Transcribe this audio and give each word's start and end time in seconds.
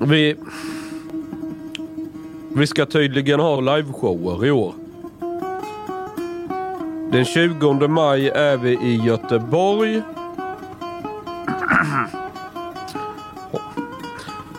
Vi... 0.00 0.36
Vi 2.54 2.66
ska 2.66 2.86
tydligen 2.86 3.40
ha 3.40 3.60
liveshower 3.60 4.46
i 4.46 4.50
år. 4.50 4.74
Den 7.12 7.24
20 7.24 7.88
maj 7.88 8.28
är 8.28 8.56
vi 8.56 8.70
i 8.70 8.96
Göteborg. 8.96 10.02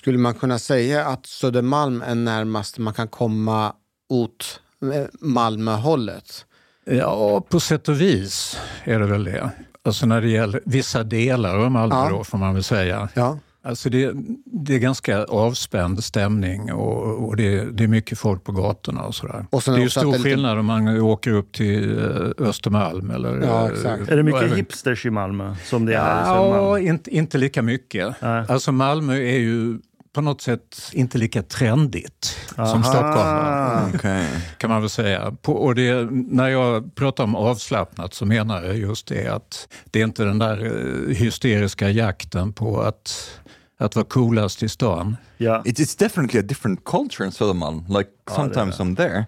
Skulle 0.06 0.18
man 0.18 0.34
kunna 0.34 0.58
säga 0.58 1.06
att 1.06 1.26
Södermalm 1.26 2.02
är 2.02 2.14
närmast 2.14 2.78
man 2.78 2.94
kan 2.94 3.08
komma 3.08 3.72
åt 4.08 4.60
eh, 4.94 5.04
Malmöhållet? 5.20 6.44
Ja, 6.84 7.40
på 7.40 7.60
sätt 7.60 7.88
och 7.88 8.00
vis 8.00 8.58
är 8.84 8.98
det 9.00 9.06
väl 9.06 9.24
det. 9.24 9.50
Alltså 9.84 10.06
när 10.06 10.20
det 10.20 10.28
gäller 10.28 10.60
vissa 10.64 11.02
delar 11.04 11.56
av 11.58 11.70
Malmö 11.70 11.94
Ja. 11.96 12.08
då, 12.10 12.24
får 12.24 12.38
man 12.38 12.54
väl 12.54 12.62
säga. 12.62 13.08
Ja. 13.14 13.38
Alltså 13.64 13.90
det, 13.90 14.12
det 14.44 14.74
är 14.74 14.78
ganska 14.78 15.24
avspänd 15.24 16.04
stämning 16.04 16.72
och, 16.72 17.24
och 17.28 17.36
det, 17.36 17.64
det 17.72 17.84
är 17.84 17.88
mycket 17.88 18.18
folk 18.18 18.44
på 18.44 18.52
gatorna 18.52 19.02
och 19.02 19.14
sådär. 19.14 19.46
Och 19.50 19.62
det 19.66 19.70
är 19.72 19.78
ju 19.78 19.88
stor 19.90 20.12
lite- 20.12 20.22
skillnad 20.24 20.58
om 20.58 20.66
man 20.66 21.00
åker 21.00 21.32
upp 21.32 21.52
till 21.52 21.98
eh, 21.98 22.46
Östermalm 22.48 23.10
eller... 23.10 23.40
Ja, 23.42 23.64
eh, 23.66 23.72
exakt. 23.72 24.08
Är 24.08 24.16
det 24.16 24.22
mycket 24.22 24.42
eller- 24.42 24.56
hipsters 24.56 25.06
i 25.06 25.10
Malmö? 25.10 25.54
Som 25.64 25.86
det 25.86 25.94
är 25.94 26.26
Ja, 26.26 26.78
inte, 26.78 27.10
inte 27.10 27.38
lika 27.38 27.62
mycket. 27.62 28.14
Nej. 28.22 28.44
Alltså 28.48 28.72
Malmö 28.72 29.14
är 29.14 29.38
ju 29.38 29.78
på 30.16 30.22
något 30.22 30.40
sätt 30.40 30.90
inte 30.92 31.18
lika 31.18 31.42
trendigt 31.42 32.36
som 32.54 32.64
Aha. 32.64 32.82
Stockholm. 32.82 33.94
Okej. 33.94 34.26
kan 34.58 34.70
man 34.70 34.80
väl 34.80 34.90
säga. 34.90 35.36
På, 35.42 35.52
och 35.52 35.74
det, 35.74 36.08
när 36.10 36.48
jag 36.48 36.94
pratar 36.94 37.24
om 37.24 37.34
avslappnat 37.34 38.14
så 38.14 38.26
menar 38.26 38.62
jag 38.62 38.76
just 38.76 39.06
det 39.06 39.26
att 39.28 39.68
det 39.90 40.00
är 40.00 40.04
inte 40.04 40.24
den 40.24 40.38
där 40.38 40.64
eh, 40.64 41.14
hysteriska 41.14 41.90
jakten 41.90 42.52
på 42.52 42.80
att, 42.80 43.30
att 43.78 43.96
vara 43.96 44.06
coolast 44.06 44.62
i 44.62 44.68
stan. 44.68 45.16
Ja. 45.36 45.62
It, 45.64 45.78
it's 45.78 45.98
definitely 45.98 46.40
a 46.40 46.44
different 46.48 46.84
culture 46.84 47.26
in 47.26 47.32
Södermalm. 47.32 47.84
Like 47.88 48.10
sometimes 48.36 48.80
I'm 48.80 48.96
there, 48.96 49.26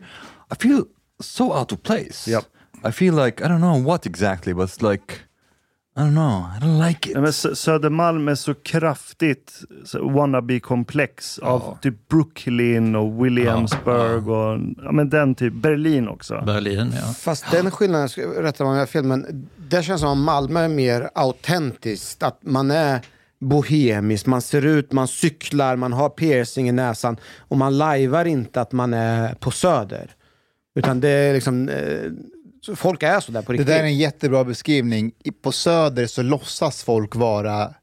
I 0.52 0.62
feel 0.62 0.82
so 1.20 1.52
out 1.58 1.72
of 1.72 1.82
place. 1.82 2.30
Yep. 2.30 2.44
I 2.88 2.92
feel 2.92 3.14
like 3.24 3.44
I 3.44 3.48
don't 3.48 3.60
know 3.60 3.84
what 3.84 4.06
exactly, 4.06 4.54
but 4.54 4.68
it's 4.68 4.90
like 4.90 5.14
I 5.98 6.00
don't 6.00 6.10
know. 6.14 6.44
I 6.56 6.64
don't 6.64 6.86
like 6.88 7.08
it. 7.10 7.14
Nej, 7.14 7.22
men 7.22 7.30
Sö- 7.32 7.54
Södermalm 7.54 8.28
är 8.28 8.34
så 8.34 8.54
kraftigt 8.54 9.52
så 9.84 10.08
wannabe-komplex 10.08 11.38
av 11.38 11.78
typ 11.82 12.08
Brooklyn 12.08 12.96
och 12.96 13.24
Williamsburg 13.24 14.28
och 14.28 14.58
ja, 14.84 14.92
men 14.92 15.10
den 15.10 15.34
typ, 15.34 15.52
Berlin 15.54 16.08
också. 16.08 16.42
Berlin, 16.46 16.92
ja. 16.96 17.12
Fast 17.12 17.50
den 17.50 17.70
skillnaden, 17.70 18.08
ska- 18.08 18.22
rätta 18.42 18.64
mig 18.64 18.70
om 18.70 18.74
jag 18.76 18.82
har 18.82 18.86
fel, 18.86 19.04
men 19.04 19.48
det 19.70 19.82
känns 19.82 20.00
som 20.00 20.10
att 20.10 20.18
Malmö 20.18 20.60
är 20.60 20.68
mer 20.68 21.10
autentiskt. 21.14 22.22
Att 22.22 22.38
man 22.42 22.70
är 22.70 23.00
bohemisk, 23.40 24.26
man 24.26 24.42
ser 24.42 24.66
ut, 24.66 24.92
man 24.92 25.08
cyklar, 25.08 25.76
man 25.76 25.92
har 25.92 26.08
piercing 26.08 26.68
i 26.68 26.72
näsan 26.72 27.16
och 27.38 27.56
man 27.58 27.78
lajvar 27.78 28.24
inte 28.24 28.60
att 28.60 28.72
man 28.72 28.94
är 28.94 29.34
på 29.34 29.50
Söder. 29.50 30.10
Utan 30.74 31.00
det 31.00 31.08
är 31.08 31.34
liksom, 31.34 31.68
eh, 31.68 32.10
så 32.68 32.76
folk 32.76 33.02
är 33.02 33.20
så 33.20 33.32
där 33.32 33.42
på 33.42 33.52
Det 33.52 33.58
riktigt. 33.58 33.66
där 33.66 33.78
är 33.80 33.84
en 33.84 33.96
jättebra 33.98 34.44
beskrivning. 34.44 35.12
I- 35.24 35.30
På 35.30 35.52
Söder 35.52 36.06
så 36.06 36.22
låtsas 36.22 36.82
folk 36.82 37.16
vara 37.16 37.74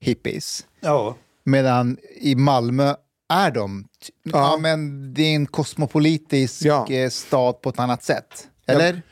hippies. 0.00 0.66
Ja. 0.80 1.16
Medan 1.44 1.96
i 2.20 2.34
Malmö 2.34 2.94
är 3.32 3.50
de... 3.50 3.88
Ja. 4.22 4.30
Ja. 4.32 4.58
men 4.60 5.14
det 5.14 5.22
är 5.22 5.34
en 5.34 5.46
kosmopolitisk 5.46 6.64
Ja. 6.64 6.90
eh, 6.90 7.10
stad 7.10 7.60
på 7.62 7.68
ett 7.68 7.78
annat 7.78 8.02
sätt. 8.04 8.48
Eller? 8.66 9.02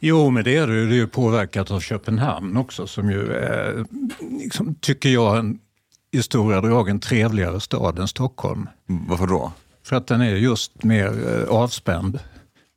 Jo, 0.00 0.30
men 0.30 0.44
det 0.44 0.56
är 0.56 0.66
det. 0.66 0.74
ju. 0.74 0.86
Det 0.88 0.94
är 0.94 0.96
ju 0.96 1.06
påverkat 1.08 1.70
av 1.70 1.80
Köpenhamn 1.80 2.56
också 2.56 2.86
som 2.86 3.10
ju 3.10 3.32
är, 3.32 3.84
liksom, 4.42 4.74
tycker 4.74 5.08
jag, 5.08 5.38
en, 5.38 5.58
i 6.10 6.22
stora 6.22 6.60
drag 6.60 6.88
en 6.88 7.00
trevligare 7.00 7.60
stad 7.60 7.98
än 7.98 8.08
Stockholm. 8.08 8.68
Varför 8.86 9.26
då? 9.26 9.52
För 9.84 9.96
att 9.96 10.06
den 10.06 10.20
är 10.20 10.34
just 10.36 10.82
mer 10.84 11.38
eh, 11.42 11.48
avspänd 11.56 12.18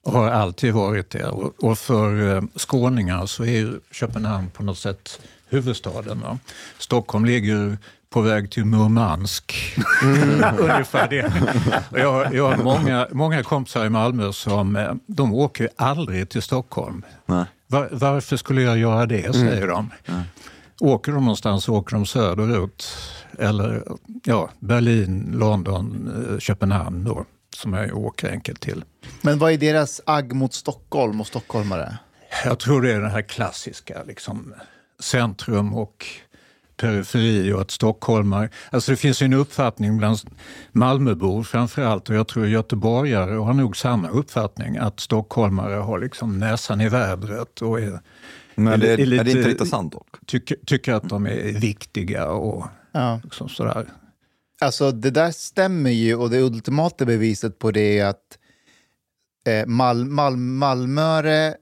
har 0.05 0.29
alltid 0.29 0.73
varit 0.73 1.09
det. 1.09 1.25
Och, 1.57 1.77
för 1.77 2.35
eh, 2.35 2.43
skåningar 2.55 3.25
så 3.25 3.45
är 3.45 3.79
Köpenhamn 3.91 4.49
på 4.49 4.63
något 4.63 4.77
sätt 4.77 5.19
huvudstaden. 5.49 6.21
Va? 6.21 6.39
Stockholm 6.77 7.25
ligger 7.25 7.77
på 8.09 8.21
väg 8.21 8.51
till 8.51 8.65
Murmansk. 8.65 9.75
Ungefär 10.59 11.09
det. 11.09 11.33
Jag, 12.01 12.33
jag 12.35 12.51
har 12.51 12.63
många, 12.63 13.07
många 13.11 13.43
kompisar 13.43 13.85
i 13.85 13.89
Malmö 13.89 14.33
som 14.33 14.75
eh, 14.75 14.93
de 15.07 15.33
åker 15.33 15.69
aldrig 15.75 16.29
till 16.29 16.41
Stockholm. 16.41 17.05
Nej. 17.25 17.45
Var, 17.67 17.89
varför 17.91 18.37
skulle 18.37 18.61
jag 18.61 18.77
göra 18.77 19.05
det, 19.05 19.33
säger 19.33 19.67
de. 19.67 19.91
Åker 20.79 21.11
de 21.11 21.23
någonstans 21.23 21.63
så 21.63 21.75
åker 21.75 21.95
de 21.95 22.05
söderut. 22.05 22.87
Eller 23.39 23.83
ja, 24.23 24.49
Berlin, 24.59 25.35
London, 25.39 26.11
eh, 26.31 26.39
Köpenhamn 26.39 27.03
då, 27.03 27.25
som 27.55 27.73
jag 27.73 27.97
åker 27.97 28.31
enkelt 28.31 28.61
till. 28.61 28.83
Men 29.21 29.39
vad 29.39 29.51
är 29.51 29.57
deras 29.57 30.01
agg 30.05 30.33
mot 30.33 30.53
Stockholm 30.53 31.21
och 31.21 31.27
stockholmare? 31.27 31.97
Jag 32.45 32.59
tror 32.59 32.81
det 32.81 32.91
är 32.93 33.01
det 33.01 33.09
här 33.09 33.21
klassiska, 33.21 34.03
liksom, 34.03 34.53
centrum 34.99 35.73
och 35.73 36.05
periferi 36.77 37.53
och 37.53 37.61
att 37.61 37.71
stockholmare... 37.71 38.49
Alltså 38.69 38.91
det 38.91 38.97
finns 38.97 39.21
ju 39.21 39.25
en 39.25 39.33
uppfattning 39.33 39.97
bland 39.97 40.17
Malmöbor 40.71 41.43
framförallt 41.43 42.09
och 42.09 42.15
jag 42.15 42.27
tror 42.27 42.47
göteborgare 42.47 43.35
har 43.35 43.53
nog 43.53 43.77
samma 43.77 44.09
uppfattning 44.09 44.77
att 44.77 44.99
stockholmare 44.99 45.73
har 45.75 45.99
liksom 45.99 46.39
näsan 46.39 46.81
i 46.81 46.89
vädret 46.89 47.61
och 47.61 47.79
är, 47.79 47.99
Men 48.55 48.79
det, 48.79 48.87
är, 48.89 48.97
är 48.97 49.01
är, 49.01 49.05
lite- 49.05 49.23
det 49.23 49.31
inte 49.31 49.49
lite 49.49 49.65
sant 49.65 49.91
dock? 49.93 50.15
tycker, 50.25 50.57
tycker 50.65 50.93
att 50.93 51.09
de 51.09 51.25
är 51.27 51.59
viktiga 51.59 52.27
och 52.27 52.65
Ja. 52.91 53.19
liksom 53.23 53.49
sådär. 53.49 53.85
Alltså 54.65 54.91
det 54.91 55.11
där 55.11 55.31
stämmer 55.31 55.89
ju 55.89 56.15
och 56.15 56.29
det 56.29 56.41
ultimata 56.41 57.05
beviset 57.05 57.59
på 57.59 57.71
det 57.71 57.99
är 57.99 58.05
att 58.05 58.37
eh, 59.47 59.65
Mal, 59.65 60.05
Mal, 60.05 60.37
Malmöre 60.37 61.55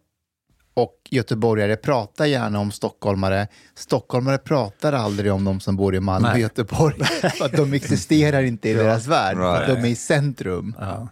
och 0.73 0.93
göteborgare 1.09 1.75
pratar 1.75 2.25
gärna 2.25 2.59
om 2.59 2.71
stockholmare. 2.71 3.47
Stockholmare 3.75 4.37
pratar 4.37 4.93
aldrig 4.93 5.31
om 5.33 5.43
de 5.45 5.59
som 5.59 5.75
bor 5.75 5.95
i 5.95 5.99
Malmö 5.99 6.31
och. 6.31 6.39
Göteborg. 6.39 7.03
För 7.37 7.45
att 7.45 7.51
de 7.51 7.73
existerar 7.73 8.43
inte 8.43 8.69
i 8.69 8.73
deras 8.73 9.07
värld. 9.07 9.37
För 9.37 9.55
att 9.55 9.67
Right. 9.69 9.81
de 9.81 9.87
är 9.87 9.91
i 9.91 9.95
centrum. 9.95 10.75
Ja. 10.79 11.07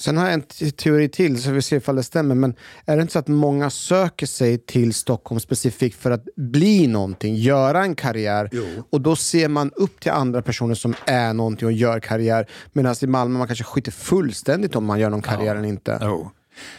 Sen 0.00 0.16
har 0.16 0.24
jag 0.24 0.34
en 0.34 0.42
te- 0.42 0.70
teori 0.70 1.08
till, 1.08 1.42
så 1.42 1.50
vi 1.50 1.62
ser 1.62 1.76
ifall 1.76 1.96
det 1.96 2.02
stämmer. 2.02 2.34
Men 2.34 2.54
är 2.84 2.96
det 2.96 3.02
inte 3.02 3.12
så 3.12 3.18
att 3.18 3.28
många 3.28 3.70
söker 3.70 4.26
sig 4.26 4.58
till 4.58 4.94
Stockholm 4.94 5.40
specifikt 5.40 5.98
för 6.02 6.10
att 6.10 6.24
bli 6.36 6.86
någonting, 6.86 7.34
göra 7.36 7.82
en 7.82 7.94
karriär? 7.94 8.50
Och 8.90 9.00
då 9.00 9.16
ser 9.16 9.48
man 9.48 9.70
upp 9.76 10.00
till 10.00 10.12
andra 10.12 10.42
personer 10.42 10.74
som 10.74 10.94
är 11.06 11.32
någonting 11.32 11.66
och 11.66 11.72
gör 11.72 12.00
karriär. 12.00 12.46
Medan 12.72 12.94
i 13.00 13.06
Malmö 13.06 13.38
man 13.38 13.46
kanske 13.46 13.64
skiter 13.64 13.92
fullständigt 13.92 14.76
om 14.76 14.84
man 14.84 15.00
gör 15.00 15.10
någon 15.10 15.22
karriär 15.22 15.56
eller 15.56 15.68
inte. 15.68 15.98
Jo. 16.02 16.30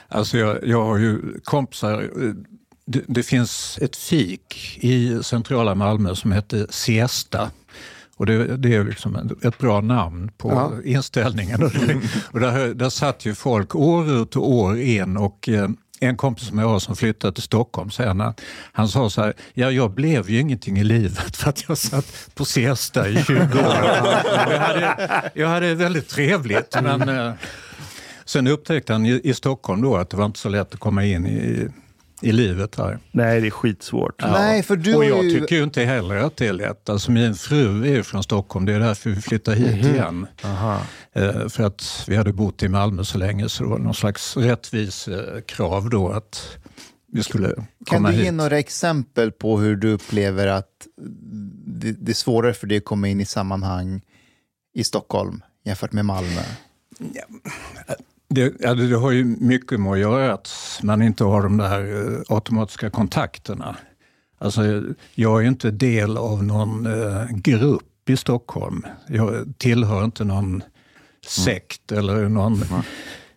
Alltså 0.07 0.37
jag, 0.37 0.67
jag 0.67 0.85
har 0.85 0.97
ju 0.97 1.19
kompisar, 1.43 2.01
eh, 2.01 2.31
det, 2.87 3.01
det 3.07 3.23
finns 3.23 3.79
ett 3.81 3.95
fik 3.95 4.77
i 4.81 5.19
centrala 5.23 5.75
Malmö 5.75 6.15
som 6.15 6.31
heter 6.31 6.67
Siesta. 6.69 7.51
Och 8.17 8.25
det, 8.25 8.57
det 8.57 8.75
är 8.75 8.83
liksom 8.83 9.37
ett 9.43 9.57
bra 9.57 9.81
namn 9.81 10.31
på 10.37 10.49
Ja. 10.51 10.71
inställningen. 10.83 11.63
Och, 12.31 12.39
där, 12.39 12.73
där 12.73 12.89
satt 12.89 13.25
ju 13.25 13.35
folk 13.35 13.75
år 13.75 14.21
ut 14.21 14.35
och 14.35 14.51
år 14.51 14.79
in 14.79 15.17
och 15.17 15.49
eh, 15.49 15.69
en 15.99 16.17
kompis 16.17 16.47
som 16.47 16.59
jag 16.59 16.67
har 16.67 16.79
som 16.79 16.95
flyttade 16.95 17.33
till 17.33 17.43
Stockholm 17.43 17.91
sen, 17.91 18.19
han, 18.19 18.33
han 18.71 18.87
sa 18.87 19.09
så 19.09 19.21
här, 19.21 19.33
ja 19.53 19.71
jag 19.71 19.91
blev 19.91 20.29
ju 20.29 20.39
ingenting 20.39 20.77
i 20.77 20.83
livet 20.83 21.37
för 21.37 21.49
att 21.49 21.63
jag 21.67 21.77
satt 21.77 22.29
på 22.33 22.45
siesta 22.45 23.09
i 23.09 23.23
20 23.23 23.33
år. 23.35 23.45
jag, 24.49 24.59
hade, 24.59 25.31
jag 25.33 25.47
hade 25.47 25.75
väldigt 25.75 26.09
trevligt 26.09 26.75
men 26.83 27.09
eh, 27.09 27.31
sen 28.25 28.47
upptäckte 28.47 28.93
han 28.93 29.05
i, 29.05 29.21
i 29.23 29.33
Stockholm 29.33 29.81
då 29.81 29.95
att 29.97 30.09
det 30.09 30.17
var 30.17 30.25
inte 30.25 30.39
så 30.39 30.49
lätt 30.49 30.73
att 30.73 30.79
komma 30.79 31.05
in 31.05 31.25
i, 31.27 31.67
i 32.21 32.31
livet 32.31 32.75
här. 32.77 32.99
Nej, 33.11 33.41
det 33.41 33.47
är 33.47 33.51
skitsvårt. 33.51 34.15
Ja. 34.17 34.31
Nej, 34.31 34.63
för 34.63 34.75
du 34.75 34.95
och 34.95 35.05
jag 35.05 35.23
ju- 35.23 35.39
tycker 35.39 35.55
ju 35.55 35.63
inte 35.63 35.83
heller 35.83 36.15
att 36.15 36.37
det 36.37 36.47
är 36.47 36.53
lätt. 36.53 36.89
Alltså 36.89 37.11
min 37.11 37.35
fru 37.35 37.81
är 37.83 37.91
ju 37.95 38.03
från 38.03 38.23
Stockholm, 38.23 38.65
det 38.65 38.73
är 38.73 38.79
därför 38.79 39.09
vi 39.09 39.21
flyttade 39.21 39.57
hit 39.57 39.85
Mhm. 39.85 39.93
igen. 39.93 40.27
Aha. 40.43 40.81
Eh, 41.13 41.47
för 41.47 41.63
att 41.63 42.03
vi 42.07 42.15
hade 42.15 42.33
bott 42.33 42.63
i 42.63 42.67
Malmö 42.67 43.03
så 43.03 43.17
länge 43.17 43.49
så 43.49 43.63
det 43.63 43.69
var 43.69 43.77
någon 43.79 43.93
slags 43.95 44.37
rättvis 44.37 45.07
eh, 45.07 45.41
krav 45.41 45.89
då 45.89 46.09
att 46.09 46.57
vi 47.11 47.23
skulle 47.23 47.47
Kan 47.55 47.65
komma 47.85 48.09
du 48.11 48.17
ge 48.17 48.23
hit. 48.23 48.33
några 48.33 48.59
exempel 48.59 49.31
på 49.31 49.59
hur 49.59 49.75
du 49.75 49.91
upplever 49.93 50.47
att 50.47 50.87
det, 51.65 51.91
det 51.91 52.11
är 52.11 52.13
svårare 52.15 52.53
för 52.53 52.67
dig 52.67 52.77
att 52.77 52.85
komma 52.85 53.07
in 53.07 53.21
i 53.21 53.25
sammanhang 53.25 54.01
i 54.73 54.83
Stockholm 54.83 55.41
jämfört 55.65 55.91
med 55.91 56.05
Malmö? 56.05 56.41
Det, 58.27 58.53
ja, 58.59 58.73
det 58.73 58.95
har 58.95 59.11
ju 59.11 59.23
mycket 59.25 59.79
med 59.79 59.91
att 59.91 59.99
göra 59.99 60.33
att 60.33 60.49
man 60.83 61.01
inte 61.01 61.23
har 61.23 61.43
de 61.43 61.57
där 61.57 62.13
eh, 62.13 62.35
automatiska 62.35 62.89
kontakterna. 62.89 63.75
Alltså, 64.37 64.83
jag 65.15 65.43
är 65.43 65.47
inte 65.47 65.71
del 65.71 66.17
av 66.17 66.43
någon 66.43 66.85
eh, 66.85 67.25
grupp 67.29 68.09
i 68.09 68.17
Stockholm. 68.17 68.85
Jag 69.07 69.53
tillhör 69.57 70.05
inte 70.05 70.23
någon 70.23 70.63
sekt 71.27 71.91
eller 71.91 72.29
någon, 72.29 72.63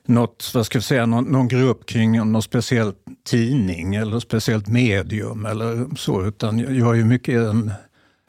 något, 0.07 0.51
vad 0.55 0.67
ska 0.67 0.77
jag 0.77 0.85
säga, 0.85 1.07
någon, 1.07 1.25
någon 1.25 1.49
grupp 1.49 1.87
kring 1.87 2.33
någon 2.33 2.43
speciell 2.43 2.93
tidning 3.25 3.95
eller 3.95 4.21
speciellt 4.21 4.69
medium 4.69 5.47
eller 5.47 5.97
så. 5.97 6.25
Utan 6.25 6.59
jag 6.59 6.91
är 6.91 6.95
ju 6.95 7.05
mycket 7.05 7.35
en 7.35 7.73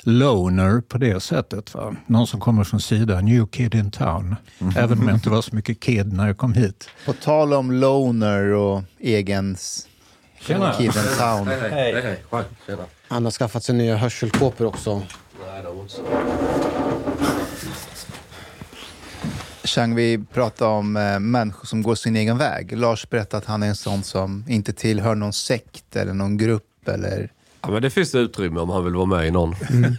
loner 0.03 0.81
på 0.81 0.97
det 0.97 1.19
sättet. 1.19 1.73
Va? 1.73 1.95
Någon 2.05 2.27
som 2.27 2.39
kommer 2.39 2.63
från 2.63 2.79
sidan, 2.79 3.25
new 3.25 3.45
kid 3.47 3.75
in 3.75 3.91
town. 3.91 4.35
Även 4.75 4.99
om 4.99 5.07
jag 5.07 5.17
inte 5.17 5.29
var 5.29 5.41
så 5.41 5.55
mycket 5.55 5.79
kid 5.79 6.13
när 6.13 6.27
jag 6.27 6.37
kom 6.37 6.53
hit. 6.53 6.89
På 7.05 7.13
tal 7.13 7.53
om 7.53 7.71
loner 7.71 8.43
och 8.43 8.83
egen 8.99 9.57
Tjena. 10.39 10.73
kid 10.73 10.85
in 10.85 11.17
town. 11.17 11.47
Hej, 11.47 11.59
hej. 11.71 12.01
hej. 12.31 12.43
Tjena. 12.67 12.83
Han 13.07 13.23
har 13.23 13.31
skaffat 13.31 13.63
sig 13.63 13.75
nya 13.75 13.97
hörselkåpor 13.97 14.65
också. 14.65 15.01
Nej. 15.45 15.63
Chang, 19.63 19.95
vi 19.95 20.25
pratar 20.33 20.65
om 20.67 20.97
eh, 20.97 21.19
människor 21.19 21.65
som 21.65 21.81
går 21.81 21.95
sin 21.95 22.15
egen 22.15 22.37
väg. 22.37 22.77
Lars 22.77 23.09
berättade 23.09 23.37
att 23.37 23.45
han 23.45 23.63
är 23.63 23.67
en 23.67 23.75
sån 23.75 24.03
som 24.03 24.45
inte 24.47 24.73
tillhör 24.73 25.15
någon 25.15 25.33
sekt 25.33 25.95
eller 25.95 26.13
någon 26.13 26.37
grupp. 26.37 26.87
Eller... 26.87 27.31
Ja, 27.61 27.69
men 27.69 27.81
det 27.81 27.89
finns 27.89 28.15
utrymme 28.15 28.59
om 28.59 28.69
han 28.69 28.83
vill 28.83 28.93
vara 28.93 29.05
med 29.05 29.27
i 29.27 29.31
någon. 29.31 29.55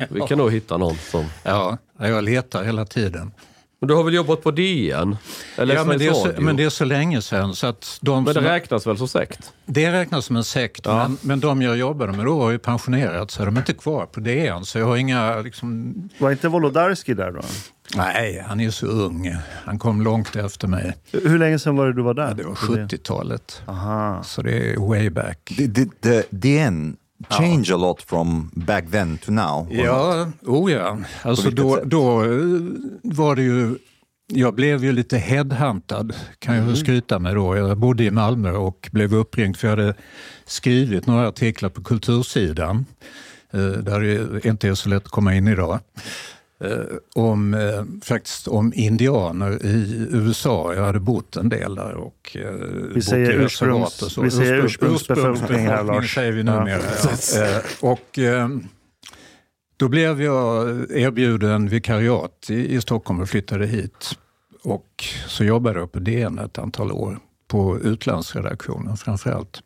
Vi 0.08 0.20
kan 0.20 0.38
nog 0.38 0.52
hitta 0.52 0.76
någon 0.76 0.96
som... 0.96 1.24
Ja, 1.42 1.78
jag 1.98 2.24
letar 2.24 2.64
hela 2.64 2.84
tiden. 2.84 3.32
Men 3.80 3.88
du 3.88 3.94
har 3.94 4.04
väl 4.04 4.14
jobbat 4.14 4.42
på 4.42 4.50
DN? 4.50 5.16
Eller 5.56 5.74
Ja, 5.74 5.84
men, 5.84 5.98
det 5.98 6.14
så, 6.14 6.32
men 6.38 6.56
det 6.56 6.64
är 6.64 6.70
så 6.70 6.84
länge 6.84 7.22
sedan 7.22 7.54
så 7.54 7.66
att 7.66 7.98
de 8.00 8.14
Men 8.14 8.24
det 8.24 8.34
som, 8.34 8.44
räknas 8.44 8.86
väl 8.86 8.98
som 8.98 9.08
sekt? 9.08 9.52
det 9.66 9.92
räknas 9.92 10.24
som 10.24 10.36
en 10.36 10.44
sekt. 10.44 10.86
Ja. 10.86 10.96
Men, 11.08 11.18
men 11.22 11.40
de 11.40 11.62
jag 11.62 11.76
jobbade 11.76 12.12
med 12.12 12.24
då 12.26 12.42
har 12.42 12.50
ju 12.50 12.58
pensionerat 12.58 13.30
så 13.30 13.44
de 13.44 13.56
är 13.56 13.60
inte 13.60 13.74
kvar 13.74 14.06
på 14.06 14.20
DN. 14.20 14.64
Så 14.64 14.78
jag 14.78 14.86
har 14.86 14.96
inga 14.96 15.40
liksom, 15.40 15.94
Var 16.18 16.30
inte 16.30 16.48
Wolodarski 16.48 17.14
där 17.14 17.30
då? 17.32 17.40
Nej, 17.94 18.44
han 18.48 18.60
är 18.60 18.64
ju 18.64 18.70
så 18.70 18.86
ung. 18.86 19.36
Han 19.64 19.78
kom 19.78 20.02
långt 20.02 20.36
efter 20.36 20.68
mig. 20.68 20.96
Hur 21.12 21.38
länge 21.38 21.58
sedan 21.58 21.76
var 21.76 21.86
det 21.86 21.92
du 21.92 22.02
var 22.02 22.14
där? 22.14 22.28
Ja, 22.28 22.34
det 22.34 22.44
var 22.44 22.54
70-talet. 22.54 23.62
Aha. 23.66 24.22
Så 24.22 24.42
det 24.42 24.70
är 24.72 24.88
way 24.88 25.10
back. 25.10 25.52
DN 26.30 26.96
change 27.28 27.70
a 27.70 27.76
lot 27.76 28.02
from 28.02 28.50
back 28.54 28.90
then 28.90 29.18
to 29.18 29.30
now? 29.30 29.66
Ja, 29.70 30.28
oh 30.42 30.72
ja. 30.72 30.98
Alltså 31.22 31.50
då, 31.50 31.76
sätt? 31.76 31.84
då 31.84 32.22
eh, 32.24 32.28
var 33.02 33.36
det 33.36 33.42
ju... 33.42 33.78
Jag 34.32 34.54
blev 34.54 34.84
ju 34.84 34.92
lite 34.92 35.18
headhuntad, 35.18 36.12
kan 36.38 36.56
jag 36.56 36.62
väl 36.62 36.76
skryta 36.76 37.18
med 37.18 37.34
då. 37.34 37.56
Jag 37.56 37.78
bodde 37.78 38.04
i 38.04 38.10
Malmö 38.10 38.52
och 38.52 38.88
blev 38.92 39.14
uppringd 39.14 39.56
för 39.56 39.68
jag 39.68 39.76
hade 39.76 39.94
skrivit 40.44 41.06
några 41.06 41.28
artiklar 41.28 41.68
på 41.68 41.82
kultursidan, 41.82 42.86
eh, 43.52 43.60
där 43.60 44.00
det 44.00 44.44
inte 44.48 44.68
är 44.68 44.74
så 44.74 44.88
lätt 44.88 45.04
att 45.04 45.10
komma 45.10 45.34
in 45.34 45.48
idag. 45.48 45.78
Eh, 46.64 46.78
om, 47.14 47.54
eh, 47.54 47.84
faktiskt 48.04 48.48
om 48.48 48.72
indianer 48.76 49.66
i 49.66 50.06
USA. 50.10 50.74
Jag 50.74 50.84
hade 50.84 51.00
bott 51.00 51.36
en 51.36 51.48
del 51.48 51.74
där 51.74 51.94
och 51.94 52.36
eh, 52.40 52.94
bott 52.94 53.04
säger 53.04 53.30
i 53.32 53.36
reservat 53.38 54.02
och 54.02 54.10
så. 54.12 54.22
vi 54.22 54.30
säger 54.30 54.54
Ursprung- 54.62 54.94
ursprungsbefolkning 54.94 55.66
här, 55.66 55.84
Lars. 55.84 56.14
säger 56.14 56.32
vi 56.32 56.42
Ja. 56.42 56.58
numera. 56.58 56.82
Ja. 57.34 57.44
Eh, 57.44 57.62
och, 57.80 58.18
då 59.76 59.88
blev 59.88 60.22
jag 60.22 60.68
erbjuden 60.90 61.68
vikariat 61.68 62.46
i, 62.50 62.74
i 62.74 62.80
Stockholm 62.80 63.20
och 63.20 63.28
flyttade 63.28 63.66
hit. 63.66 64.18
Och 64.64 65.04
så 65.26 65.44
jobbade 65.44 65.78
jag 65.78 65.92
på 65.92 65.98
DN 65.98 66.38
ett 66.38 66.58
antal 66.58 66.92
år, 66.92 67.18
på 67.48 67.78
utlandsredaktionen 67.78 68.96
framförallt. 68.96 69.62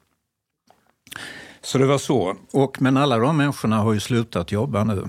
Så 1.62 1.78
det 1.78 1.86
var 1.86 1.98
så. 1.98 2.36
Och, 2.52 2.82
men 2.82 2.96
alla 2.96 3.18
de 3.18 3.36
människorna 3.36 3.76
har 3.78 3.92
ju 3.92 4.00
slutat 4.00 4.52
jobba 4.52 4.84
nu. 4.84 5.04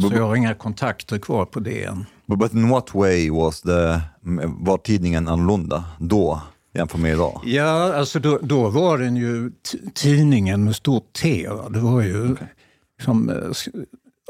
Så 0.00 0.14
jag 0.14 0.26
har 0.26 0.36
inga 0.36 0.54
kontakter 0.54 1.18
kvar 1.18 1.44
på 1.44 1.60
DN. 1.60 2.04
But, 2.26 2.38
but 2.38 2.52
in 2.54 2.68
what 2.68 2.94
way 2.94 3.30
was 3.30 3.60
the, 3.60 4.00
var 4.46 4.78
tidningen 4.78 5.28
annorlunda 5.28 5.84
då 5.98 6.40
jämfört 6.74 7.00
med 7.00 7.12
idag? 7.12 7.40
Ja, 7.44 7.94
alltså 7.94 8.18
då, 8.20 8.38
då 8.42 8.68
var 8.68 8.98
den 8.98 9.16
ju 9.16 9.52
tidningen 9.94 10.64
med 10.64 10.76
stort 10.76 11.12
T. 11.12 11.48
Det 11.70 11.78
var 11.80 12.00
ju 12.02 12.36
liksom, 12.98 13.30
eh, 13.30 13.50
s- 13.50 13.68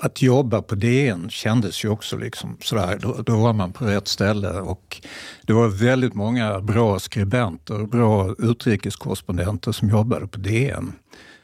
att 0.02 0.22
jobba 0.22 0.62
på 0.62 0.74
DN 0.74 1.30
kändes 1.30 1.84
ju 1.84 1.88
också 1.88 2.16
liksom 2.16 2.56
sådär, 2.60 2.98
då, 3.02 3.12
då 3.26 3.36
var 3.36 3.52
man 3.52 3.72
på 3.72 3.84
rätt 3.84 4.08
ställe 4.08 4.50
och 4.60 5.00
det 5.46 5.52
var 5.52 5.68
väldigt 5.68 6.14
många 6.14 6.60
bra 6.60 6.98
skribenter, 6.98 7.86
bra 7.86 8.34
utrikeskorrespondenter 8.38 9.72
som 9.72 9.88
jobbade 9.88 10.26
på 10.26 10.38
DN. 10.38 10.92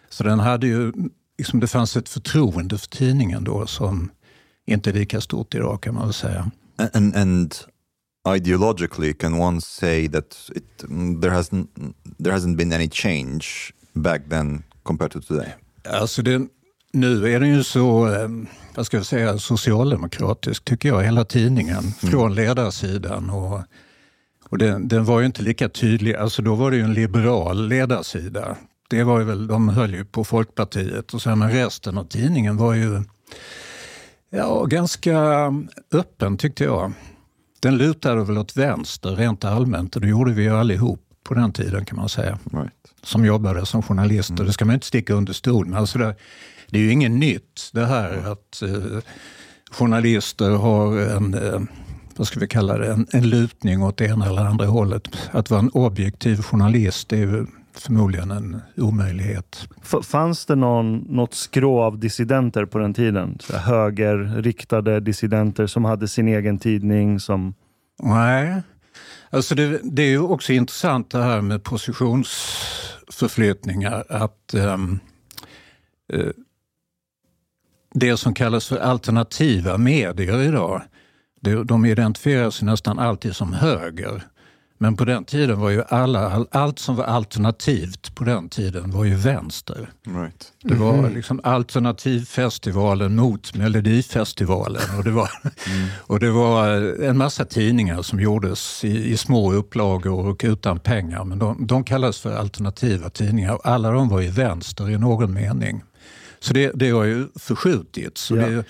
Så 0.09 0.25
den 0.25 0.39
hade 0.41 0.67
ju, 0.67 0.93
liksom, 1.39 1.61
det 1.61 1.67
fanns 1.67 1.97
ett 1.97 2.09
förtroende 2.09 2.79
för 2.79 2.89
tidningen 2.89 3.45
då 3.45 3.67
som 3.67 4.11
inte 4.67 4.91
är 4.91 4.95
lika 4.95 5.21
stort 5.21 5.55
idag 5.55 5.83
kan 5.83 5.95
man 5.95 6.05
väl 6.05 6.15
säga. 6.15 6.51
And, 6.95 7.17
and 7.17 7.55
ideologically, 8.37 9.13
can 9.13 9.41
one 9.41 9.61
say 9.61 10.09
that 10.09 10.51
it, 10.55 10.85
mm, 10.85 11.21
there, 11.21 11.33
hasn't, 11.33 11.67
there 12.25 12.35
hasn't 12.35 12.57
been 12.57 12.73
any 12.73 12.89
change 12.91 13.73
back 13.93 14.23
then 14.29 14.63
compared 14.83 15.13
to 15.13 15.21
today? 15.21 15.55
Alltså 15.91 16.23
det, 16.23 16.49
nu 16.93 17.35
är 17.35 17.41
den 17.41 17.49
ju 17.49 17.65
så, 17.65 18.15
eh, 18.15 18.29
vad 18.75 18.87
ska 18.87 18.97
jag 18.97 19.07
säga, 19.07 19.39
socialdemokratisk 19.39 20.65
tycker 20.65 20.89
jag, 20.89 21.05
hela 21.05 21.25
tidningen. 21.25 21.83
Från 21.83 22.35
ledarsidan 22.35 23.31
och, 23.31 23.61
och 24.49 24.59
den, 24.59 24.89
den 24.89 25.05
var 25.05 25.21
ju 25.21 25.27
inte 25.27 25.43
lika 25.43 25.69
tydlig. 25.69 26.15
Alltså 26.15 26.43
då 26.43 26.55
var 26.55 26.71
det 26.71 26.77
ju 26.77 26.83
en 26.83 26.95
liberal 26.95 27.69
ledarsida. 27.69 28.57
Det 28.89 29.05
var 29.05 29.19
ju 29.19 29.25
väl, 29.25 29.47
de 29.47 29.69
höll 29.69 29.95
ju 29.95 30.05
på 30.05 30.25
Folkpartiet 30.25 31.15
och 31.15 31.23
så, 31.23 31.37
men 31.37 31.51
resten 31.51 31.99
av 31.99 32.05
tidningen 32.05 32.57
var 32.57 32.75
ju 32.75 33.03
ja, 34.31 34.65
ganska 34.65 35.19
öppen 35.93 36.37
tyckte 36.37 36.65
jag. 36.65 36.93
Den 37.61 37.77
lutade 37.79 38.25
väl 38.25 38.39
åt 38.39 38.57
vänster 38.57 39.17
rent 39.17 39.45
allmänt 39.45 39.95
och 39.97 40.03
det 40.03 40.09
gjorde 40.09 40.33
vi 40.33 40.43
ju 40.43 40.51
allihop 40.51 41.01
på 41.25 41.35
den 41.35 41.53
tiden 41.53 41.85
kan 41.85 41.97
man 41.97 42.09
säga 42.09 42.39
Right. 42.53 42.73
som 43.03 43.25
jobbade 43.25 43.67
som 43.67 43.83
journalister. 43.83 44.45
Det 44.45 44.53
ska 44.53 44.65
man 44.65 44.75
inte 44.75 44.87
sticka 44.87 45.15
under 45.15 45.33
stol 45.33 45.67
med. 45.67 45.79
Alltså 45.79 45.99
det, 45.99 46.17
det 46.71 46.79
är 46.79 46.83
ju 46.83 46.93
inget 46.93 47.11
nytt 47.11 47.71
det 47.73 47.87
här 47.87 48.33
att 48.33 48.63
eh, 48.63 49.01
journalister 49.71 50.51
har 50.51 50.99
en, 50.99 51.35
eh, 51.35 51.61
vad 52.17 52.27
ska 52.27 52.41
vi 52.41 52.49
kalla 52.49 52.79
det, 52.79 52.93
en, 52.93 53.07
en 53.13 53.29
lutning 53.29 53.83
åt 53.83 53.97
det 53.97 54.05
ena 54.05 54.27
eller 54.27 54.43
andra 54.43 54.67
hållet. 54.67 55.09
Att 55.31 55.51
vara 55.51 55.61
en 55.61 55.71
objektiv 55.71 56.43
journalist 56.43 57.09
det 57.09 57.17
är 57.17 57.21
ju 57.21 57.47
förmodligen 57.79 58.31
en 58.31 58.61
omöjlighet. 58.77 59.69
Fanns 60.03 60.47
det 60.47 60.55
någon, 60.55 60.99
något 60.99 61.35
skrå 61.35 61.83
av 61.83 61.99
dissidenter 61.99 62.65
på 62.65 62.79
den 62.79 62.95
tiden? 62.95 63.39
Så 63.41 63.57
högerriktade 63.57 65.01
dissidenter 65.01 65.67
som 65.67 65.85
hade 65.85 66.09
sin 66.09 66.29
egen 66.29 66.59
tidning 66.59 67.21
som... 67.21 67.55
Nej, 68.03 68.63
alltså 69.31 69.55
det, 69.55 69.81
det 69.83 70.03
är 70.03 70.11
ju 70.11 70.21
också 70.21 70.53
intressant 70.53 71.11
det 71.11 71.23
här 71.23 71.41
med 71.41 71.65
positionsförflyttningar. 71.65 74.05
Att 74.09 74.55
ehm, 74.55 74.99
eh, 76.13 76.31
det 77.95 78.17
som 78.17 78.35
kallas 78.35 78.69
för 78.69 78.77
alternativa 78.77 79.79
medier 79.79 80.43
idag, 80.43 80.83
det, 81.41 81.65
de 81.65 81.87
identifierar 81.87 82.51
sig 82.51 82.67
nästan 82.67 82.99
alltid 82.99 83.37
som 83.37 83.53
höger. 83.53 84.23
Men 84.79 84.97
på 84.97 85.05
den 85.05 85.25
tiden 85.25 85.61
var 85.61 85.71
ju 85.71 85.83
alla, 85.89 86.31
all, 86.31 86.47
allt 86.51 86.79
som 86.79 86.97
var 86.97 87.05
alternativt 87.05 88.15
på 88.15 88.25
den 88.25 88.49
tiden 88.49 88.91
var 88.91 89.05
ju 89.05 89.15
vänster. 89.15 89.91
Right. 90.07 90.53
Det 90.63 90.75
var 90.75 91.11
liksom 91.11 91.41
alternativfestivalen 91.45 93.17
mot 93.17 93.55
Melodifestivalen. 93.55 94.83
Och 94.99 95.05
det, 95.05 95.11
var, 95.11 95.31
och 95.99 96.21
det 96.21 96.31
var 96.31 96.69
en 97.03 97.19
massa 97.19 97.45
tidningar 97.45 98.03
som 98.03 98.21
gjordes 98.21 98.85
i, 98.85 99.13
i 99.13 99.17
små 99.17 99.53
upplagor 99.53 100.27
och 100.27 100.41
utan 100.45 100.79
pengar. 100.81 101.25
Men 101.25 101.39
de, 101.39 101.67
de 101.67 101.85
kallas 101.85 102.19
för 102.21 102.37
alternativa 102.37 103.11
tidningar 103.11 103.55
och 103.55 103.67
alla 103.69 103.91
de 103.91 104.09
var 104.09 104.21
ju 104.21 104.31
vänster 104.31 104.91
i 104.91 104.99
någon 104.99 105.33
mening. 105.33 105.83
Så 106.41 106.55
det, 106.55 106.71
det 106.75 106.91
har 106.91 107.05
ju 107.05 107.29
förskjutits. 107.39 108.21
Så 108.23 108.37
Ja. 108.37 108.47
det, 108.49 108.65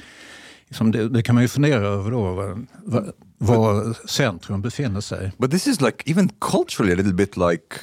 liksom 0.68 0.92
det, 0.92 1.08
det 1.08 1.22
kan 1.22 1.34
man 1.34 1.44
ju 1.44 1.48
fundera 1.48 1.86
över 1.86 2.10
då, 2.10 2.34
var, 2.34 2.66
var, 2.84 3.12
var 3.38 4.06
centrum 4.08 4.62
befinner 4.62 5.00
sig. 5.00 5.32
But 5.38 5.50
this 5.50 5.66
is 5.66 5.80
like 5.80 6.10
even 6.10 6.28
culturally 6.40 6.92
a 6.92 6.96
little 6.96 7.14
bit 7.14 7.36
like 7.36 7.80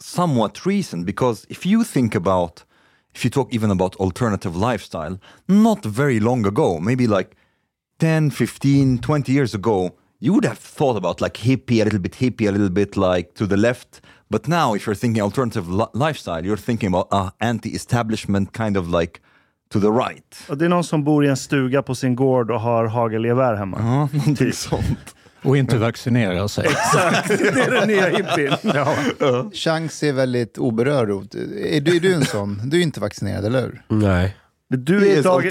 somewhat 0.00 0.66
recent 0.66 1.06
because 1.06 1.46
if 1.48 1.66
you 1.66 1.84
think 1.84 2.14
about, 2.14 2.64
if 3.14 3.24
you 3.24 3.30
talk 3.30 3.54
even 3.54 3.70
about 3.70 3.96
alternative 3.96 4.56
lifestyle, 4.56 5.18
not 5.46 5.84
very 5.84 6.20
long 6.20 6.46
ago, 6.46 6.78
maybe 6.80 7.06
like 7.06 7.36
10, 7.98 8.30
15, 8.30 8.98
20 8.98 9.32
years 9.32 9.54
ago, 9.54 9.96
you 10.20 10.32
would 10.32 10.44
have 10.44 10.58
thought 10.58 10.96
about 10.96 11.20
like 11.20 11.34
hippie, 11.34 11.80
a 11.80 11.84
little 11.84 11.98
bit 11.98 12.12
hippie, 12.12 12.48
a 12.48 12.52
little 12.52 12.70
bit 12.70 12.96
like 12.96 13.34
to 13.34 13.46
the 13.46 13.56
left. 13.56 14.00
But 14.30 14.48
now, 14.48 14.74
if 14.74 14.86
you're 14.86 14.94
thinking 14.94 15.22
alternative 15.22 15.68
li- 15.68 15.86
lifestyle, 15.92 16.44
you're 16.44 16.56
thinking 16.56 16.88
about 16.88 17.08
uh, 17.12 17.30
anti-establishment, 17.40 18.52
kind 18.52 18.76
of 18.76 18.88
like 18.88 19.20
to 19.80 19.86
the 19.92 19.98
right. 20.10 20.36
Och 20.48 20.58
det 20.58 20.64
är 20.64 20.68
någon 20.68 20.84
som 20.84 21.04
bor 21.04 21.24
i 21.24 21.28
en 21.28 21.36
stuga 21.36 21.82
på 21.82 21.94
sin 21.94 22.16
gård 22.16 22.50
och 22.50 22.60
har 22.60 22.84
hagelgevär 22.86 23.54
hemma. 23.54 23.76
Ja, 23.80 24.18
någonting 24.18 24.52
sånt. 24.52 25.14
Och 25.42 25.56
inte 25.56 25.78
vaccinera 25.78 26.48
sig. 26.48 26.66
Exakt, 26.66 27.28
det 27.28 27.48
är 27.48 27.70
den 27.70 27.88
nya 27.88 28.08
hippien. 28.08 28.56
Chang 29.52 29.88
ser 29.88 30.12
väldigt 30.12 30.58
oberörd. 30.58 31.10
Är 31.10 31.80
du, 31.80 31.96
är 31.96 32.00
du 32.00 32.14
en 32.14 32.24
sån? 32.24 32.60
Du 32.64 32.78
är 32.78 32.82
inte 32.82 33.00
vaccinerad, 33.00 33.44
eller 33.44 33.60
hur? 33.62 33.82
Nej. 33.88 34.36
Du 34.68 35.10
är, 35.10 35.22
dag, 35.22 35.42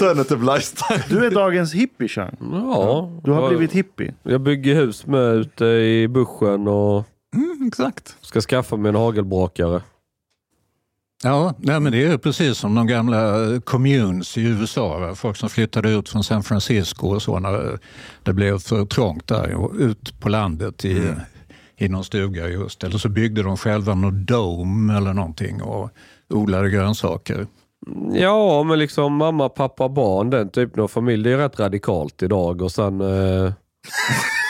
du 1.10 1.26
är 1.26 1.32
dagens 1.32 1.74
hippie, 1.74 2.08
Chang. 2.08 2.38
Ja. 2.52 3.12
Du 3.24 3.32
har 3.32 3.42
jag- 3.42 3.50
blivit 3.50 3.72
hippie. 3.74 4.14
Jag 4.24 4.42
bygger 4.42 4.76
hus 4.76 5.06
med 5.06 5.36
ute 5.36 5.66
i 5.66 6.08
buschen 6.08 6.68
och 6.68 7.04
Mm, 7.36 7.68
exakt. 7.68 8.16
ska 8.22 8.42
skaffa 8.42 8.76
mig 8.76 8.90
en 8.90 8.96
hagelbrakare. 8.96 9.82
Ja, 11.26 11.54
nej, 11.58 11.80
men 11.80 11.92
det 11.92 12.06
är 12.06 12.18
precis 12.18 12.58
som 12.58 12.76
de 12.76 12.88
gamla 12.88 13.34
communes 13.64 14.38
i 14.38 14.42
USA. 14.42 15.16
Folk 15.16 15.38
som 15.38 15.50
flyttade 15.50 15.90
ut 15.90 16.10
från 16.10 16.24
San 16.24 16.44
Francisco 16.44 17.08
och 17.08 17.22
så 17.22 17.40
när 17.40 17.80
det 18.24 18.34
blev 18.34 18.60
för 18.60 18.86
trångt 18.86 19.28
där 19.28 19.82
ut 19.82 20.20
på 20.20 20.30
landet 20.30 20.86
i, 20.86 21.14
i 21.78 21.88
någon 21.90 22.04
stuga 22.04 22.48
just. 22.48 22.84
Eller 22.84 22.98
så 22.98 23.10
byggde 23.10 23.44
de 23.44 23.58
själva 23.58 23.96
någon 23.96 24.26
dome 24.26 24.98
eller 24.98 25.14
någonting 25.14 25.62
och 25.62 25.90
odlade 26.30 26.70
grönsaker. 26.70 27.48
Ja, 28.14 28.64
men 28.64 28.80
liksom 28.80 29.14
mamma, 29.16 29.50
pappa, 29.50 29.90
barn, 29.90 30.30
den 30.30 30.50
typen 30.50 30.84
av 30.84 30.88
familj. 30.88 31.24
Det 31.24 31.32
är 31.32 31.38
rätt 31.38 31.60
radikalt 31.60 32.24
idag. 32.24 32.62
Och 32.62 32.72
sen, 32.72 33.02
eh, 33.02 33.54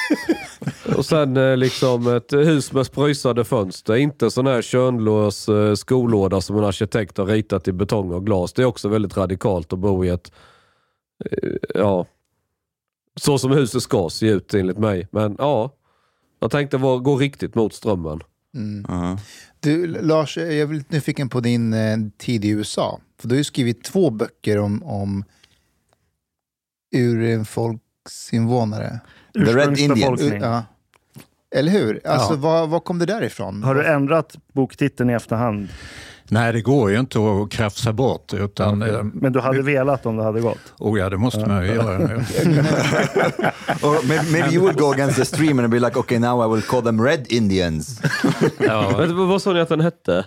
och 0.97 1.05
sen 1.05 1.37
eh, 1.37 1.57
liksom 1.57 2.07
ett 2.15 2.33
hus 2.33 2.73
med 2.73 2.85
spröjsade 2.85 3.45
fönster. 3.45 3.95
Inte 3.95 4.31
sån 4.31 4.47
här 4.47 4.61
könlös 4.61 5.49
eh, 5.49 5.73
skolåda 5.73 6.41
som 6.41 6.57
en 6.57 6.63
arkitekt 6.63 7.17
har 7.17 7.25
ritat 7.25 7.67
i 7.67 7.71
betong 7.71 8.11
och 8.11 8.25
glas. 8.25 8.53
Det 8.53 8.61
är 8.61 8.65
också 8.65 8.89
väldigt 8.89 9.17
radikalt 9.17 9.73
att 9.73 9.79
bo 9.79 10.05
i 10.05 10.09
ett, 10.09 10.31
eh, 11.31 11.49
ja, 11.75 12.05
så 13.19 13.37
som 13.37 13.51
huset 13.51 13.83
ska 13.83 14.09
se 14.09 14.27
ut 14.27 14.53
enligt 14.53 14.77
mig. 14.77 15.07
Men 15.11 15.35
ja, 15.39 15.71
jag 16.39 16.51
tänkte 16.51 16.77
vara- 16.77 16.99
gå 16.99 17.17
riktigt 17.17 17.55
mot 17.55 17.73
strömmen. 17.73 18.19
Ja. 18.87 19.17
Du, 19.59 19.87
Lars, 19.87 20.37
jag 20.37 20.53
är 20.53 20.67
lite 20.67 20.95
nyfiken 20.95 21.29
på 21.29 21.39
din 21.39 21.73
eh, 21.73 21.97
tid 22.17 22.45
i 22.45 22.49
USA. 22.49 22.99
För 23.19 23.27
du 23.27 23.35
har 23.35 23.37
ju 23.37 23.43
skrivit 23.43 23.83
två 23.83 24.09
böcker 24.09 24.59
om, 24.59 24.83
om 24.83 25.23
urfolksinvånare. 26.95 28.99
The 29.33 29.39
Red 29.39 29.79
Indian. 29.79 30.13
Ursprungsbefolkning. 30.13 30.41
Ja. 30.41 30.63
Eller 31.55 31.71
hur? 31.71 32.01
Alltså, 32.07 32.33
Ja. 32.33 32.37
var, 32.39 32.67
var 32.67 32.79
kom 32.79 32.99
det 32.99 33.05
där 33.05 33.23
ifrån? 33.23 33.63
Har 33.63 33.75
du 33.75 33.85
ändrat 33.85 34.35
boktiteln 34.53 35.09
i 35.09 35.13
efterhand? 35.13 35.67
Nej, 36.29 36.53
det 36.53 36.61
går 36.61 36.91
ju 36.91 36.99
inte 36.99 37.19
att 37.19 37.51
krafsa 37.51 37.93
bort 37.93 38.33
utan 38.33 38.81
eh, 38.81 39.03
Men 39.13 39.33
du 39.33 39.39
hade 39.39 39.61
velat 39.61 40.05
om 40.05 40.17
det 40.17 40.23
hade 40.23 40.41
gått? 40.41 40.73
oh 40.79 40.99
ja, 40.99 41.09
det 41.09 41.17
måste 41.17 41.39
man 41.39 41.65
ju 41.65 41.73
göra 41.73 41.97
nu. 41.97 42.15
Or 43.81 44.07
maybe, 44.07 44.23
maybe 44.31 44.49
you 44.55 44.65
will 44.67 44.75
go 44.75 44.91
against 44.91 45.15
the 45.17 45.25
stream 45.25 45.59
and 45.59 45.69
be 45.69 45.79
like, 45.79 45.99
okay, 45.99 46.19
now 46.19 46.45
I 46.45 46.55
will 46.55 46.61
call 46.63 46.81
them 46.81 47.01
Red 47.05 47.25
Indians. 47.29 48.01
Men, 48.97 49.27
vad 49.27 49.41
sa 49.41 49.53
ni 49.53 49.59
att 49.59 49.69
den 49.69 49.81
hette? 49.81 50.25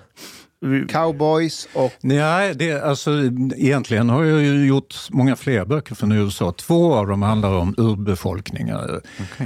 Cowboys 0.88 1.68
och... 1.72 1.92
Nej, 2.00 2.54
det, 2.54 2.80
alltså, 2.80 3.10
egentligen 3.56 4.10
har 4.10 4.24
jag 4.24 4.42
ju 4.42 4.66
gjort 4.66 4.94
många 5.10 5.36
fler 5.36 5.64
böcker 5.64 5.94
från 5.94 6.12
USA. 6.12 6.52
Två 6.52 6.94
av 6.94 7.06
dem 7.06 7.22
handlar 7.22 7.54
om 7.54 7.74
urbefolkningar. 7.76 9.00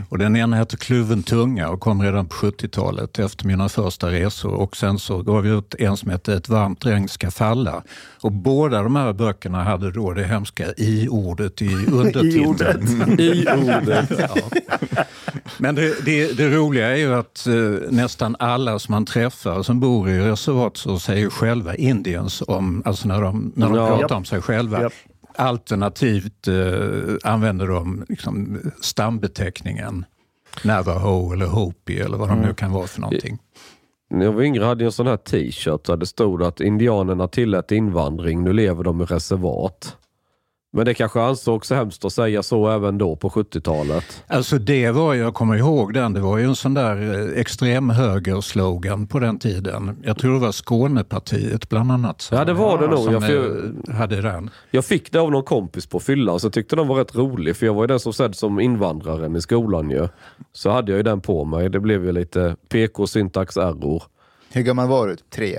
Och 0.08 0.18
den 0.18 0.36
ena 0.36 0.56
heter 0.56 0.76
Kluven 0.76 1.22
tunga 1.22 1.70
och 1.70 1.80
kom 1.80 2.02
redan 2.02 2.26
på 2.26 2.34
70-talet 2.34 3.18
efter 3.18 3.46
mina 3.46 3.68
första 3.68 4.10
resor. 4.10 4.52
Och 4.52 4.76
sen 4.76 4.98
så 4.98 5.22
gav 5.22 5.46
jag 5.46 5.58
ut 5.58 5.74
en 5.74 5.96
som 5.96 6.10
heter 6.10 6.36
Ett 6.36 6.48
varmt 6.48 6.86
regn 6.86 7.08
ska 7.08 7.30
falla. 7.30 7.82
Och 8.20 8.32
båda 8.32 8.82
de 8.82 8.96
här 8.96 9.12
böckerna 9.12 9.64
hade 9.64 9.90
då 9.90 10.12
det 10.12 10.24
hemska 10.24 10.72
i-ordet 10.76 11.62
i 11.62 11.86
undertiteln. 11.92 13.20
I 13.20 13.46
ordet. 13.46 14.10
Men 15.58 15.74
det, 15.74 16.04
det, 16.04 16.32
det 16.32 16.48
roliga 16.48 16.88
är 16.88 16.96
ju 16.96 17.14
att 17.14 17.46
eh, 17.46 17.54
nästan 17.90 18.36
alla 18.38 18.78
som 18.78 18.92
man 18.92 19.04
träffar 19.04 19.62
som 19.62 19.80
bor 19.80 20.08
i 20.08 20.18
reservat 20.18 20.76
så 20.76 20.98
säger 21.02 21.30
själva 21.30 21.74
indians 21.74 22.42
om, 22.46 22.82
alltså 22.84 23.08
när 23.08 23.22
de, 23.22 23.52
när 23.56 23.66
de 23.68 23.76
Ja. 23.76 23.98
pratar 23.98 24.16
om 24.16 24.24
sig 24.24 24.40
själva. 24.42 24.82
Japp. 24.82 24.92
Alternativt 25.36 26.48
eh, 26.48 27.30
använder 27.32 27.66
de 27.68 28.04
liksom, 28.08 28.58
stambeteckningen 28.80 30.04
Navajo 30.64 31.32
eller 31.32 31.46
Hopi 31.46 32.00
eller 32.00 32.16
vad 32.16 32.28
de 32.28 32.40
nu 32.40 32.54
kan 32.54 32.72
vara 32.72 32.86
för 32.86 33.00
någonting. 33.00 33.38
När 34.10 34.24
jag 34.24 34.32
var 34.32 34.42
yngre 34.42 34.64
hade 34.64 34.84
jag 34.84 34.88
en 34.88 34.92
sån 34.92 35.06
här 35.06 35.16
t-shirt 35.16 35.84
där 35.84 35.96
det 35.96 36.06
stod 36.06 36.42
att 36.42 36.60
indianerna 36.60 37.28
tillät 37.28 37.72
invandring, 37.72 38.44
nu 38.44 38.52
lever 38.52 38.84
de 38.84 39.00
i 39.00 39.04
reservat. 39.04 39.96
Men 40.74 40.84
det 40.84 40.94
kanske 40.94 41.20
ansågs 41.20 41.68
så 41.68 41.74
hemskt 41.74 42.04
att 42.04 42.12
säga 42.12 42.42
så 42.42 42.68
även 42.68 42.98
då 42.98 43.16
på 43.16 43.28
70-talet. 43.28 44.24
Alltså 44.26 44.58
det 44.58 44.90
var, 44.90 45.14
jag 45.14 45.34
kommer 45.34 45.56
ihåg 45.56 45.94
den, 45.94 46.12
det 46.12 46.20
var 46.20 46.38
ju 46.38 46.44
en 46.44 46.56
sån 46.56 46.74
där 46.74 47.30
eh, 47.32 47.40
extremhöger-slogan 47.40 49.06
på 49.06 49.18
den 49.18 49.38
tiden. 49.38 49.96
Jag 50.02 50.18
tror 50.18 50.34
det 50.34 50.38
var 50.40 50.52
Skånepartiet 50.52 51.68
bland 51.68 51.92
annat. 51.92 52.28
Ja, 52.32 52.44
det 52.44 52.52
var 52.52 52.78
det 52.78 52.86
nog. 52.86 52.98
Som 52.98 53.12
Jag 53.12 53.32
eh, 53.32 53.94
hade 53.94 54.20
den. 54.20 54.50
Jag 54.70 54.84
fick 54.84 55.12
det 55.12 55.18
av 55.18 55.30
någon 55.30 55.44
kompis 55.44 55.86
på 55.86 56.00
fyllan 56.00 56.40
så 56.40 56.46
jag 56.46 56.52
tyckte 56.52 56.76
den 56.76 56.88
var 56.88 56.96
rätt 56.96 57.14
rolig 57.14 57.56
för 57.56 57.66
jag 57.66 57.74
var 57.74 57.82
ju 57.82 57.86
den 57.86 58.00
som 58.00 58.12
sedd 58.12 58.36
som 58.36 58.60
invandraren 58.60 59.36
i 59.36 59.40
skolan 59.40 59.90
ju. 59.90 60.08
Så 60.52 60.70
hade 60.70 60.92
jag 60.92 60.96
ju 60.96 61.02
den 61.02 61.20
på 61.20 61.44
mig. 61.44 61.68
Det 61.70 61.80
blev 61.80 62.04
ju 62.04 62.12
lite 62.12 62.56
PK-syntax 62.68 63.56
error. 63.56 64.02
Hur 64.54 64.62
gammal 64.62 64.88
var 64.88 65.06
du? 65.06 65.16
Tre? 65.16 65.58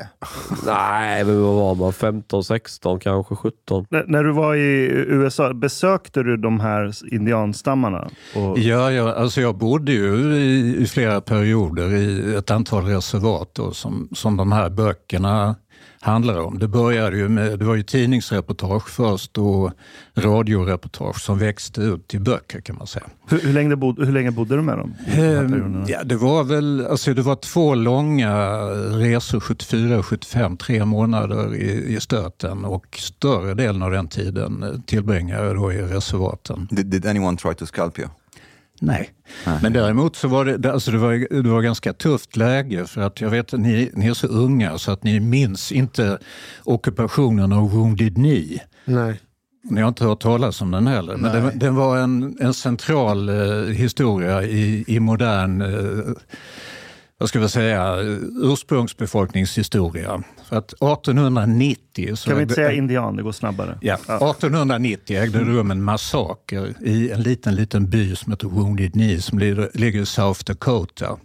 Nej, 0.66 1.24
men 1.24 1.42
vad 1.44 1.56
var 1.56 1.76
man? 1.76 1.94
15, 1.94 2.44
16, 2.44 3.00
kanske 3.00 3.36
17? 3.36 3.86
När, 3.90 4.04
när 4.08 4.24
du 4.24 4.32
var 4.32 4.56
i 4.56 4.86
USA, 5.08 5.54
besökte 5.54 6.24
du 6.24 6.38
de 6.38 6.60
här 6.60 6.92
indianstammarna? 7.12 8.10
Och, 8.36 8.60
Ja, 8.60 8.92
ja 8.92 9.14
alltså 9.14 9.42
jag 9.42 9.56
bodde 9.56 9.92
ju 9.92 10.36
i, 10.36 10.76
i 10.82 10.86
flera 10.86 11.22
perioder 11.22 11.96
i 11.96 12.36
ett 12.36 12.52
antal 12.52 12.86
reservat 12.86 13.50
då, 13.54 13.72
som, 13.72 14.10
som 14.12 14.38
de 14.38 14.52
här 14.52 14.70
böckerna 14.70 15.56
handlar 16.04 16.40
om. 16.40 16.60
Det 16.60 16.68
började 16.68 17.18
ju 17.18 17.30
med, 17.30 17.60
det 17.60 17.66
var 17.66 17.76
ju 17.76 17.84
tidningsreportage 17.84 18.90
först 18.90 19.38
och 19.38 19.72
radioreportage 20.16 21.22
som 21.22 21.40
växte 21.40 21.82
ut 21.82 22.08
till 22.08 22.22
böcker 22.22 22.62
kan 22.62 22.76
man 22.76 22.88
säga. 22.88 23.06
hur, 23.30 23.40
hur, 23.40 23.54
länge 23.54 23.76
bod, 23.76 24.06
hur 24.06 24.12
länge 24.12 24.32
bodde 24.32 24.56
du 24.56 24.62
med 24.62 24.78
dem? 24.78 24.94
Ehm? 25.08 25.86
Ja, 25.88 26.04
det 26.04 26.16
var 26.16 26.44
väl 26.44 26.88
alltså 26.90 27.14
det 27.14 27.22
var 27.22 27.36
två 27.36 27.76
långa 27.76 28.36
resor, 29.00 29.40
74 29.40 30.00
och 30.00 30.06
75, 30.06 30.58
tre 30.58 30.86
månader 30.86 31.56
i, 31.56 31.96
i 31.96 32.00
stöten 32.00 32.66
och 32.66 32.98
större 33.00 33.54
delen 33.54 33.84
av 33.84 33.92
den 33.92 34.08
tiden 34.08 34.84
tillbringade 34.86 35.46
jag 35.46 35.56
då 35.56 35.74
i 35.74 35.82
reservaten. 35.82 36.68
Did, 36.72 36.86
did 36.86 37.06
anyone 37.06 37.38
try 37.38 37.54
to 37.54 37.66
scalp 37.66 38.00
you? 38.00 38.10
Nej. 38.82 39.10
Men 39.62 39.74
däremot 39.74 40.16
så 40.16 40.28
var 40.28 40.46
det, 40.46 40.58
det- 40.58 40.74
alltså 40.74 40.92
det, 40.92 40.98
var, 40.98 41.42
det 41.44 41.50
var 41.50 41.62
ganska 41.62 41.94
tufft 41.94 42.36
läge 42.38 42.86
för 42.86 43.02
att 43.02 43.22
jag 43.22 43.30
vet 43.30 43.54
att 43.54 43.60
ni, 43.60 43.92
ni 43.94 44.08
är 44.08 44.14
så 44.14 44.28
unga 44.28 44.78
så 44.78 44.92
att 44.92 45.04
ni 45.04 45.20
minns 45.20 45.72
inte 45.72 46.18
ockupationen 46.64 47.54
av 47.54 47.72
Wounded 47.72 48.16
Knee. 48.16 48.62
Nej. 48.86 49.20
Ni 49.70 49.82
har 49.82 49.88
inte 49.88 50.06
hört 50.06 50.20
talas 50.22 50.62
om 50.62 50.72
den 50.72 50.88
heller, 50.88 51.18
men 51.18 51.32
den, 51.34 51.60
den 51.60 51.76
var 51.76 51.98
en, 51.98 52.38
en 52.40 52.54
central 52.54 53.30
eh, 53.30 53.36
historia 53.74 54.44
i, 54.44 54.84
i 54.88 55.00
modern 55.00 55.62
eh, 55.62 56.14
vad 57.18 57.30
ska 57.30 57.40
vi 57.40 57.50
säga, 57.50 57.96
ursprungsbefolkningshistoria. 58.42 60.24
För 60.50 60.56
att 60.56 60.74
1890... 60.74 62.16
Så 62.16 62.30
Kan 62.30 62.38
vi 62.38 62.44
inte 62.44 62.56
säga 62.56 62.72
indian? 62.72 63.16
Det 63.16 63.24
går 63.24 63.32
snabbare. 63.32 63.78
Ja, 63.82 63.94
1890 63.94 65.18
ägde 65.18 65.40
det 65.40 65.46
rum 65.46 65.72
en 65.72 65.84
massaker 65.84 66.74
i 66.82 67.12
en 67.12 67.22
liten, 67.22 67.56
liten 67.56 67.90
by 67.90 68.16
som 68.16 68.32
heter 68.32 68.48
Wounded 68.48 68.94
Knee 68.94 69.22
som 69.22 69.40
ligger, 69.40 69.72
ligger 69.74 70.02
i 70.02 70.06
South 70.06 70.44
Dakota, 70.44 71.18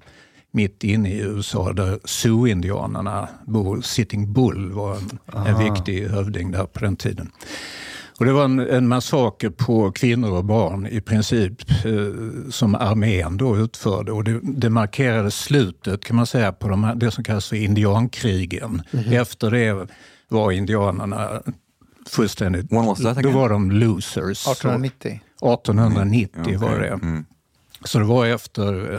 mitt 0.50 0.84
inne 0.84 1.12
i 1.12 1.18
USA, 1.18 1.72
där 1.72 1.98
Sioux-indianerna 2.04 3.28
bor. 3.46 3.80
Sitting 3.80 4.32
Bull 4.32 4.72
var 4.72 4.96
en, 4.96 5.18
en 5.46 5.58
viktig 5.58 6.08
hövding 6.08 6.50
där 6.50 6.64
på 6.64 6.80
den 6.80 6.96
tiden. 6.96 7.30
Och 8.18 8.24
det 8.24 8.32
var 8.32 8.44
en, 8.44 8.58
en 8.58 8.88
massaker 8.88 9.50
på 9.50 9.92
kvinnor 9.92 10.30
och 10.30 10.44
barn 10.44 10.86
i 10.86 11.00
princip 11.00 11.70
eh, 11.70 12.50
som 12.50 12.74
armén 12.74 13.36
då 13.36 13.56
utförde. 13.56 14.12
Och 14.12 14.24
det, 14.24 14.40
det 14.42 14.70
markerade 14.70 15.30
slutet 15.30 16.04
kan 16.04 16.16
man 16.16 16.26
säga 16.26 16.52
på 16.52 16.68
de 16.68 16.84
här, 16.84 16.94
det 16.94 17.10
som 17.10 17.24
kallas 17.24 17.48
för 17.48 17.56
indiankrigen. 17.56 18.82
Efter 19.12 19.50
det 19.50 19.88
var 20.28 20.52
indianerna 20.52 21.42
fullständigt... 22.08 22.72
When 22.72 22.84
was 22.86 22.98
that 22.98 23.14
Då 23.14 23.20
again? 23.20 23.34
var 23.34 23.48
de 23.48 23.70
losers. 23.70 24.46
1890? 24.46 25.10
1890 25.10 26.58
var 26.58 26.68
Okej. 26.68 26.80
det. 26.80 26.88
Mm. 26.88 27.24
Så 27.84 27.98
det 27.98 28.04
var 28.04 28.26
efter 28.26 28.94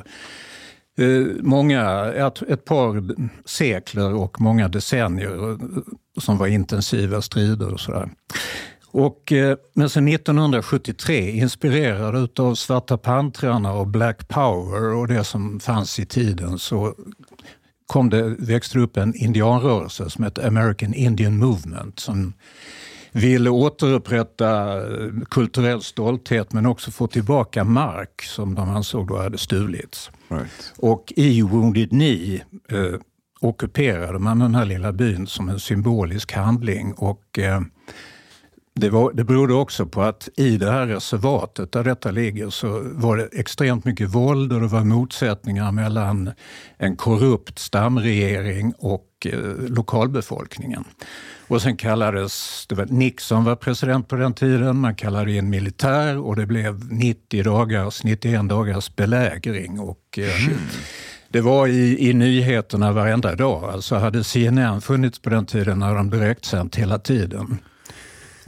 eh, 0.97 1.25
många, 1.41 2.05
ett, 2.05 2.41
ett 2.41 2.65
par 2.65 3.03
sekler 3.45 4.13
och 4.13 4.41
många 4.41 4.67
decennier 4.67 5.51
eh, 5.51 5.57
som 6.17 6.37
var 6.37 6.47
intensiva 6.47 7.21
strider 7.21 7.73
och 7.73 7.79
sådär. 7.79 8.09
Och, 8.91 9.31
eh, 9.31 9.57
men 9.73 9.89
sen 9.89 10.07
1973, 10.07 11.31
inspirerad 11.31 12.39
av 12.39 12.55
Svarta 12.55 12.97
pantrarna 12.97 13.73
och 13.73 13.87
Black 13.87 14.27
Power 14.27 14.93
och 14.93 15.07
det 15.07 15.23
som 15.23 15.59
fanns 15.59 15.99
i 15.99 16.05
tiden, 16.05 16.59
så 16.59 16.95
kom 17.87 18.09
det, 18.09 18.35
växte 18.39 18.79
upp 18.79 18.97
en 18.97 19.15
indianrörelse 19.15 20.09
som 20.09 20.23
hette 20.23 20.47
American 20.47 20.93
Indian 20.93 21.37
Movement 21.37 21.99
som 21.99 22.33
ville 23.11 23.49
återupprätta 23.49 24.77
eh, 24.77 25.09
kulturell 25.29 25.81
stolthet 25.81 26.53
men 26.53 26.65
också 26.65 26.91
få 26.91 27.07
tillbaka 27.07 27.63
mark 27.63 28.21
som 28.21 28.55
de 28.55 28.69
ansåg 28.69 29.07
då 29.07 29.17
hade 29.17 29.37
stulits. 29.37 30.11
Right. 30.27 30.73
Och 30.77 31.13
i 31.15 31.41
Wounded 31.41 31.89
Knee 31.89 32.43
eh, 32.69 32.99
ockuperade 33.39 34.19
man 34.19 34.39
den 34.39 34.55
här 34.55 34.65
lilla 34.65 34.91
byn 34.91 35.27
som 35.27 35.49
en 35.49 35.59
symbolisk 35.59 36.31
handling 36.31 36.93
och 36.93 37.39
eh, 37.39 37.61
det, 38.73 38.89
var, 38.89 39.11
det 39.13 39.23
berodde 39.23 39.53
också 39.53 39.85
på 39.85 40.01
att 40.01 40.29
i 40.35 40.57
det 40.57 40.71
här 40.71 40.87
reservatet 40.87 41.71
där 41.71 41.83
detta 41.83 42.11
ligger 42.11 42.49
så 42.49 42.81
var 42.83 43.17
det 43.17 43.29
extremt 43.33 43.85
mycket 43.85 44.09
våld 44.09 44.53
och 44.53 44.61
det 44.61 44.67
var 44.67 44.83
motsättningar 44.83 45.71
mellan 45.71 46.31
en 46.77 46.95
korrupt 46.95 47.59
stamregering 47.59 48.73
och 48.77 49.07
eh, 49.25 49.39
lokalbefolkningen. 49.67 50.83
Och 51.47 51.61
sen 51.61 51.77
kallades, 51.77 52.65
det 52.69 52.75
var 52.75 52.85
Nixon 52.85 53.43
var 53.43 53.55
president 53.55 54.07
på 54.07 54.15
den 54.15 54.33
tiden, 54.33 54.77
man 54.77 54.95
kallade 54.95 55.31
in 55.31 55.49
militär 55.49 56.17
och 56.17 56.35
det 56.35 56.45
blev 56.45 56.93
90 56.93 57.43
dagars, 57.43 58.03
91 58.03 58.49
dagars 58.49 58.95
belägring. 58.95 59.79
Och, 59.79 60.19
eh, 60.19 60.49
det 61.29 61.41
var 61.41 61.67
i, 61.67 62.09
i 62.09 62.13
nyheterna 62.13 62.91
varenda 62.91 63.35
dag. 63.35 63.63
Alltså 63.63 63.95
hade 63.95 64.23
CNN 64.23 64.81
funnits 64.81 65.19
på 65.19 65.29
den 65.29 65.45
tiden 65.45 65.79
när 65.79 65.95
de 65.95 66.09
direktsänt 66.09 66.75
hela 66.75 66.99
tiden. 66.99 67.57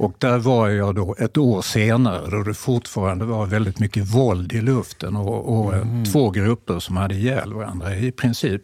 Och 0.01 0.13
där 0.17 0.37
var 0.37 0.69
jag 0.69 0.95
då 0.95 1.15
ett 1.19 1.37
år 1.37 1.61
senare 1.61 2.29
då 2.29 2.43
det 2.43 2.53
fortfarande 2.53 3.25
var 3.25 3.45
väldigt 3.45 3.79
mycket 3.79 4.15
våld 4.15 4.53
i 4.53 4.61
luften 4.61 5.15
och, 5.15 5.59
och 5.59 5.73
mm. 5.73 6.05
två 6.05 6.29
grupper 6.29 6.79
som 6.79 6.97
hade 6.97 7.15
ihjäl 7.15 7.53
varandra 7.53 7.95
i 7.95 8.11
princip. 8.11 8.61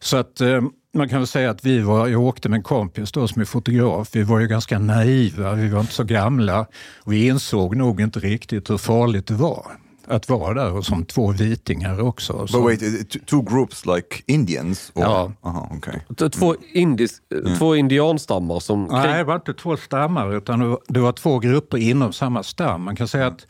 Så 0.00 0.16
att 0.16 0.40
eh, 0.40 0.60
man 0.94 1.08
kan 1.08 1.18
väl 1.18 1.26
säga 1.26 1.50
att 1.50 1.64
vi 1.64 1.80
var, 1.80 2.08
jag 2.08 2.22
åkte 2.22 2.48
med 2.48 2.56
en 2.56 2.62
kompis 2.62 3.12
då 3.12 3.28
som 3.28 3.40
är 3.40 3.46
fotograf, 3.46 4.08
vi 4.12 4.22
var 4.22 4.40
ju 4.40 4.46
ganska 4.46 4.78
naiva, 4.78 5.54
vi 5.54 5.68
var 5.68 5.80
inte 5.80 5.92
så 5.92 6.04
gamla 6.04 6.66
vi 7.06 7.26
insåg 7.26 7.76
nog 7.76 8.00
inte 8.00 8.20
riktigt 8.20 8.70
hur 8.70 8.78
farligt 8.78 9.26
det 9.26 9.34
var 9.34 9.66
att 10.08 10.28
vara 10.28 10.54
där 10.54 10.72
och 10.72 10.84
som 10.84 11.04
två 11.04 11.32
vitingar 11.32 12.00
också. 12.00 12.32
But 12.32 12.54
wait, 12.54 12.80
two 13.26 13.42
groups 13.42 13.86
like 13.86 14.22
Indians? 14.26 14.92
Or? 14.94 15.02
Ja. 15.02 15.32
Aha, 15.42 15.70
okay. 15.76 16.30
Två, 16.30 16.56
indis, 16.72 17.22
mm. 17.32 17.58
två 17.58 17.76
indianstammar 17.76 18.60
som... 18.60 18.84
Nej, 18.84 19.18
det 19.18 19.24
var 19.24 19.34
inte 19.34 19.54
två 19.54 19.76
stammar 19.76 20.36
utan 20.36 20.58
det 20.58 20.66
var, 21.00 21.12
det 21.12 21.12
två 21.12 21.38
grupper 21.38 21.78
inom 21.78 22.12
samma 22.12 22.42
stam. 22.42 22.82
Man 22.82 22.96
kan 22.96 23.08
säga 23.08 23.26
att 23.26 23.46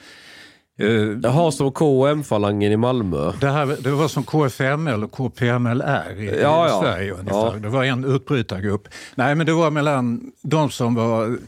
Uh, 0.82 1.18
Jaha, 1.22 1.50
som 1.50 1.72
KM-falangen 1.72 2.72
i 2.72 2.76
Malmö? 2.76 3.32
Det, 3.40 3.50
här, 3.50 3.76
det 3.80 3.90
var 3.90 4.08
som 4.08 4.24
KFML 4.24 5.04
och 5.04 5.12
KPMLR 5.12 6.20
i, 6.20 6.40
ja, 6.42 6.66
i 6.66 6.82
Sverige 6.82 7.12
ungefär. 7.12 7.54
Ja. 7.54 7.58
Det 7.62 7.68
var 7.68 7.84
en 7.84 8.04
utbrytargrupp. 8.04 8.88
Nej, 9.14 9.34
men 9.34 9.46
det 9.46 9.52
var 9.52 9.70
mellan 9.70 10.32
de 10.42 10.70
som, 10.70 10.94
var, 10.94 11.38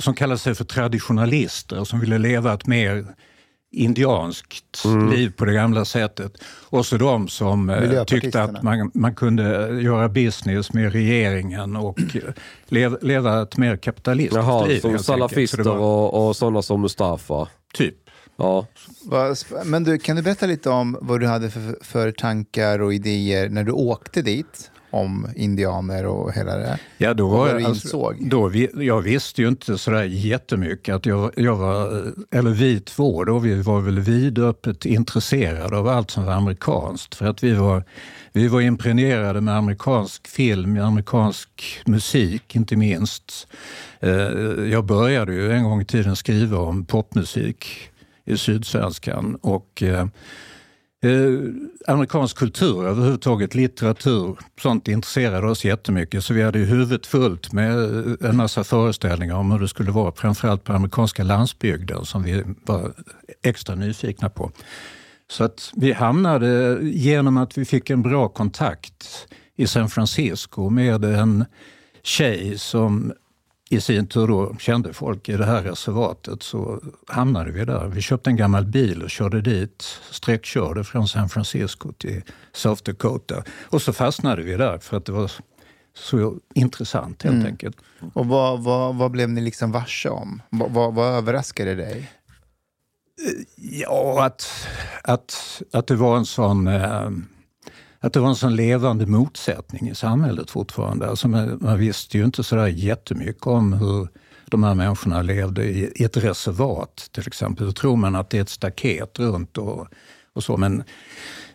som 0.00 0.14
kallade 0.14 0.38
sig 0.38 0.54
för 0.54 0.64
traditionalister, 0.64 1.84
som 1.84 2.00
ville 2.00 2.18
leva 2.18 2.54
ett 2.54 2.66
mer 2.66 3.06
indianskt 3.72 4.84
mm. 4.84 5.10
liv 5.10 5.32
på 5.36 5.44
det 5.44 5.52
gamla 5.52 5.84
sättet. 5.84 6.32
Och 6.68 6.86
så 6.86 6.96
de 6.96 7.28
som 7.28 7.70
eh, 7.70 8.04
tyckte 8.04 8.42
att 8.42 8.62
man, 8.62 8.90
man 8.94 9.14
kunde 9.14 9.68
göra 9.80 10.08
business 10.08 10.72
med 10.72 10.92
regeringen 10.92 11.76
och 11.76 12.00
eh, 12.16 12.86
leva, 13.00 13.42
ett 13.42 13.56
mer 13.56 13.76
kapitalistiskt 13.76 14.36
Jaha, 14.36 14.66
liv. 14.66 14.80
Som 14.80 14.98
salafister 14.98 15.62
var... 15.62 15.78
och, 15.78 16.28
och 16.28 16.36
sådana 16.36 16.62
som 16.62 16.80
Mustafa? 16.80 17.48
Typ. 17.74 17.94
Ja. 18.36 18.66
Men 19.64 19.84
du, 19.84 19.98
kan 19.98 20.16
du 20.16 20.22
berätta 20.22 20.46
lite 20.46 20.70
om 20.70 20.98
vad 21.00 21.20
du 21.20 21.26
hade 21.26 21.50
för, 21.50 21.84
för 21.84 22.12
tankar 22.12 22.78
och 22.78 22.94
idéer 22.94 23.48
när 23.48 23.64
du 23.64 23.72
åkte 23.72 24.22
dit? 24.22 24.70
Om 24.96 25.28
indianer 25.36 26.06
och 26.06 26.32
hela 26.32 26.56
det 26.56 26.78
Ja, 26.98 27.14
då 27.14 27.28
var 27.28 27.48
jag, 27.48 27.62
alltså, 27.62 28.12
då 28.20 28.48
vi, 28.48 28.70
jag 28.74 29.00
visste 29.00 29.42
ju 29.42 29.48
inte 29.48 29.78
sådär 29.78 30.02
jättemycket. 30.02 30.94
Att 30.94 31.06
jag, 31.06 31.30
jag 31.36 31.56
var, 31.56 32.12
eller 32.30 32.50
vi 32.50 32.80
två, 32.80 33.24
då, 33.24 33.38
vi 33.38 33.62
var 33.62 33.80
väl 33.80 34.00
vidöppet 34.00 34.84
intresserade 34.84 35.76
av 35.76 35.88
allt 35.88 36.10
som 36.10 36.24
var 36.24 36.32
amerikanskt. 36.32 37.14
För 37.14 37.26
att 37.26 37.42
vi 37.44 37.52
var, 37.52 37.84
vi 38.32 38.48
var 38.48 38.60
impregnerade 38.60 39.40
med 39.40 39.56
amerikansk 39.56 40.26
film, 40.26 40.80
amerikansk 40.80 41.80
musik 41.86 42.56
inte 42.56 42.76
minst. 42.76 43.48
Eh, 44.00 44.10
jag 44.70 44.84
började 44.84 45.34
ju 45.34 45.52
en 45.52 45.64
gång 45.64 45.80
i 45.80 45.84
tiden 45.84 46.16
skriva 46.16 46.58
om 46.58 46.84
popmusik 46.84 47.66
i 48.24 48.36
Sydsvenskan. 48.36 49.38
Och, 49.42 49.82
eh, 51.04 51.92
amerikansk 51.94 52.36
kultur 52.36 52.86
överhuvudtaget, 52.86 53.54
litteratur, 53.54 54.38
sånt 54.60 54.88
intresserade 54.88 55.46
oss 55.46 55.64
jättemycket. 55.64 56.24
Så 56.24 56.34
vi 56.34 56.42
hade 56.42 56.58
ju 56.58 56.64
huvudet 56.64 57.06
fullt 57.06 57.52
med 57.52 57.72
eh, 57.72 58.30
en 58.30 58.36
massa 58.36 58.64
föreställningar 58.64 59.34
om 59.34 59.50
hur 59.50 59.58
det 59.58 59.68
skulle 59.68 59.90
vara, 59.90 60.12
framförallt 60.12 60.64
på 60.64 60.72
amerikanska 60.72 61.24
landsbygden 61.24 62.04
som 62.04 62.22
vi 62.22 62.44
var 62.66 62.92
extra 63.42 63.74
nyfikna 63.74 64.28
på. 64.28 64.50
Så 65.30 65.44
att 65.44 65.72
vi 65.76 65.92
hamnade, 65.92 66.78
genom 66.82 67.36
att 67.36 67.58
vi 67.58 67.64
fick 67.64 67.90
en 67.90 68.02
bra 68.02 68.28
kontakt 68.28 69.28
i 69.56 69.66
San 69.66 69.88
Francisco 69.88 70.70
med 70.70 71.04
en 71.04 71.44
tjej 72.02 72.58
som 72.58 73.12
i 73.70 73.80
sin 73.80 74.06
tur 74.06 74.26
då 74.28 74.56
kände 74.58 74.92
folk 74.92 75.28
i 75.28 75.36
det 75.36 75.44
här 75.44 75.62
reservatet 75.62 76.42
så 76.42 76.80
hamnade 77.08 77.50
vi 77.50 77.64
där. 77.64 77.86
Vi 77.86 78.02
köpte 78.02 78.30
en 78.30 78.36
gammal 78.36 78.64
bil 78.64 79.02
och 79.02 79.10
körde 79.10 79.40
dit, 79.40 79.82
sträckkörde 80.10 80.84
från 80.84 81.08
San 81.08 81.28
Francisco 81.28 81.92
till 81.92 82.22
South 82.52 82.82
Dakota. 82.82 83.42
Och 83.64 83.82
så 83.82 83.92
fastnade 83.92 84.42
vi 84.42 84.56
där 84.56 84.78
för 84.78 84.96
att 84.96 85.04
det 85.04 85.12
var 85.12 85.32
så 85.94 86.36
intressant 86.54 87.22
helt 87.22 87.34
mm. 87.34 87.46
enkelt. 87.46 87.76
Och 88.12 88.26
vad, 88.26 88.64
vad, 88.64 88.94
vad 88.94 89.10
blev 89.10 89.28
ni 89.28 89.40
liksom 89.40 89.72
varse 89.72 90.08
om? 90.08 90.42
Vad, 90.50 90.70
vad, 90.70 90.94
vad 90.94 91.14
överraskade 91.14 91.74
dig? 91.74 92.10
Ja, 93.56 94.24
att, 94.24 94.68
att, 95.02 95.62
att 95.72 95.86
det 95.86 95.96
var 95.96 96.16
en 96.16 96.26
sån... 96.26 96.66
Eh, 96.66 97.10
att 98.00 98.12
det 98.12 98.20
var 98.20 98.28
en 98.28 98.36
sån 98.36 98.56
levande 98.56 99.06
motsättning 99.06 99.88
i 99.88 99.94
samhället 99.94 100.50
fortfarande. 100.50 101.08
Alltså 101.08 101.28
man, 101.28 101.58
man 101.60 101.78
visste 101.78 102.18
ju 102.18 102.24
inte 102.24 102.44
sådär 102.44 102.66
jättemycket 102.66 103.46
om 103.46 103.72
hur 103.72 104.08
de 104.50 104.64
här 104.64 104.74
människorna 104.74 105.22
levde 105.22 105.64
i, 105.64 105.92
i 105.94 106.04
ett 106.04 106.16
reservat 106.16 107.08
till 107.12 107.26
exempel. 107.26 107.66
Då 107.66 107.72
tror 107.72 107.96
man 107.96 108.16
att 108.16 108.30
det 108.30 108.38
är 108.38 108.42
ett 108.42 108.48
staket 108.48 109.18
runt 109.18 109.58
och, 109.58 109.86
och 110.32 110.44
så. 110.44 110.56
Men 110.56 110.84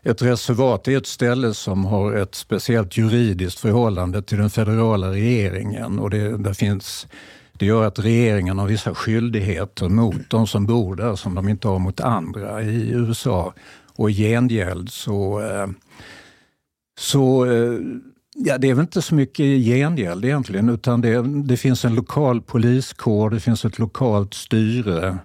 ett 0.04 0.22
reservat 0.22 0.88
är 0.88 0.98
ett 0.98 1.08
ställe 1.08 1.54
som 1.54 1.86
har 1.86 2.14
ett 2.14 2.36
speciellt 2.36 2.98
juridiskt 2.98 3.60
förhållande 3.60 4.22
till 4.22 4.38
den 4.38 4.50
federala 4.50 5.12
regeringen. 5.12 6.00
Och 6.00 6.10
det, 6.10 6.38
där 6.38 6.54
finns, 6.54 7.08
det 7.54 7.66
gör 7.66 7.88
att 7.88 8.00
regeringen 8.00 8.60
har 8.60 8.68
vissa 8.68 8.96
skyldigheter 8.96 9.90
mot 9.90 10.30
de 10.30 10.48
som 10.48 10.66
bor 10.66 10.96
där 10.96 11.16
som 11.16 11.36
de 11.36 11.50
inte 11.50 11.68
har 11.68 11.80
mot 11.80 12.00
andra 12.00 12.62
i 12.62 12.90
USA. 12.92 13.54
Och 13.96 14.12
i 14.12 14.14
gengäld 14.14 14.92
så 14.92 15.42
eh, 15.42 15.68
så 17.02 17.46
eh, 17.46 17.80
ja, 18.36 18.58
det 18.58 18.70
är 18.70 18.74
väl 18.74 18.82
inte 18.82 19.02
så 19.02 19.16
mycket 19.16 19.46
gengäld 19.66 20.26
egentligen 20.26 20.70
utan 20.70 21.02
det, 21.02 21.44
det 21.44 21.58
finns 21.58 21.86
en 21.86 21.96
lokal 21.96 22.42
poliskår, 22.42 23.30
det 23.30 23.40
finns 23.40 23.66
ett 23.66 23.80
lokalt 23.80 24.34
styre 24.34 25.18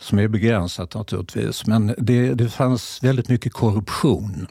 som 0.00 0.18
är 0.18 0.28
begränsat 0.28 0.94
naturligtvis. 0.94 1.66
Men 1.66 1.94
det, 1.98 2.34
det 2.34 2.48
fanns 2.48 3.02
väldigt 3.02 3.28
mycket 3.28 3.52
korruption. 3.52 4.46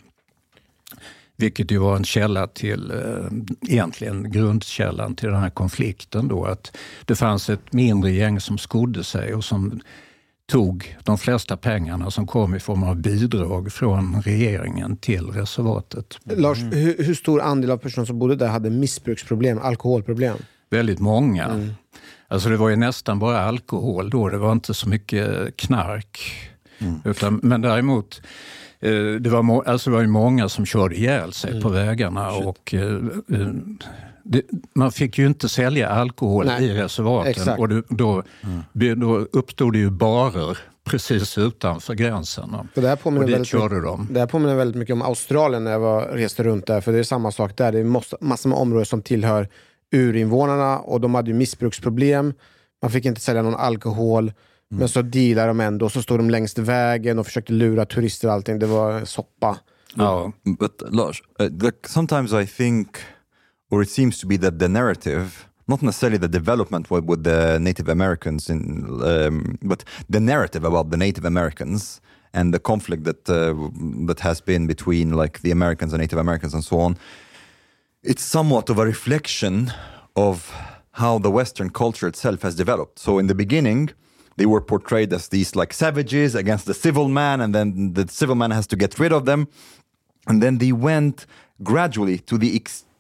Vilket 1.38 1.72
ju 1.72 1.78
var 1.78 1.96
en 1.96 2.04
källa 2.04 2.48
till, 2.48 2.92
eh, 2.92 3.72
egentligen 3.74 4.32
grundkällan 4.32 5.16
till 5.16 5.30
den 5.30 5.42
här 5.42 5.50
konflikten. 5.50 6.28
Då, 6.28 6.46
att 6.46 6.78
det 7.06 7.16
fanns 7.16 7.50
ett 7.50 7.74
mindre 7.74 8.12
gäng 8.12 8.40
som 8.40 8.58
skodde 8.58 9.04
sig 9.04 9.34
och 9.34 9.44
som 9.44 9.82
tog 10.48 10.98
de 11.04 11.18
flesta 11.18 11.58
pengarna 11.58 12.12
som 12.12 12.28
kom 12.28 12.56
i 12.56 12.60
form 12.60 12.84
av 12.84 12.96
bidrag 12.96 13.72
från 13.74 14.22
regeringen 14.22 14.98
till 14.98 15.26
reservatet. 15.26 16.20
Lars, 16.24 16.58
hur, 16.60 17.04
hur 17.04 17.14
stor 17.14 17.42
andel 17.42 17.72
av 17.72 17.78
personer 17.78 18.06
som 18.06 18.20
bodde 18.20 18.36
där 18.36 18.48
hade 18.48 18.70
missbruksproblem, 18.70 19.60
alkoholproblem? 19.60 20.38
Väldigt 20.70 21.00
många. 21.00 21.44
Mm. 21.46 21.70
Alltså 22.28 22.50
det 22.50 22.58
var 22.58 22.70
ju 22.70 22.76
nästan 22.76 23.20
bara 23.20 23.40
alkohol 23.40 24.10
då, 24.10 24.30
det 24.30 24.38
var 24.38 24.52
inte 24.52 24.74
så 24.74 24.90
mycket 24.90 25.58
knark. 25.58 26.20
Mm. 26.80 27.00
Utan, 27.06 27.40
men 27.44 27.62
däremot, 27.62 28.22
eh, 28.80 28.92
det 29.20 29.30
var, 29.30 29.64
alltså 29.68 29.90
det 29.90 29.96
var 29.96 30.02
ju 30.02 30.08
många 30.08 30.50
som 30.50 30.66
körde 30.66 30.96
ihjäl 30.96 31.34
sig 31.34 31.52
mm. 31.52 31.64
på 31.64 31.70
vägarna. 31.70 32.32
och 32.32 32.74
eh, 32.74 32.96
eh, 33.32 33.48
det, 34.26 34.42
man 34.76 34.92
fick 34.92 35.18
ju 35.18 35.28
inte 35.28 35.50
sälja 35.50 35.90
alkohol 35.90 36.46
Nej. 36.46 36.66
i 36.66 36.74
reservaten 36.74 37.32
Exakt. 37.32 37.60
och 37.60 37.70
det, 37.70 37.84
då, 37.90 38.24
mm. 38.74 39.00
då 39.00 39.18
uppstod 39.18 39.74
det 39.74 39.80
ju 39.80 39.90
barer 39.90 40.58
precis 40.84 41.38
utanför 41.38 41.94
gränsen. 41.94 42.56
det, 42.74 42.88
här 42.88 42.94
Och 42.94 43.02
påminner 43.02 43.26
dit 43.26 43.36
väldigt 43.36 43.54
mycket, 43.54 43.70
körde 43.70 43.82
de. 43.82 44.08
det 44.12 44.20
här 44.20 44.28
påminner 44.28 44.56
väldigt 44.56 44.76
mycket 44.76 44.94
om 44.94 45.02
Australien 45.02 45.64
när 45.64 45.72
jag 45.72 45.80
var, 45.80 46.08
reste 46.08 46.44
runt 46.44 46.68
där. 46.68 46.82
För 46.82 46.92
det 46.92 47.00
är 47.00 47.04
samma 47.04 47.32
sak 47.32 47.58
där. 47.58 47.72
Det 47.72 47.80
är 47.80 47.84
måste- 47.84 48.18
massor 48.22 48.50
med 48.50 48.58
områden 48.60 48.86
som 48.86 49.02
tillhör 49.02 49.50
urinvånarna 49.92 50.80
och 50.80 51.02
de 51.02 51.16
hade 51.16 51.32
ju 51.32 51.38
missbruksproblem. 51.38 52.34
Man 52.82 52.92
fick 52.92 53.06
inte 53.06 53.22
sälja 53.22 53.42
någon 53.42 53.56
alkohol. 53.56 54.34
Men 54.70 54.90
så 54.90 55.02
dealade 55.02 55.48
de 55.48 55.60
ändå. 55.60 55.90
Så 55.90 56.02
stod 56.02 56.20
de 56.20 56.30
längs 56.30 56.58
vägen 56.58 57.20
och 57.20 57.26
försökte 57.26 57.54
lura 57.54 57.86
turister 57.86 58.28
och 58.28 58.34
allting. 58.34 58.60
Det 58.60 58.66
var 58.66 59.06
soppa. 59.06 59.58
Ja. 59.96 60.32
But 60.60 60.84
Lars, 60.90 61.24
uh, 61.42 61.50
like, 61.50 61.78
sometimes 61.88 62.34
I 62.34 62.48
think, 62.48 62.88
or 63.72 63.82
it 63.82 63.90
seems 63.90 64.18
to 64.20 64.26
be 64.26 64.38
that 64.38 64.60
the 64.60 64.70
narrative, 64.70 65.50
not 65.68 65.82
necessarily 65.82 66.18
the 66.18 66.28
development 66.28 66.92
with, 66.92 67.24
the 67.24 67.60
Native 67.60 67.90
Americans, 67.90 68.50
in, 68.50 69.02
um, 69.04 69.58
but 69.62 69.84
the 70.10 70.20
narrative 70.20 70.64
about 70.64 70.90
the 70.92 70.98
Native 70.98 71.26
Americans 71.26 72.02
and 72.34 72.54
the 72.54 72.60
conflict 72.60 73.04
that 73.06 73.30
uh, 73.30 73.54
that 74.08 74.20
has 74.20 74.42
been 74.42 74.68
between 74.68 75.12
like 75.12 75.42
the 75.42 75.52
Americans 75.52 75.94
and 75.94 76.02
Native 76.02 76.20
Americans 76.20 76.54
and 76.54 76.64
so 76.64 76.80
on. 76.80 76.98
It's 78.04 78.24
somewhat 78.24 78.70
of 78.70 78.78
a 78.78 78.86
reflection 78.86 79.72
of 80.16 80.54
how 80.92 81.18
the 81.18 81.32
Western 81.32 81.70
culture 81.70 82.08
itself 82.08 82.42
has 82.44 82.56
developed. 82.56 83.00
So 83.00 83.18
in 83.18 83.28
the 83.28 83.36
beginning, 83.36 83.90
they 84.38 84.46
were 84.46 84.62
portrayed 84.62 85.12
as 85.14 85.30
these 85.30 85.56
like 85.56 85.74
savages 85.74 86.36
against 86.36 86.66
the 86.66 86.74
civil 86.74 87.08
man, 87.08 87.42
and 87.42 87.56
then 87.56 87.94
the 87.94 88.08
civil 88.08 88.36
man 88.36 88.52
has 88.52 88.68
to 88.68 88.76
get 88.76 89.00
rid 89.00 89.12
of 89.12 89.26
them 89.26 89.48
and 90.28 90.42
then 90.42 90.58
they 90.58 90.72
went 90.72 91.26
gradually 91.64 92.20
to 92.20 92.38
the 92.38 92.56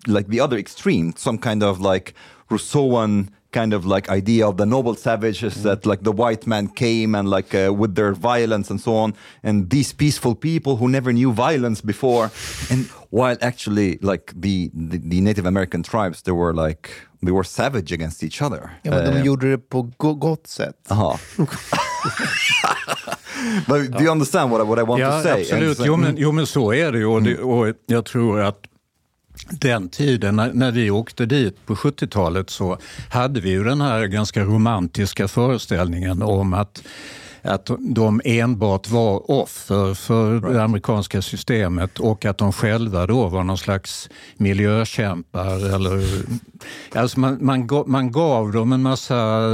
like 0.07 0.29
the 0.29 0.39
other 0.41 0.57
extreme 0.57 1.13
some 1.17 1.37
kind 1.37 1.63
of 1.63 1.79
like 1.79 2.13
rousseauan 2.49 3.27
kind 3.51 3.73
of 3.73 3.85
like 3.85 4.09
idea 4.17 4.45
of 4.47 4.57
the 4.57 4.65
noble 4.65 4.95
savages 4.95 5.63
that 5.63 5.85
like 5.85 6.03
the 6.03 6.11
white 6.11 6.45
man 6.45 6.67
came 6.67 7.15
and 7.17 7.29
like 7.29 7.55
uh, 7.55 7.71
with 7.73 7.95
their 7.95 8.13
violence 8.13 8.69
and 8.69 8.81
so 8.81 8.93
on 8.95 9.13
and 9.43 9.69
these 9.69 9.93
peaceful 9.95 10.35
people 10.35 10.75
who 10.75 10.87
never 10.89 11.13
knew 11.13 11.31
violence 11.31 11.81
before 11.81 12.29
and 12.69 12.85
while 13.11 13.37
actually 13.41 13.97
like 14.01 14.33
the, 14.41 14.69
the 14.73 14.97
the 14.97 15.21
native 15.21 15.45
american 15.47 15.81
tribes 15.83 16.21
they 16.23 16.33
were 16.33 16.53
like 16.67 16.89
they 17.23 17.31
were 17.31 17.45
savage 17.45 17.91
against 17.93 18.23
each 18.23 18.41
other 18.41 18.69
Ja, 18.83 18.91
men 18.91 19.03
de 19.13 19.19
Uh, 19.19 19.25
gjorde 19.25 19.51
det 19.51 19.69
på 19.69 19.81
go- 19.97 20.13
gott 20.15 20.47
sätt. 20.47 20.75
aha. 20.89 21.17
but 23.67 23.91
do 23.91 24.03
you 24.03 24.11
understand 24.11 24.51
what 24.51 24.61
I, 24.61 24.63
what 24.63 24.79
I 24.79 24.83
want 24.83 24.99
Ja, 25.01 25.17
to 25.17 25.23
say 25.23 25.31
And 25.31 25.41
absolut. 25.41 25.77
so- 25.77 25.85
Jo 25.85 25.95
men, 25.97 26.17
jo, 26.17 26.31
men 26.31 26.45
så 26.47 26.73
är 26.73 26.91
det 26.91 26.97
ju. 26.97 27.05
Och, 27.05 27.23
det, 27.23 27.37
och 27.37 27.73
jag 27.85 28.05
tror 28.05 28.41
att 28.41 28.59
den 29.49 29.89
tiden 29.89 30.36
när, 30.36 30.53
när 30.53 30.71
vi 30.71 30.91
åkte 30.91 31.25
dit 31.25 31.65
på 31.65 31.75
70-talet 31.75 32.49
så 32.49 32.77
hade 33.10 33.39
vi 33.39 33.49
ju 33.49 33.63
den 33.63 33.81
här 33.81 34.05
ganska 34.05 34.43
romantiska 34.43 35.27
föreställningen 35.27 36.21
om 36.21 36.53
att 36.53 36.81
att 37.45 37.69
de 37.79 38.21
enbart 38.25 38.89
var 38.89 39.31
offer 39.31 39.93
för 39.93 40.53
det 40.53 40.63
amerikanska 40.63 41.21
systemet 41.21 41.99
och 41.99 42.25
att 42.25 42.38
de 42.38 42.53
själva 42.53 43.08
då 43.08 43.27
var 43.27 43.43
någon 43.43 43.58
slags 43.58 44.10
miljökämpar. 44.38 45.75
Eller, 45.75 46.03
alltså 46.93 47.19
man, 47.19 47.38
man, 47.41 47.67
gav, 47.67 47.89
man 47.89 48.12
gav 48.12 48.51
dem 48.51 48.73
en 48.73 48.81
massa 48.81 49.47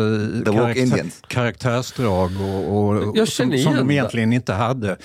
woke 0.45 0.79
Indians. 0.79 1.21
karaktärsdrag 1.27 2.31
och, 2.41 2.77
och, 2.77 3.17
Jag 3.17 3.27
som, 3.27 3.57
som 3.57 3.75
de 3.75 3.91
egentligen 3.91 4.33
inte 4.33 4.53
hade. 4.53 4.97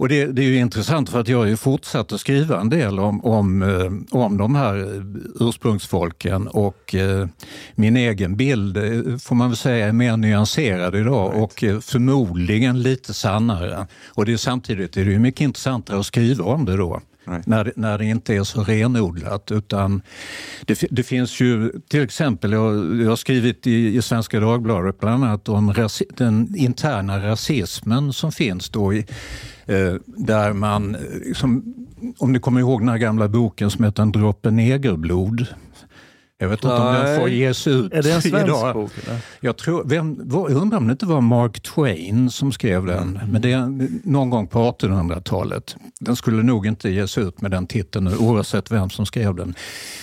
Och 0.00 0.08
det, 0.08 0.26
det 0.26 0.42
är 0.42 0.46
ju 0.46 0.56
intressant 0.56 1.10
för 1.10 1.20
att 1.20 1.28
jag 1.28 1.38
har 1.38 1.46
ju 1.46 1.56
fortsatt 1.56 2.12
att 2.12 2.20
skriva 2.20 2.60
en 2.60 2.70
del 2.70 2.98
om, 2.98 3.24
om, 3.24 3.62
eh, 3.62 4.20
om 4.20 4.36
de 4.36 4.54
här 4.54 5.04
ursprungsfolken 5.40 6.48
och 6.48 6.94
eh, 6.94 7.26
min 7.74 7.96
egen 7.96 8.36
bild 8.36 8.76
eh, 8.76 9.16
får 9.18 9.34
man 9.34 9.48
väl 9.48 9.56
säga 9.56 9.88
är 9.88 9.92
mer 9.92 10.16
nyanserad 10.16 10.94
idag 10.94 11.42
och 11.42 11.64
eh, 11.64 11.80
förmodligen 11.80 12.82
lite 12.82 13.14
sannare. 13.14 13.86
Och 14.08 14.26
det 14.26 14.32
är 14.32 14.36
samtidigt 14.36 14.96
är 14.96 15.04
det 15.04 15.10
ju 15.10 15.18
mycket 15.18 15.40
intressantare 15.40 15.98
att 15.98 16.06
skriva 16.06 16.44
om 16.44 16.64
det 16.64 16.76
då. 16.76 17.00
Right. 17.24 17.46
När, 17.46 17.72
när 17.76 17.98
det 17.98 18.04
inte 18.04 18.34
är 18.34 18.44
så 18.44 18.64
renodlat. 18.64 19.50
Utan 19.50 20.02
det, 20.64 20.84
det 20.90 21.02
finns 21.02 21.40
ju 21.40 21.72
till 21.88 22.02
exempel, 22.02 22.52
jag, 22.52 23.00
jag 23.00 23.08
har 23.08 23.16
skrivit 23.16 23.66
i, 23.66 23.96
i 23.96 24.02
Svenska 24.02 24.40
Dagbladet 24.40 25.00
bland 25.00 25.24
annat 25.24 25.48
om 25.48 25.74
rasi, 25.74 26.04
den 26.16 26.54
interna 26.56 27.30
rasismen 27.30 28.12
som 28.12 28.32
finns 28.32 28.70
då 28.70 28.94
i, 28.94 28.98
eh, 28.98 29.04
där 30.06 30.52
man, 30.52 30.94
eh, 30.94 31.00
liksom, 31.26 31.74
om 32.18 32.32
ni 32.32 32.38
kommer 32.38 32.60
ihåg 32.60 32.80
den 32.80 32.88
här 32.88 32.98
gamla 32.98 33.28
boken 33.28 33.70
som 33.70 33.84
heter 33.84 34.02
En 34.02 34.12
droppe 34.12 34.50
negerblod. 34.50 35.46
Jag 36.38 36.48
vet 36.48 36.64
inte 36.64 36.74
om 36.74 36.94
den 36.94 37.20
får 37.20 37.28
ges 37.28 37.66
ut 37.66 37.92
Är 37.92 38.02
det 38.02 38.12
en 38.12 38.22
svensk 38.22 38.46
idag. 38.46 38.74
bok? 38.74 38.92
Eller? 39.06 39.20
Jag, 39.40 39.56
tror, 39.56 39.84
vem, 39.86 40.28
var, 40.28 40.50
jag 40.50 40.62
undrar 40.62 40.78
om 40.78 40.86
det 40.86 40.92
inte 40.92 41.06
var 41.06 41.20
Mark 41.20 41.60
Twain 41.62 42.30
som 42.30 42.52
skrev 42.52 42.86
den, 42.86 43.20
men 43.32 43.42
det 43.42 43.52
är 43.52 43.88
någon 44.08 44.30
gång 44.30 44.46
på 44.46 44.58
1800-talet. 44.58 45.76
Den 46.00 46.16
skulle 46.16 46.42
nog 46.42 46.66
inte 46.66 46.90
ges 46.90 47.18
ut 47.18 47.40
med 47.40 47.50
den 47.50 47.66
titeln 47.66 48.08
oavsett 48.18 48.70
vem 48.70 48.90
som 48.90 49.06
skrev 49.06 49.34
den. 49.34 49.54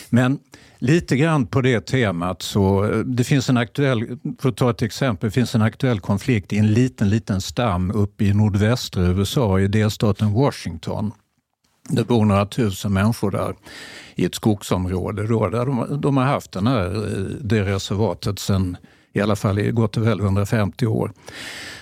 Men 0.09 0.39
lite 0.79 1.17
grann 1.17 1.47
på 1.47 1.61
det 1.61 1.85
temat 1.85 2.41
så 2.41 2.85
eh, 2.85 2.99
det 2.99 3.23
finns 3.23 3.49
en 3.49 3.57
aktuell, 3.57 4.17
för 4.39 4.49
att 4.49 4.57
ta 4.57 4.69
ett 4.69 4.81
exempel, 4.81 5.27
det 5.27 5.31
finns 5.33 5.55
en 5.55 5.61
aktuell 5.61 5.99
konflikt 5.99 6.53
i 6.53 6.57
en 6.57 6.73
liten, 6.73 7.09
liten 7.09 7.41
stam 7.41 7.91
uppe 7.91 8.25
i 8.25 8.33
nordvästra 8.33 9.03
USA 9.03 9.59
i 9.59 9.67
delstaten 9.67 10.33
Washington. 10.33 11.11
Det 11.89 12.07
bor 12.07 12.25
några 12.25 12.45
tusen 12.45 12.93
människor 12.93 13.31
där 13.31 13.55
i 14.15 14.25
ett 14.25 14.35
skogsområde 14.35 15.27
då, 15.27 15.49
där 15.49 15.65
de, 15.65 16.01
de 16.01 16.17
har 16.17 16.25
haft 16.25 16.51
den 16.51 16.67
här, 16.67 16.85
eh, 16.85 17.23
det 17.41 17.63
reservatet 17.63 18.39
sedan 18.39 18.77
i 19.13 19.21
alla 19.21 19.35
fall 19.35 19.59
i 19.59 19.71
gott 19.71 19.97
och 19.97 20.07
väl 20.07 20.19
150 20.19 20.85
år. 20.85 21.11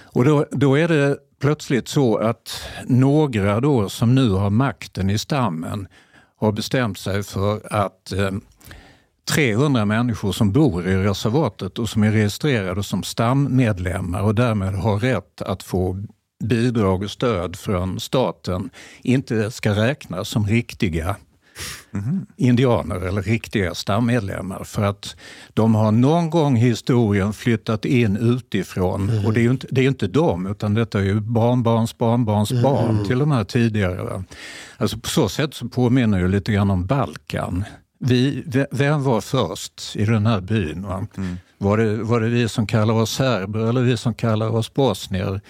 Och 0.03 0.25
då, 0.25 0.45
då 0.51 0.77
är 0.77 0.87
det 0.87 1.17
plötsligt 1.41 1.87
så 1.87 2.17
att 2.17 2.61
några 2.85 3.59
då 3.59 3.89
som 3.89 4.15
nu 4.15 4.29
har 4.29 4.49
makten 4.49 5.09
i 5.09 5.17
stammen 5.17 5.87
har 6.37 6.51
bestämt 6.51 6.97
sig 6.97 7.23
för 7.23 7.73
att 7.73 8.11
eh, 8.11 8.31
300 9.29 9.85
människor 9.85 10.31
som 10.31 10.51
bor 10.51 10.87
i 10.87 10.95
reservatet 10.95 11.79
och 11.79 11.89
som 11.89 12.03
är 12.03 12.11
registrerade 12.11 12.83
som 12.83 13.03
stammedlemmar 13.03 14.21
och 14.21 14.35
därmed 14.35 14.73
har 14.73 14.99
rätt 14.99 15.41
att 15.41 15.63
få 15.63 16.03
bidrag 16.43 17.03
och 17.03 17.11
stöd 17.11 17.55
från 17.55 17.99
staten 17.99 18.69
inte 19.01 19.51
ska 19.51 19.75
räknas 19.75 20.29
som 20.29 20.47
riktiga 20.47 21.15
indianer 22.37 22.95
eller 22.95 23.21
riktiga 23.21 23.75
stammedlemmar. 23.75 24.63
För 24.63 24.83
att 24.83 25.15
de 25.53 25.75
har 25.75 25.91
någon 25.91 26.29
gång 26.29 26.57
i 26.57 26.59
historien 26.59 27.33
flyttat 27.33 27.85
in 27.85 28.17
utifrån. 28.17 29.25
Och 29.25 29.33
det 29.33 29.39
är 29.39 29.43
ju 29.43 29.51
inte, 29.51 29.67
det 29.71 29.81
är 29.81 29.87
inte 29.87 30.07
de 30.07 30.47
utan 30.47 30.73
detta 30.73 30.99
är 30.99 31.03
ju 31.03 31.19
barnbarns 31.19 31.97
barnbarns 31.97 32.51
barn 32.63 33.05
till 33.05 33.19
de 33.19 33.31
här 33.31 33.43
tidigare. 33.43 34.23
Alltså 34.77 34.97
på 34.99 35.09
så 35.09 35.29
sätt 35.29 35.53
så 35.53 35.67
påminner 35.67 36.21
det 36.21 36.27
lite 36.27 36.51
grann 36.51 36.71
om 36.71 36.85
Balkan. 36.85 37.63
Vi, 38.07 38.43
ve- 38.45 38.67
vem 38.71 39.03
var 39.03 39.21
först 39.21 39.95
i 39.95 40.05
den 40.05 40.25
här 40.25 40.41
byn? 40.41 40.81
Va? 40.87 41.07
Var, 41.57 41.77
det, 41.77 41.95
var 42.03 42.19
det 42.21 42.27
vi 42.29 42.49
som 42.49 42.67
kallar 42.67 42.93
oss 42.93 43.11
serber 43.11 43.59
eller 43.59 43.81
vi 43.81 43.97
som 43.97 44.13
kallar 44.13 44.49
oss 44.49 44.73
bosnier? 44.73 45.41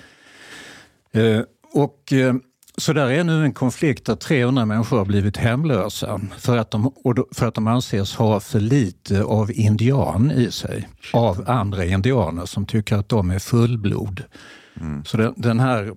Eh, 1.12 1.39
och, 1.74 2.13
eh, 2.13 2.36
så 2.78 2.94
där 2.94 3.10
är 3.10 3.24
nu 3.24 3.44
en 3.46 3.54
konflikt 3.54 4.06
där 4.06 4.15
300 4.15 4.65
människor 4.65 4.98
har 4.98 5.06
blivit 5.06 5.38
hemlösa 5.38 6.22
för 6.38 6.58
att, 6.58 6.72
de, 6.72 6.91
för 7.32 7.48
att 7.48 7.54
de 7.56 7.68
anses 7.68 8.15
ha 8.15 8.39
för 8.39 8.60
lite 8.60 9.24
av 9.24 9.52
indian 9.52 10.32
i 10.32 10.52
sig. 10.52 10.88
Av 11.13 11.44
andra 11.50 11.86
indianer 11.86 12.46
som 12.46 12.65
tycker 12.65 12.96
att 12.96 13.10
de 13.10 13.30
är 13.32 13.39
fullblod. 13.39 14.24
Så 15.06 15.18
den, 15.18 15.34
den 15.38 15.60
här, 15.60 15.94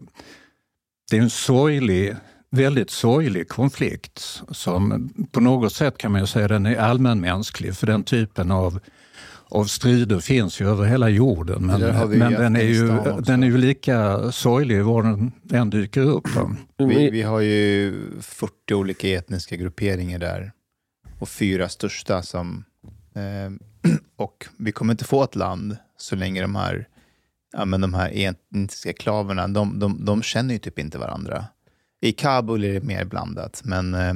det 1.11 1.17
är 1.17 1.23
en 1.23 1.31
sorglig, 1.31 2.17
väldigt 2.51 2.91
sorglig 2.91 3.49
konflikt 3.49 4.43
som 4.51 5.11
på 5.33 5.41
något 5.41 5.73
sätt 5.73 5.99
kan 5.99 6.13
man 6.13 6.21
ju 6.21 6.27
säga 6.27 6.49
den 6.49 6.67
är 6.67 6.77
allmänmänsklig 6.77 7.77
för 7.77 7.87
den 7.87 8.05
typen 8.05 8.51
av 8.51 8.81
av 9.51 9.65
strider 9.65 10.21
finns 10.21 10.61
ju 10.61 10.69
över 10.69 10.85
hela 10.85 11.09
jorden 11.09 11.67
men, 11.67 11.81
men 12.19 12.33
den, 12.33 12.57
är 12.57 12.63
ju, 12.63 12.87
den 13.21 13.43
är 13.43 13.47
ju 13.47 13.59
lika 13.59 14.33
sorglig 14.33 14.85
var 14.85 15.03
den 15.03 15.33
än 15.51 15.71
dyker 15.71 16.01
upp. 16.01 16.35
va. 16.35 16.57
Vi, 16.79 17.11
vi 17.11 17.23
har 17.23 17.41
ju 17.41 18.01
40 18.21 18.75
olika 18.75 19.09
etniska 19.09 19.57
grupperingar 19.57 20.19
där 20.19 20.53
och 21.19 21.29
fyra 21.29 21.69
största 21.69 22.23
som... 22.23 22.65
Eh, 23.15 23.93
och 24.17 24.47
vi 24.57 24.73
kommer 24.73 24.93
inte 24.93 25.05
få 25.05 25.25
ett 25.25 25.37
land 25.37 25.77
så 25.97 26.17
länge 26.17 26.43
de 26.43 26.57
här, 26.57 26.89
ja, 27.53 27.65
men 27.65 27.81
de 27.81 27.95
här 27.95 28.11
etniska 28.15 28.93
klaverna, 28.93 29.49
de, 29.49 29.79
de, 29.79 30.05
de 30.05 30.23
känner 30.23 30.55
ju 30.55 30.59
typ 30.59 30.79
inte 30.79 30.99
varandra. 30.99 31.45
I 32.01 32.13
Kabul 32.13 32.65
är 32.65 32.73
det 32.73 32.83
mer 32.83 33.05
blandat, 33.05 33.61
men 33.65 33.95
eh, 33.95 34.15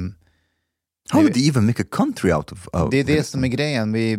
How 1.09 1.29
they 1.29 1.47
even 1.47 1.65
make 1.65 1.81
a 1.81 1.85
country 1.91 2.31
out 2.31 2.51
of, 2.51 2.67
of 2.67 2.91
det 2.91 2.97
är 2.97 3.03
det 3.03 3.23
som 3.23 3.43
är 3.43 3.47
grejen. 3.47 3.93
Vi, 3.93 4.17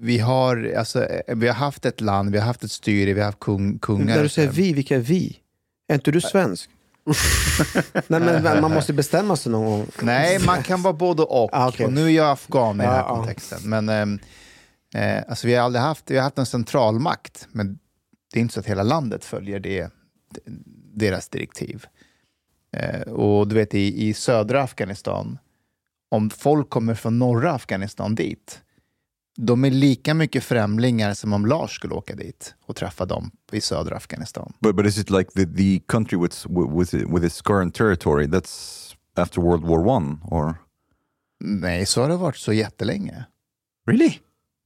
vi, 0.00 0.18
har, 0.18 0.72
alltså, 0.78 1.04
eh, 1.04 1.36
vi 1.36 1.46
har 1.46 1.54
haft 1.54 1.86
ett 1.86 2.00
land, 2.00 2.32
vi 2.32 2.38
har 2.38 2.46
haft 2.46 2.64
ett 2.64 2.70
styre, 2.70 3.12
vi 3.12 3.20
har 3.20 3.26
haft 3.26 3.40
kung, 3.40 3.78
kungar. 3.78 4.16
När 4.16 4.22
du 4.22 4.28
säger 4.28 4.50
vi, 4.50 4.72
vilka 4.72 4.96
är 4.96 5.00
vi? 5.00 5.38
Är 5.88 5.94
inte 5.94 6.10
du 6.10 6.20
svensk? 6.20 6.70
Nej, 8.06 8.20
men 8.20 8.60
man 8.60 8.74
måste 8.74 8.92
bestämma 8.92 9.36
sig 9.36 9.52
någon 9.52 9.64
gång. 9.64 9.86
Nej, 10.02 10.38
man 10.46 10.62
kan 10.62 10.82
vara 10.82 10.94
både 10.94 11.22
och. 11.22 11.50
Ah, 11.52 11.68
okej. 11.68 11.86
Och 11.86 11.92
nu 11.92 12.06
är 12.06 12.10
jag 12.10 12.30
afghan 12.30 12.80
i 12.80 12.84
den 12.84 12.92
här 12.92 13.08
kontexten. 13.08 13.58
Men 13.64 13.88
ehm, 13.88 14.18
eh, 14.94 15.22
alltså, 15.28 15.46
vi 15.46 15.54
har 15.54 15.64
aldrig 15.64 15.82
haft, 15.82 16.10
vi 16.10 16.16
har 16.16 16.22
haft 16.22 16.38
en 16.38 16.46
centralmakt, 16.46 17.48
men 17.52 17.78
det 18.32 18.38
är 18.38 18.40
inte 18.40 18.54
så 18.54 18.60
att 18.60 18.66
hela 18.66 18.82
landet 18.82 19.24
följer 19.24 19.60
det, 19.60 19.90
deras 20.94 21.28
direktiv. 21.28 21.86
Eh, 22.76 23.00
och 23.00 23.48
du 23.48 23.54
vet 23.54 23.74
i, 23.74 24.08
i 24.08 24.14
södra 24.14 24.62
Afghanistan, 24.62 25.38
om 26.10 26.30
folk 26.30 26.70
kommer 26.70 26.94
från 26.94 27.18
norra 27.18 27.52
Afghanistan 27.52 28.14
dit, 28.14 28.62
de 29.36 29.64
är 29.64 29.70
lika 29.70 30.14
mycket 30.14 30.44
främlingar 30.44 31.14
som 31.14 31.32
om 31.32 31.46
Lars 31.46 31.76
skulle 31.76 31.94
åka 31.94 32.14
dit 32.14 32.54
och 32.66 32.76
träffa 32.76 33.06
dem 33.06 33.30
i 33.52 33.60
södra 33.60 33.96
Afghanistan. 33.96 34.52
But 34.60 34.76
but 34.76 34.86
is 34.86 34.98
it 34.98 35.10
like 35.10 35.30
the, 35.30 35.46
the 35.46 35.80
country 35.86 36.18
with 36.18 36.46
with 36.78 36.94
with 36.94 37.24
its 37.24 37.42
current 37.42 37.74
territory 37.74 38.26
that's 38.26 38.94
after 39.16 39.40
World 39.40 39.64
War 39.64 39.86
One 39.86 40.18
or? 40.22 40.54
Nej, 41.40 41.86
så 41.86 42.02
har 42.02 42.08
det 42.08 42.16
varit 42.16 42.36
så 42.36 42.52
jättelänge. 42.52 43.24
Really? 43.86 44.18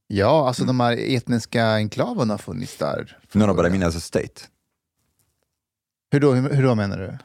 Ja, 0.07 0.47
alltså 0.47 0.65
de 0.65 0.79
här 0.79 1.15
etniska 1.15 1.65
enklaverna 1.65 2.33
har 2.33 2.37
funnits 2.37 2.77
där. 2.77 3.17
No, 3.31 3.45
no, 3.45 3.53
but 3.53 3.65
I 3.65 3.69
mean 3.69 3.83
as 3.83 3.95
a 3.95 3.99
state. 3.99 4.41
Hur 6.11 6.19
då, 6.19 6.33
hur, 6.33 6.49
hur 6.49 6.63
då 6.63 6.75
menar 6.75 6.97
du? 6.97 7.17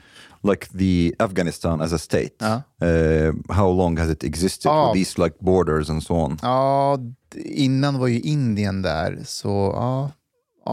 Like 0.44 0.66
the 0.78 1.12
Afghanistan 1.18 1.80
as 1.80 1.92
a 1.92 1.98
state. 1.98 2.34
Ja. 2.38 2.62
Uh, 2.82 3.34
how 3.48 3.72
long 3.72 3.98
has 3.98 4.10
it 4.10 4.24
existed? 4.24 4.70
Ah. 4.70 4.86
With 4.86 4.94
these 4.94 5.22
like 5.22 5.36
borders 5.38 5.90
and 5.90 6.02
so 6.02 6.14
on. 6.14 6.38
Ja, 6.42 6.98
innan 7.44 7.98
var 7.98 8.06
ju 8.06 8.20
Indien 8.20 8.82
där, 8.82 9.18
så 9.24 9.48
ja, 9.74 10.10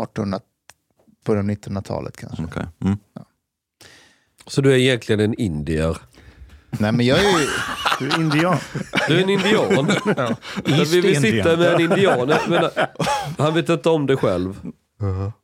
1800, 0.03 0.39
början 1.25 1.49
av 1.49 1.55
1900-talet 1.55 2.17
kanske. 2.17 2.43
Okay. 2.43 2.65
Mm. 2.83 2.97
Så 4.47 4.61
du 4.61 4.73
är 4.73 4.77
egentligen 4.77 5.19
en 5.19 5.33
indier? 5.33 5.97
Nej, 6.69 6.91
men 6.91 7.05
jag 7.05 7.19
är 7.19 7.39
ju... 7.39 7.47
Du 7.99 8.09
är 8.09 8.19
indian. 8.19 8.57
Du 9.07 9.17
är 9.19 9.23
en 9.23 9.29
indian? 9.29 9.85
Men 10.65 10.85
vi, 10.85 11.01
vi 11.01 11.15
sitter 11.15 11.57
med 11.57 11.73
en 11.73 11.81
indian. 11.81 12.27
Menar, 12.27 12.71
han 13.37 13.53
vet 13.53 13.69
inte 13.69 13.89
om 13.89 14.05
det 14.05 14.17
själv. 14.17 14.71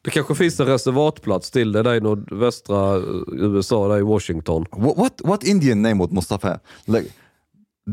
Det 0.01 0.11
kanske 0.11 0.35
finns 0.35 0.59
en 0.59 0.65
reservatplats 0.65 1.51
till 1.51 1.71
det 1.71 1.83
där 1.83 1.95
i 1.95 1.99
nordvästra 1.99 2.95
eh, 2.95 3.03
USA, 3.31 3.87
där 3.87 3.97
i 3.97 4.01
Washington. 4.01 4.65
What, 4.71 4.97
what 4.97 5.21
what 5.23 5.43
Indian 5.43 5.81
name 5.81 5.95
would 5.95 6.13
Mustafa? 6.13 6.59
Like 6.85 7.09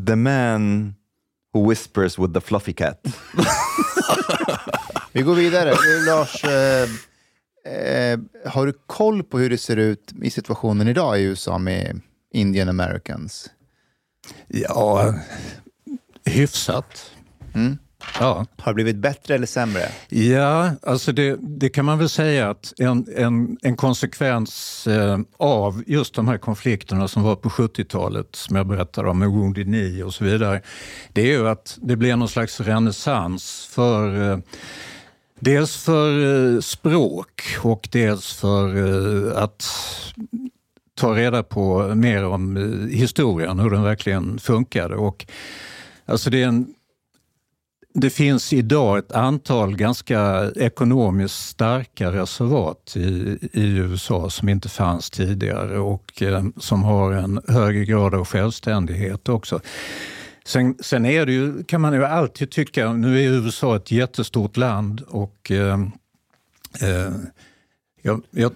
the 0.07 0.17
man 0.17 0.95
who 1.55 1.69
whispers 1.69 2.19
with 2.19 2.33
the 2.33 2.41
fluffy 2.41 2.73
cat. 2.73 3.07
Vi 5.13 5.23
går 5.23 5.35
vidare. 5.35 5.75
Lars, 6.07 6.45
eh, 6.45 6.89
eh, 7.75 8.21
har 8.47 8.67
du 8.67 8.73
koll 8.87 9.23
på 9.23 9.39
hur 9.39 9.51
det 9.51 9.59
ser 9.59 9.77
ut 9.77 10.13
i 10.23 10.31
situationen 10.31 10.89
idag 10.89 11.21
i 11.21 11.23
USA 11.23 11.59
med 11.59 12.01
Indian 12.33 12.69
Americans? 12.69 13.51
Ja, 14.49 15.15
hyfsat. 16.25 17.11
Mm. 17.55 17.79
Ja. 18.21 18.47
Har 18.59 18.73
det 18.73 18.75
blivit 18.75 18.97
bättre 18.97 19.35
eller 19.35 19.47
sämre? 19.47 19.83
Ja, 20.09 20.71
alltså 20.83 21.13
det, 21.13 21.37
det 21.41 21.69
kan 21.69 21.85
man 21.85 21.99
väl 21.99 22.09
säga 22.09 22.51
att 22.51 22.73
en, 22.79 23.07
en, 23.17 23.59
en 23.63 23.77
konsekvens 23.77 24.87
eh, 24.87 25.19
av 25.37 25.85
just 25.87 26.15
de 26.15 26.29
här 26.29 26.39
konflikterna 26.39 27.09
som 27.09 27.23
var 27.23 27.37
på 27.37 27.49
70-talet, 27.49 28.37
som 28.37 28.57
jag 28.57 28.67
berättade 28.67 29.11
om 29.11 29.19
med 29.19 29.29
Wounded 29.29 29.67
Knee 29.67 30.03
och 30.03 30.15
så 30.15 30.25
vidare, 30.25 30.63
det 31.13 31.21
är 31.21 31.39
ju 31.39 31.49
att 31.49 31.79
det 31.83 31.97
blev 31.97 32.19
någon 32.19 32.29
slags 32.29 32.61
renässans 32.61 33.69
för 33.71 34.31
eh, 34.33 34.39
Dels 35.45 35.77
för 35.77 36.55
eh, 36.55 36.61
språk 36.61 37.43
och 37.63 37.89
dels 37.93 38.33
för 38.33 38.77
eh, 38.77 39.43
att 39.43 39.65
ta 40.95 41.17
reda 41.17 41.43
på 41.43 41.95
mer 41.95 42.25
om 42.25 42.57
eh, 42.57 42.97
historien, 42.97 43.59
hur 43.59 43.71
den 43.71 43.83
verkligen 43.83 44.39
funkade. 44.39 44.97
Och, 44.97 45.27
alltså 46.07 46.31
det 46.31 46.43
är 46.43 46.49
en 46.49 46.75
det 47.95 48.11
finns 48.11 48.53
idag 48.53 48.99
ett 48.99 49.13
antal 49.13 49.77
ganska 49.77 50.51
ekonomiskt 50.57 51.49
starka 51.49 52.13
reservat 52.13 52.93
i, 52.97 53.39
i 53.53 53.77
USA 53.77 54.31
som 54.31 54.49
inte 54.49 54.69
fanns 54.69 55.11
tidigare 55.11 55.79
och 55.79 56.23
eh, 56.23 56.45
som 56.57 56.83
har 56.83 57.13
en 57.13 57.41
högre 57.49 57.85
grad 57.85 58.15
av 58.15 58.25
självständighet 58.25 59.29
också. 59.29 59.61
Sen, 60.45 60.75
sen 60.81 61.07
är 61.07 61.27
det 61.27 61.33
ju, 61.33 61.65
kan 61.65 61.81
man 61.81 61.93
ju 61.93 62.05
alltid 62.05 62.51
tycka, 62.51 62.93
nu 62.93 63.23
är 63.23 63.29
USA 63.31 63.77
ett 63.77 63.91
jättestort 63.91 64.57
land 64.57 65.01
och 65.01 65.51
eh, 65.51 65.81
eh, 66.81 67.13
jag, 68.03 68.23
jag, 68.31 68.53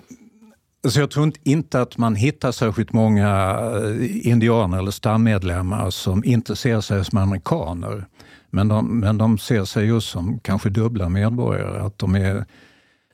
alltså 0.84 1.00
jag 1.00 1.10
tror 1.10 1.32
inte 1.42 1.80
att 1.80 1.98
man 1.98 2.14
hittar 2.14 2.52
särskilt 2.52 2.92
många 2.92 3.58
eh, 3.74 4.26
indianer 4.28 4.78
eller 4.78 4.90
stammedlemmar 4.90 5.90
som 5.90 6.24
inte 6.24 6.56
ser 6.56 6.80
sig 6.80 7.04
som 7.04 7.18
amerikaner. 7.18 8.06
Men 8.50 8.68
de, 8.68 9.00
men 9.00 9.18
de 9.18 9.38
ser 9.38 9.64
sig 9.64 9.86
just 9.86 10.08
som 10.08 10.38
kanske 10.38 10.70
dubbla 10.70 11.08
medborgare. 11.08 11.80
Att 11.80 11.98
de 11.98 12.14
är, 12.14 12.44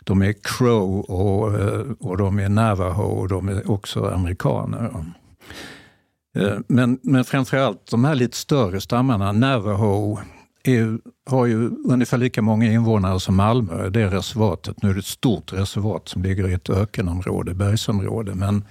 de 0.05 0.23
är 0.23 0.35
crow 0.43 1.01
och, 1.01 1.61
eh, 1.61 1.87
och 2.01 2.17
de 2.17 2.39
är 2.39 2.49
navajo 2.49 3.03
och 3.03 3.29
de 3.29 3.49
är 3.49 3.71
också 3.71 4.05
amerikaner. 4.05 5.05
Eh, 6.37 6.59
men, 6.67 6.99
men 7.03 7.25
framförallt 7.25 7.91
de 7.91 8.05
här 8.05 8.15
lite 8.15 8.37
större 8.37 8.81
stammarna, 8.81 9.33
navajo, 9.33 10.19
är, 10.65 10.99
har 11.27 11.47
ju 11.47 11.71
ungefär 11.89 12.19
lika 12.19 12.43
många 12.43 12.73
invånare 12.73 13.21
som 13.21 13.37
Malmö, 13.37 13.89
det 13.89 14.07
reservatet. 14.07 14.83
Nu 14.83 14.91
är 14.91 14.95
det 14.95 15.01
ett 15.01 15.07
stort 15.07 15.53
reservat 15.53 16.09
som 16.09 16.23
ligger 16.23 16.49
i 16.49 16.53
ett 16.53 16.71
ökenområde, 16.71 17.55
bergsområde. 17.55 18.35
Men 18.35 18.65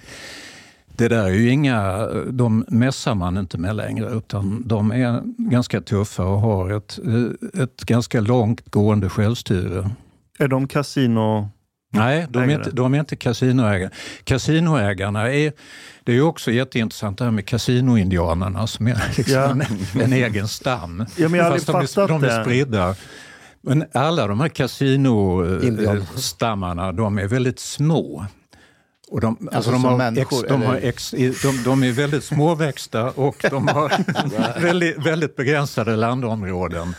det 1.02 1.08
där 1.08 1.24
är 1.24 1.28
ju 1.30 1.50
inga, 1.50 2.06
de 2.30 2.64
mässar 2.68 3.14
man 3.14 3.38
inte 3.38 3.58
med 3.58 3.76
längre 3.76 4.10
utan 4.10 4.62
de 4.66 4.92
är 4.92 5.22
ganska 5.50 5.80
tuffa 5.80 6.24
och 6.24 6.40
har 6.40 6.70
ett, 6.70 6.98
ett 7.62 7.84
ganska 7.84 8.20
långt 8.20 8.70
gående 8.70 9.08
självstyre. 9.08 9.90
Är 10.38 10.48
de 10.48 10.68
kasino... 10.68 11.48
Nej, 11.94 12.26
de 12.30 12.38
är, 12.38 12.42
Ägare. 12.42 12.54
inte, 12.54 12.70
de 12.70 12.94
är 12.94 12.98
inte 13.00 13.16
kasinoägare. 13.16 13.90
Kasinoägarna 14.24 15.32
är, 15.32 15.52
det 16.04 16.12
är 16.12 16.16
ju 16.16 16.22
också 16.22 16.50
jätteintressant 16.50 17.18
det 17.18 17.24
här 17.24 17.30
med 17.30 17.46
kasinoindianerna 17.46 18.66
som 18.66 18.86
är 18.86 19.02
liksom 19.16 19.34
Ja. 19.34 19.50
en, 19.50 19.62
en 20.00 20.12
egen 20.12 20.48
stam. 20.48 21.06
Ja, 21.16 21.28
men 21.28 21.40
jag 21.40 21.50
har 21.50 21.58
Fast 21.58 21.94
de, 21.96 22.02
är, 22.02 22.08
de 22.08 22.24
är 22.24 22.42
spridda. 22.44 22.94
Men 23.60 23.84
alla 23.92 24.26
de 24.26 24.40
här 24.40 24.48
kasinostammarna, 24.48 26.92
de 26.92 27.18
är 27.18 27.28
väldigt 27.28 27.60
små. 27.60 28.26
Och 29.12 29.20
de, 29.20 29.36
alltså 29.52 29.56
Alltså 29.56 29.70
de, 29.70 29.84
har 29.84 30.18
ex, 30.18 30.28
de, 30.48 30.62
har 30.62 30.76
ex, 30.76 31.10
de, 31.42 31.62
de 31.64 31.82
är 31.82 31.92
väldigt 31.92 32.24
småväxta 32.24 33.10
och 33.10 33.46
de 33.50 33.68
har 33.68 33.92
väldigt, 34.60 35.06
väldigt 35.06 35.36
begränsade 35.36 35.96
landområden. 35.96 36.94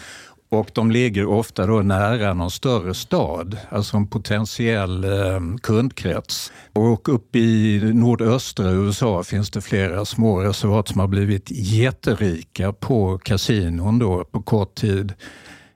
Och 0.49 0.69
de 0.73 0.91
ligger 0.91 1.25
ofta 1.25 1.65
då 1.65 1.81
nära 1.81 2.33
någon 2.33 2.51
större 2.51 2.93
stad, 2.93 3.57
alltså 3.69 3.97
en 3.97 4.07
potentiell 4.07 5.03
eh, 5.03 5.39
kundkrets. 5.61 6.51
Och 6.73 7.09
uppe 7.09 7.39
i 7.39 7.79
nordöstra 7.93 8.71
USA 8.71 9.23
finns 9.23 9.51
det 9.51 9.61
flera 9.61 10.05
små 10.05 10.41
reservat 10.41 10.87
som 10.87 10.99
har 10.99 11.07
blivit 11.07 11.51
jätterika 11.51 12.73
på 12.73 13.17
kasinon 13.17 13.99
då 13.99 14.23
på 14.23 14.41
kort 14.41 14.75
tid. 14.75 15.13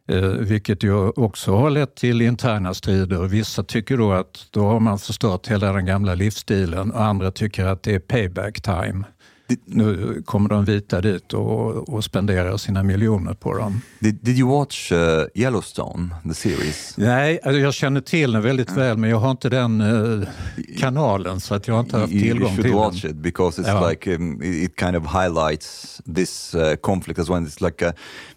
Eh, 0.10 0.22
vilket 0.22 0.84
ju 0.84 1.10
också 1.10 1.56
har 1.56 1.70
lett 1.70 1.96
till 1.96 2.22
interna 2.22 2.74
strider. 2.74 3.28
Vissa 3.28 3.64
tycker 3.64 3.98
då 3.98 4.12
att 4.14 4.48
då 4.52 4.66
har 4.68 4.80
man 4.80 5.00
förstört 5.00 5.48
hela 5.48 5.74
den 5.74 5.86
gamla 5.86 6.16
livsstilen 6.16 6.92
och 6.92 7.04
andra 7.04 7.32
tycker 7.32 7.66
att 7.66 7.84
det 7.84 7.96
är 7.96 8.00
payback 8.00 8.62
time. 8.62 9.04
Nu 9.66 10.22
kommer 10.26 10.50
de 10.50 10.66
vita 10.66 11.02
dit 11.02 11.34
och, 11.34 11.90
och 11.90 12.04
spenderar 12.04 12.58
sina 12.58 12.84
miljoner 12.84 13.34
på 13.34 13.58
dem. 13.58 13.82
Did, 14.00 14.20
did 14.22 14.38
you 14.38 14.50
watch 14.50 14.92
uh, 14.92 14.98
Yellowstone, 15.36 16.10
the 16.24 16.34
series? 16.34 16.94
Nej, 16.98 17.40
alltså 17.44 17.60
jag 17.60 17.74
känner 17.74 18.02
till 18.02 18.32
den 18.32 18.42
väldigt 18.42 18.72
väl 18.72 18.98
men 18.98 19.10
jag 19.10 19.18
har 19.18 19.32
inte 19.32 19.50
den 19.50 19.82
eh, 19.82 20.28
kanalen 20.80 21.40
så 21.40 21.56
att 21.56 21.68
jag 21.68 21.76
har 21.76 21.80
inte 21.82 21.98
haft 21.98 22.14
you, 22.14 22.22
you 22.26 22.32
tillgång 22.34 22.50
should 22.50 22.64
till 22.64 22.74
watch 22.74 23.02
den. 23.02 23.12
it 23.12 23.18
because 23.18 23.62
it's 23.62 23.68
Ja. 23.68 23.90
like 23.90 24.16
um, 24.16 24.42
it 24.44 24.80
kind 24.80 24.96
of 24.96 25.04
highlights 25.06 26.02
this 26.16 26.56
uh, 26.56 26.76
conflict 26.76 27.20
as 27.20 27.30
well. 27.30 27.44
It's 27.48 27.66
like 27.66 27.86
a, 27.88 27.94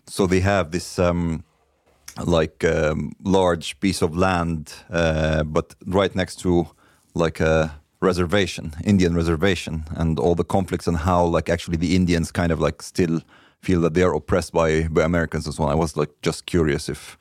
so 0.09 0.27
they 0.29 0.41
have 0.41 0.71
this 0.71 0.99
um, 0.99 1.43
like 2.25 2.65
um, 2.65 3.13
large 3.23 3.79
piece 3.81 4.03
of 4.03 4.17
land, 4.17 4.73
uh, 4.91 5.43
but 5.45 5.75
right 5.87 6.15
next 6.15 6.37
to 6.41 6.69
like 7.15 7.41
a 7.41 7.81
reservation, 8.01 8.75
Indian 8.85 9.15
reservation, 9.15 9.85
and 9.91 10.19
all 10.19 10.35
the 10.35 10.45
conflicts 10.45 10.87
and 10.87 10.99
how 10.99 11.25
like 11.25 11.49
actually 11.49 11.77
the 11.77 11.95
Indians 11.95 12.31
kind 12.33 12.53
of 12.53 12.61
like 12.61 12.83
still 12.83 13.21
feel 13.67 13.83
that 13.83 13.95
they 13.95 14.03
are 14.03 14.13
oppressed 14.13 14.53
by, 14.53 14.89
by 14.89 15.01
Americans 15.03 15.47
and 15.47 15.55
so 15.55 15.63
on. 15.63 15.73
I 15.77 15.81
was 15.81 15.97
like 15.97 16.13
just 16.27 16.47
curious 16.47 16.89
if 16.89 17.17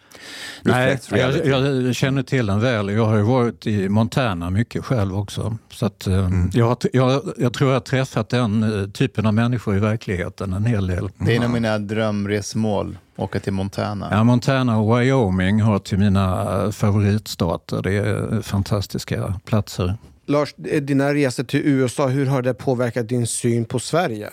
Nej, 0.62 1.00
jag, 1.12 1.48
jag 1.48 1.96
känner 1.96 2.24
till 2.24 2.46
den 2.46 2.60
väl. 2.60 2.90
Jag 2.90 3.06
har 3.06 3.18
ju 3.18 3.24
varit 3.24 3.68
i 3.68 3.90
Montana 3.90 4.50
mycket 4.50 4.86
själv 4.86 5.16
också. 5.18 5.58
Så 5.72 5.86
att, 5.86 6.08
eh, 6.08 6.14
Mm. 6.26 6.50
jag, 6.54 6.66
har 6.66 6.78
jag, 6.94 7.22
jag 7.38 7.54
tror 7.54 7.70
jag 7.70 7.76
har 7.76 7.82
träffat 7.82 8.30
den 8.30 8.64
eh, 8.82 8.90
typen 8.90 9.26
av 9.26 9.34
människor 9.34 9.76
i 9.76 9.80
verkligheten 9.80 10.54
en 10.54 10.66
hel 10.66 10.88
del. 10.88 11.10
Det 11.18 11.32
är 11.32 11.38
en 11.38 11.44
av 11.44 11.50
mina 11.50 11.80
drömresmål, 11.80 12.98
åka 13.16 13.40
till 13.40 13.54
Montana. 13.54 14.08
Ja, 14.12 14.24
Montana 14.24 14.78
och 14.80 15.00
Wyoming 15.00 15.62
hör 15.62 15.80
till 15.80 15.98
mina 15.98 16.54
eh, 16.64 16.72
favoritstater. 16.72 17.82
Det 17.82 17.94
är 17.94 18.42
fantastiska 18.42 19.40
platser. 19.46 19.98
Lars, 20.26 20.54
dina 20.82 21.14
resor 21.14 21.44
till 21.44 21.62
USA, 21.64 22.08
hur 22.08 22.26
har 22.26 22.42
det 22.42 22.54
påverkat 22.54 23.08
din 23.10 23.28
syn 23.28 23.66
på 23.66 23.80
Sverige? 23.80 24.30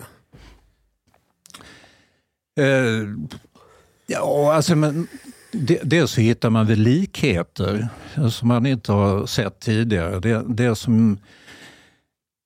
Eh, 2.57 3.09
ja, 4.07 4.55
alltså 4.55 4.77
men 4.77 5.09
det, 5.53 5.81
dels 5.83 6.11
så 6.11 6.21
hittar 6.21 6.51
man 6.51 6.67
väl 6.67 6.79
likheter 6.79 7.89
som 8.31 8.49
man 8.49 8.67
inte 8.67 8.93
har 8.93 9.27
sett 9.27 9.61
tidigare. 9.61 10.21
Det, 10.21 10.45
det 10.49 10.77
som, 10.77 11.19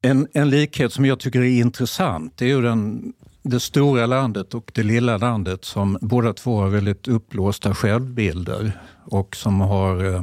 en, 0.02 0.28
en 0.32 0.50
likhet 0.50 0.92
som 0.92 1.04
jag 1.04 1.18
tycker 1.18 1.40
är 1.40 1.60
intressant 1.60 2.32
det 2.36 2.44
är 2.44 2.48
ju 2.48 2.62
den, 2.62 3.12
det 3.42 3.60
stora 3.60 4.06
landet 4.06 4.54
och 4.54 4.70
det 4.74 4.82
lilla 4.82 5.16
landet 5.16 5.64
som 5.64 5.98
båda 6.00 6.32
två 6.32 6.60
har 6.60 6.68
väldigt 6.68 7.08
uppblåsta 7.08 7.74
självbilder 7.74 8.72
och 9.04 9.36
som 9.36 9.60
har 9.60 10.14
eh, 10.14 10.22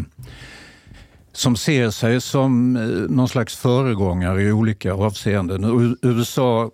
som 1.31 1.55
ser 1.55 1.89
sig 1.89 2.21
som 2.21 2.75
eh, 2.75 2.83
någon 3.15 3.29
slags 3.29 3.55
föregångare 3.55 4.43
i 4.43 4.51
olika 4.51 4.93
avseenden. 4.93 5.97
USA 6.01 6.71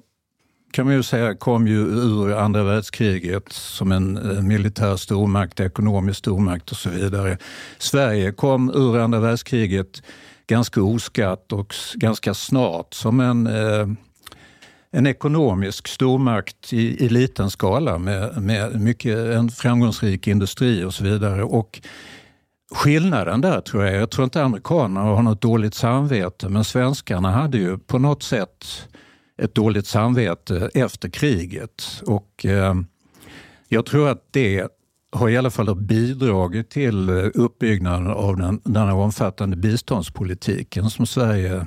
kan 0.74 0.86
man 0.86 0.96
ju 0.96 1.04
säga 1.04 1.36
kom 1.36 1.68
ju 1.68 1.78
ur 1.78 2.34
andra 2.38 2.64
världskriget 2.64 3.54
som 3.54 3.92
en 3.92 4.18
eh, 4.18 4.42
militär 4.42 4.96
stormakt, 4.96 5.60
ekonomisk 5.60 6.20
stormakt 6.20 6.72
och 6.72 6.78
så 6.78 6.90
vidare. 6.90 7.38
Sverige 7.78 8.32
kom 8.32 8.70
ur 8.70 8.98
andra 8.98 9.20
världskriget 9.20 10.04
ganska 10.48 10.84
oskatt 10.84 11.52
och 11.52 11.76
ganska 11.96 12.34
snart 12.34 12.94
som 12.94 13.20
en, 13.20 13.48
eh, 13.48 13.88
en 14.92 15.08
ekonomisk 15.08 15.88
stormakt 15.88 16.74
i, 16.74 17.06
i 17.06 17.10
liten 17.10 17.50
skala 17.50 17.98
med, 17.98 18.42
med 18.42 18.82
mycket, 18.82 19.18
en 19.18 19.50
framgångsrik 19.50 20.28
industri 20.28 20.84
och 20.84 20.94
så 20.94 21.04
vidare. 21.04 21.44
Och 21.44 21.82
Skillnaden 22.72 23.42
där 23.42 23.62
tror 23.62 23.86
jag, 23.86 23.96
jag 23.96 24.12
tror 24.12 24.24
inte 24.24 24.44
amerikanerna 24.44 25.02
har 25.02 25.22
något 25.22 25.42
dåligt 25.42 25.74
samvete, 25.74 26.50
men 26.50 26.64
svenskarna 26.64 27.32
hade 27.32 27.58
ju 27.58 27.78
på 27.78 28.00
något 28.00 28.24
sätt 28.24 28.88
ett 29.42 29.56
dåligt 29.56 29.88
samvete 29.88 30.70
efter 30.74 31.10
kriget. 31.10 31.84
Och 32.06 32.46
eh, 32.46 32.76
jag 33.68 33.86
tror 33.86 34.10
att 34.10 34.28
det 34.32 34.68
har 35.12 35.30
i 35.30 35.38
alla 35.38 35.52
fall 35.52 35.76
bidragit 35.76 36.70
till 36.70 37.10
uppbyggnaden 37.34 38.08
av 38.08 38.38
den, 38.38 38.62
den 38.64 38.88
här 38.88 38.94
omfattande 38.94 39.58
biståndspolitiken 39.58 40.90
som 40.90 41.06
Sverige 41.06 41.66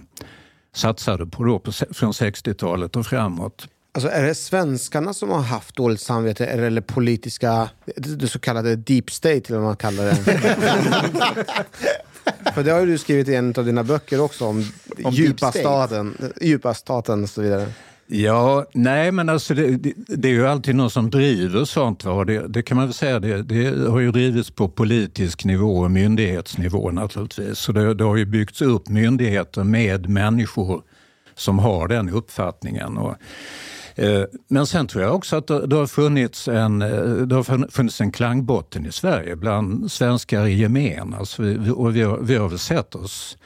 satsade 0.75 1.27
på 1.27 1.45
då 1.45 1.59
på, 1.59 1.73
från 1.73 2.13
60-talet 2.13 2.97
och 2.97 3.07
framåt. 3.07 3.69
Alltså 3.93 4.11
är 4.11 4.23
det 4.23 4.35
svenskarna 4.35 5.15
som 5.15 5.31
har 5.31 5.41
haft 5.41 5.77
dåligt 5.77 6.01
samvete 6.01 6.47
eller 6.47 6.81
politiska, 6.81 7.69
det 7.97 8.29
så 8.29 8.39
kallade 8.39 8.77
deep 8.77 9.11
state 9.11 9.43
eller 9.49 9.59
vad 9.59 9.67
man 9.67 9.77
kallar 9.77 10.05
det? 10.05 10.17
För 12.55 12.65
det 12.65 12.71
har 12.71 12.87
du 12.87 12.99
skrivit 12.99 13.29
i 13.29 13.35
en 13.35 13.55
av 13.57 13.65
dina 13.65 13.85
böcker 13.85 14.21
också 14.21 14.47
om, 14.47 14.65
om 15.05 15.13
djupa, 15.13 15.53
staten, 15.53 16.33
djupa 16.41 16.75
staten 16.75 17.23
och 17.23 17.31
så 17.31 17.43
vidare. 17.43 17.69
Ja, 18.09 18.67
nej 18.73 19.13
men 19.13 19.29
alltså 19.29 19.55
det, 19.55 19.71
det, 19.71 19.93
det, 19.97 20.29
är 20.29 20.33
ju 20.33 20.47
alltid 20.47 20.75
någon 20.75 20.91
som 20.91 21.11
driver 21.11 21.65
sånt. 21.65 22.05
Va? 22.05 22.25
Det, 22.25 22.49
det 22.49 22.63
kan 22.63 22.77
man 22.77 22.87
väl 22.87 22.95
säga, 22.95 23.21
det, 23.21 23.43
det, 23.43 23.91
har 23.91 24.01
ju 24.01 24.13
drivits 24.13 24.51
på 24.51 24.69
politisk 24.69 25.45
nivå 25.45 25.79
och 25.79 25.91
myndighetsnivå 25.91 26.91
naturligtvis. 26.91 27.59
Så 27.59 27.73
det, 27.73 28.05
har 28.05 28.17
ju 28.17 28.25
byggts 28.25 28.63
upp 28.63 28.89
myndigheter 28.89 29.65
med 29.65 30.09
människor 30.09 30.83
som 31.35 31.59
har 31.59 31.89
den 31.89 32.11
uppfattningen. 32.11 32.97
Och, 32.97 33.17
Eh, 33.99 34.23
men 34.49 34.67
sen 34.67 34.87
tror 34.87 35.03
jag 35.05 35.15
också 35.15 35.37
att 35.37 35.47
det, 35.47 35.77
har 35.77 35.87
funnits 35.87 36.49
en, 36.49 36.83
eh, 36.83 37.03
det 37.27 37.35
har 37.35 37.71
funnits 37.71 38.01
en 38.01 38.13
klangbotten 38.13 38.87
i 38.87 38.93
Sverige 38.93 39.37
bland 39.37 39.93
svenskar 39.93 40.47
i 40.47 40.55
gemen. 40.55 41.15
Alltså 41.15 41.43
vi, 41.43 41.71
och 41.71 41.97
vi, 41.97 42.03
har, 42.03 42.19
vi 42.19 42.37
har 42.37 42.49
väl 42.49 42.59
sett 42.59 42.95
oss 42.95 43.39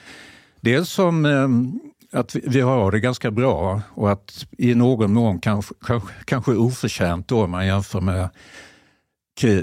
dels 0.60 0.88
som 0.88 1.24
ehm, 1.24 1.80
att 2.12 2.34
vi 2.34 2.60
har 2.60 2.92
det 2.92 3.00
ganska 3.00 3.30
bra 3.30 3.82
och 3.94 4.12
att 4.12 4.46
i 4.58 4.74
någon 4.74 5.12
mån 5.12 5.40
kanske, 5.40 5.74
kanske, 5.86 6.12
kanske 6.24 6.52
oförtjänt 6.52 7.28
då 7.28 7.44
om 7.44 7.50
man 7.50 7.66
jämför 7.66 8.00
med 8.00 8.28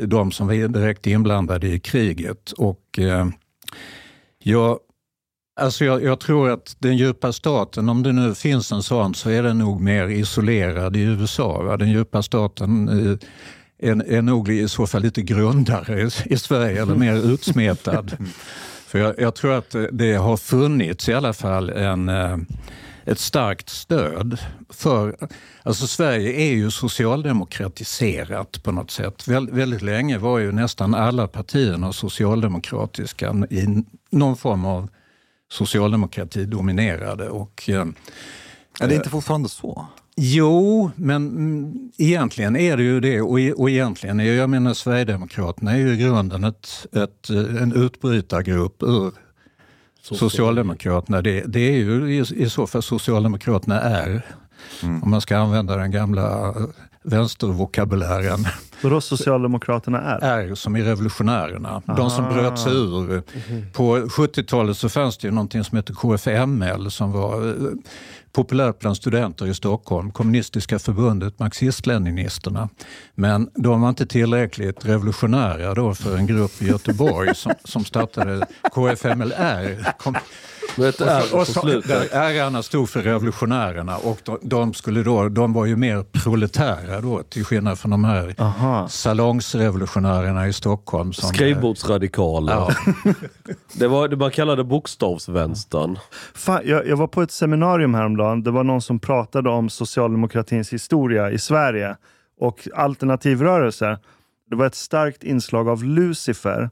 de 0.04 0.32
som 0.32 0.48
var 0.48 0.68
direkt 0.68 1.08
inblandade 1.08 1.68
i 1.68 1.80
kriget. 1.80 2.52
Och, 2.52 3.00
eh, 3.00 3.28
jag, 4.40 4.80
alltså 5.58 5.86
jag, 5.86 6.04
jag, 6.04 6.20
tror 6.20 6.50
att 6.50 6.76
den 6.80 6.98
djupa 6.98 7.34
staten, 7.34 7.90
om 7.90 8.04
det 8.04 8.12
nu 8.12 8.36
finns 8.36 8.72
en 8.72 8.84
sån, 8.84 9.16
så 9.16 9.30
är 9.30 9.44
den 9.44 9.58
nog 9.58 9.82
mer 9.82 10.08
isolerad 10.08 10.96
i 10.96 11.02
USA. 11.02 11.64
Va? 11.64 11.78
Den 11.78 11.90
djupa 11.90 12.24
staten 12.24 12.90
eh, 12.90 13.90
är, 13.90 14.12
är 14.12 14.22
nog 14.22 14.50
i 14.50 14.68
så 14.68 14.88
fall 14.88 15.02
lite 15.02 15.22
grundare 15.22 16.02
i, 16.02 16.10
i 16.26 16.38
Sverige, 16.38 16.82
eller 16.82 16.96
mer 16.96 17.34
utsmetad. 17.34 18.18
För 18.88 19.00
jag, 19.00 19.20
jag, 19.20 19.36
tror 19.36 19.54
att 19.54 19.76
det 19.92 20.14
har 20.14 20.38
funnits 20.38 21.10
i 21.10 21.14
alla 21.14 21.34
fall 21.34 21.70
en, 21.70 22.10
eh, 22.10 22.38
ett 23.06 23.20
starkt 23.20 23.70
stöd 23.70 24.40
för... 24.70 25.16
Alltså 25.64 25.88
Sverige 25.88 26.32
är 26.32 26.54
ju 26.54 26.72
socialdemokratiserat 26.72 28.64
på 28.64 28.72
något 28.72 28.92
sätt. 28.92 29.28
Vä 29.28 29.40
väldigt 29.40 29.82
länge 29.82 30.18
var 30.18 30.40
ju 30.40 30.52
nästan 30.52 30.96
alla 30.96 31.28
partierna 31.28 31.94
socialdemokratiska 31.94 33.36
i 33.50 33.84
någon 34.12 34.38
form 34.38 34.66
av 34.66 34.90
socialdemokrati 35.50 36.46
dominerade. 36.46 37.30
Och, 37.30 37.70
eh, 37.70 37.86
är 38.80 38.88
det 38.88 38.96
inte 38.96 39.10
fortfarande 39.10 39.50
så? 39.50 39.86
Jo, 40.16 40.92
men 40.96 41.28
mm, 41.28 41.92
egentligen 41.98 42.56
är 42.56 42.78
det 42.78 42.84
ju 42.84 43.00
det. 43.00 43.22
Och, 43.22 43.40
och 43.62 43.70
egentligen 43.70 44.20
är 44.20 44.34
jag 44.34 44.50
menar 44.50 44.74
Sverigedemokraterna 44.74 45.72
är 45.72 45.78
ju 45.78 45.94
i 45.94 45.98
grunden 45.98 46.44
ett, 46.44 46.88
ett, 46.96 47.30
en 47.30 47.74
utbrytargrupp 47.74 48.84
ur 48.84 49.12
Socialdemokraterna. 50.02 51.22
Det, 51.22 51.42
det 51.42 51.60
är 51.60 51.78
ju 51.78 52.16
i, 52.16 52.44
i 52.44 52.50
så 52.50 52.68
fall 52.68 52.84
Socialdemokraterna 52.84 53.82
är. 53.82 54.26
Mm. 54.84 55.04
Om 55.04 55.10
man 55.10 55.22
ska 55.22 55.38
använda 55.38 55.76
den 55.78 55.92
gamla 55.92 56.56
vänstervokabulären. 57.04 58.46
Vadå 58.82 59.02
Socialdemokraterna 59.02 60.02
är? 60.02 60.50
Är 60.50 60.56
som 60.56 60.76
i 60.76 60.84
revolutionärerna. 60.84 61.70
Aha. 61.70 61.98
De 61.98 62.10
som 62.10 62.26
bröt 62.26 62.60
sig 62.60 62.74
ur. 62.74 63.24
På 63.74 63.98
70-talet 63.98 64.78
så 64.78 64.90
fanns 64.90 65.18
det 65.18 65.28
ju 65.28 65.34
någonting 65.34 65.64
som 65.64 65.76
hette 65.76 65.94
KFML 65.94 66.92
som 66.92 67.12
var 67.12 67.48
eh, 67.48 67.54
populärt 68.32 68.80
bland 68.80 68.98
studenter 68.98 69.48
i 69.48 69.54
Stockholm. 69.54 70.12
Kommunistiska 70.12 70.80
förbundet, 70.80 71.40
marxist-leninisterna. 71.40 72.70
Men 73.16 73.50
de 73.56 73.82
var 73.82 73.90
inte 73.90 74.06
tillräckligt 74.06 74.86
revolutionära 74.86 75.74
då 75.74 75.96
för 75.96 76.18
en 76.18 76.28
grupp 76.28 76.62
i 76.62 76.68
Göteborg 76.68 77.36
som, 77.36 77.54
som 77.64 77.86
startade 77.86 78.48
KFMLR. 78.72 79.94
Kom, 79.98 80.16
med 80.76 80.90
ett 80.90 81.02
R 81.02 81.24
på 81.32 81.46
slutet. 81.46 82.14
Ärarna 82.14 82.64
stod 82.64 82.90
för 82.90 83.02
revolutionärerna 83.02 83.98
och 83.98 84.20
de, 84.24 84.40
de, 84.42 84.74
skulle 84.74 85.04
då, 85.04 85.30
de 85.30 85.54
var 85.54 85.66
ju 85.66 85.76
mer 85.76 86.04
proletära 86.04 87.02
då 87.02 87.24
till 87.24 87.46
skillnad 87.46 87.80
från 87.80 87.92
de 87.92 88.04
här 88.04 88.36
Aha. 88.38 88.88
salongsrevolutionärerna 88.88 90.48
i 90.48 90.54
Stockholm. 90.54 91.14
Som 91.14 91.30
Skrivbordsradikaler. 91.30 92.54
Ja. 92.54 92.72
det 93.74 93.88
var 93.88 94.08
det 94.08 94.16
man 94.16 94.32
kallade 94.32 94.64
bokstavsvänstern. 94.64 96.00
Fan, 96.34 96.62
jag, 96.66 96.88
jag 96.88 96.98
var 96.98 97.08
på 97.08 97.22
ett 97.22 97.32
seminarium 97.32 97.94
häromdagen. 97.94 98.44
Det 98.44 98.52
var 98.52 98.64
någon 98.64 98.82
som 98.82 99.00
pratade 99.00 99.50
om 99.50 99.70
socialdemokratins 99.70 100.74
historia 100.74 101.32
i 101.32 101.40
Sverige 101.40 101.96
och 102.40 102.68
alternativrörelser. 102.76 103.98
Det 104.50 104.56
var 104.56 104.66
ett 104.66 104.76
starkt 104.76 105.24
inslag 105.24 105.70
av 105.70 105.84
Lucifer 105.84 106.70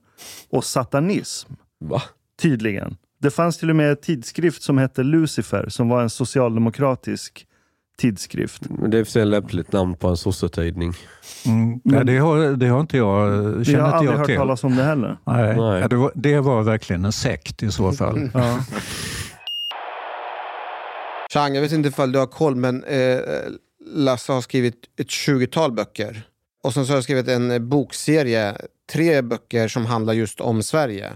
och 0.49 0.63
satanism. 0.63 1.53
Va? 1.79 2.01
Tydligen. 2.41 2.97
Det 3.25 3.31
fanns 3.31 3.57
till 3.57 3.69
och 3.69 3.75
med 3.75 3.89
en 3.89 3.97
tidskrift 3.97 4.63
som 4.63 4.77
hette 4.77 5.03
Lucifer 5.03 5.69
som 5.69 5.89
var 5.89 6.01
en 6.01 6.09
socialdemokratisk 6.09 7.47
tidskrift. 7.97 8.61
Det 8.87 8.99
är 8.99 9.03
för 9.03 9.19
ett 9.19 9.27
lämpligt 9.27 9.71
namn 9.71 9.95
på 9.95 10.07
en 10.07 10.17
sossetidning. 10.17 10.93
Mm. 11.45 11.79
Nej, 11.83 12.05
det, 12.05 12.17
har, 12.17 12.37
det 12.37 12.67
har 12.67 12.79
inte 12.79 12.97
jag 12.97 13.65
känner 13.65 13.79
Jag 13.79 13.85
har 13.85 13.91
aldrig 13.91 14.13
jag 14.13 14.17
hört 14.17 14.27
till. 14.27 14.35
talas 14.35 14.63
om 14.63 14.75
det 14.75 14.83
heller. 14.83 15.17
Nej. 15.25 15.55
Nej. 15.57 15.81
Ja, 15.81 15.87
det, 15.87 15.95
var, 15.95 16.11
det, 16.15 16.39
var, 16.39 16.63
verkligen 16.63 17.05
en 17.05 17.11
sekt 17.11 17.63
i 17.63 17.71
så 17.71 17.91
fall. 18.01 18.29
ja. 18.33 18.59
Chang, 21.33 21.55
jag 21.55 21.61
vet 21.61 21.71
inte 21.71 21.89
ifall 21.89 22.11
du 22.11 22.19
har 22.19 22.27
koll, 22.27 22.55
men 22.55 22.83
eh, 22.83 23.19
Lasse 23.85 24.33
har 24.33 24.41
skrivit 24.41 24.75
ett 24.99 25.07
20-tal 25.07 25.71
böcker. 25.71 26.21
Och 26.63 26.73
sen 26.73 26.85
så 26.85 26.91
har 26.91 26.97
jag 26.97 27.03
skrivit 27.03 27.27
en 27.27 27.69
bokserie, 27.69 28.57
tre 28.93 29.21
böcker 29.21 29.67
som 29.67 29.85
handlar 29.85 30.13
just 30.13 30.41
om 30.41 30.63
Sverige. 30.63 31.13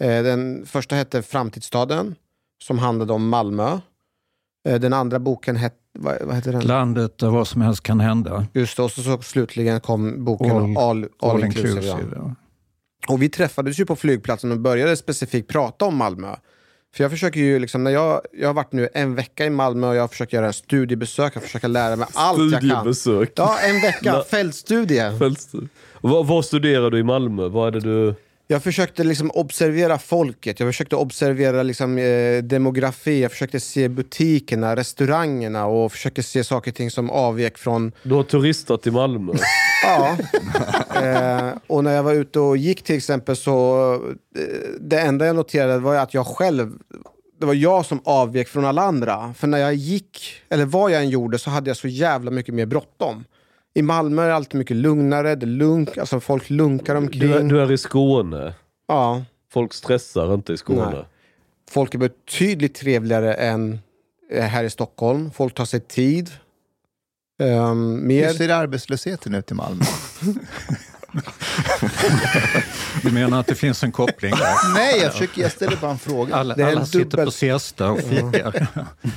Eh, 0.00 0.22
den 0.22 0.66
första 0.66 0.96
hette 0.96 1.22
Framtidsstaden, 1.22 2.14
som 2.64 2.78
handlade 2.78 3.12
om 3.12 3.28
Malmö. 3.28 3.78
Eh, 4.68 4.80
den 4.80 4.92
andra 4.92 5.18
boken 5.18 5.56
hette 5.56 5.76
vad, 5.98 6.22
vad 6.22 6.34
heter 6.34 6.52
den? 6.52 6.60
Landet 6.60 7.18
där 7.18 7.30
vad 7.30 7.48
som 7.48 7.60
helst 7.60 7.82
kan 7.82 8.00
hända. 8.00 8.46
Just 8.52 8.76
det, 8.76 8.82
och 8.82 8.90
så, 8.90 9.02
så 9.02 9.22
slutligen 9.22 9.80
kom 9.80 10.24
boken 10.24 10.50
All, 10.50 10.76
all, 10.76 10.76
all, 10.76 11.08
all 11.30 11.44
Inclusive. 11.44 11.70
inclusive 11.70 12.12
ja. 12.16 12.34
Och 13.08 13.22
vi 13.22 13.28
träffades 13.28 13.80
ju 13.80 13.86
på 13.86 13.96
flygplatsen 13.96 14.52
och 14.52 14.58
började 14.58 14.96
specifikt 14.96 15.48
prata 15.48 15.84
om 15.84 15.96
Malmö. 15.96 16.36
För 16.94 17.04
jag 17.04 17.10
försöker 17.10 17.40
ju 17.40 17.58
liksom, 17.58 17.84
när 17.84 17.90
jag, 17.90 18.20
jag 18.32 18.48
har 18.48 18.54
varit 18.54 18.72
nu 18.72 18.88
en 18.94 19.14
vecka 19.14 19.46
i 19.46 19.50
Malmö 19.50 19.88
och 19.88 19.96
jag 19.96 20.00
har 20.00 20.08
försökt 20.08 20.32
göra 20.32 20.46
en 20.46 20.52
studiebesök, 20.52 21.36
jag 21.36 21.42
försöker 21.42 21.68
lära 21.68 21.96
mig 21.96 22.08
allt 22.14 22.38
jag 22.38 22.50
kan. 22.50 22.60
Studiebesök? 22.60 23.32
Ja, 23.36 23.58
en 23.58 23.80
vecka. 23.80 24.22
Fältstudie. 24.30 25.18
Fältstudie. 25.18 25.68
Vad, 26.00 26.26
vad 26.26 26.44
studerar 26.44 26.90
du 26.90 26.98
i 26.98 27.02
Malmö? 27.02 27.48
Vad 27.48 27.68
är 27.68 27.80
det 27.80 27.80
du... 27.80 28.14
Jag 28.50 28.62
försökte 28.62 29.04
liksom 29.04 29.30
observera 29.30 29.98
folket, 29.98 30.60
jag 30.60 30.68
försökte 30.68 30.96
observera 30.96 31.62
liksom, 31.62 31.98
eh, 31.98 32.42
demografi, 32.42 33.22
jag 33.22 33.30
försökte 33.30 33.60
se 33.60 33.88
butikerna, 33.88 34.76
restaurangerna 34.76 35.66
och 35.66 35.92
försökte 35.92 36.22
se 36.22 36.44
saker 36.44 36.70
och 36.70 36.74
ting 36.74 36.90
som 36.90 37.10
avvek 37.10 37.58
från... 37.58 37.92
Du 38.02 38.14
har 38.14 38.22
turistat 38.22 38.86
i 38.86 38.90
Malmö? 38.90 39.32
Ja. 39.84 40.16
Eh, 41.02 41.52
och 41.66 41.84
när 41.84 41.94
jag 41.94 42.02
var 42.02 42.14
ute 42.14 42.40
och 42.40 42.56
gick 42.56 42.82
till 42.82 42.96
exempel 42.96 43.36
så... 43.36 43.92
Eh, 44.36 44.42
det 44.80 45.00
enda 45.00 45.26
jag 45.26 45.36
noterade 45.36 45.78
var 45.78 45.94
att 45.94 46.14
jag 46.14 46.26
själv... 46.26 46.72
Det 47.40 47.46
var 47.46 47.54
jag 47.54 47.86
som 47.86 48.00
avvek 48.04 48.48
från 48.48 48.64
alla 48.64 48.82
andra. 48.82 49.34
För 49.34 49.46
när 49.46 49.58
jag 49.58 49.74
gick, 49.74 50.34
eller 50.48 50.64
vad 50.64 50.90
jag 50.90 51.02
än 51.02 51.10
gjorde, 51.10 51.38
så 51.38 51.50
hade 51.50 51.70
jag 51.70 51.76
så 51.76 51.88
jävla 51.88 52.30
mycket 52.30 52.54
mer 52.54 52.66
bråttom. 52.66 53.24
I 53.74 53.82
Malmö 53.82 54.22
är 54.22 54.28
det 54.28 54.34
alltid 54.34 54.58
mycket 54.58 54.76
lugnare. 54.76 55.34
Det 55.34 55.44
är 55.44 55.48
lunk, 55.48 55.98
alltså 55.98 56.20
folk 56.20 56.50
lunkar 56.50 56.94
omkring. 56.94 57.20
Du, 57.20 57.34
är- 57.34 57.42
du 57.42 57.60
är 57.60 57.72
i 57.72 57.78
Skåne. 57.78 58.54
Ja. 58.88 59.24
Folk 59.52 59.72
stressar 59.74 60.34
inte 60.34 60.52
i 60.52 60.56
Skåne. 60.56 60.90
Nej. 60.90 61.04
Folk 61.70 61.94
är 61.94 61.98
betydligt 61.98 62.74
trevligare 62.74 63.34
än 63.34 63.78
eh, 64.32 64.44
här 64.44 64.64
i 64.64 64.70
Stockholm. 64.70 65.30
Folk 65.30 65.54
tar 65.54 65.64
sig 65.64 65.80
tid. 65.80 66.30
Um, 67.42 67.48
Hur 67.94 68.06
mer... 68.06 68.28
ser 68.32 68.48
arbetslösheten 68.48 69.34
ut 69.34 69.50
i 69.50 69.54
Malmö? 69.54 69.84
Du 73.02 73.10
menar 73.12 73.40
att 73.40 73.46
det 73.46 73.54
finns 73.54 73.82
en 73.84 73.92
koppling 73.92 74.30
där? 74.30 74.54
Nej, 74.74 75.00
jag, 75.02 75.12
försöker, 75.12 75.42
jag 75.42 75.52
ställer 75.52 75.76
bara 75.76 75.90
en 75.90 75.98
fråga. 75.98 76.34
Alla, 76.34 76.54
Det 76.54 76.62
är 76.62 76.66
en 76.70 76.76
alla 76.76 76.86
sitter 76.86 77.04
dubbel- 77.18 77.24
på 77.24 77.30
siesta 77.30 77.90
och 77.90 77.98
fikar. 78.00 78.66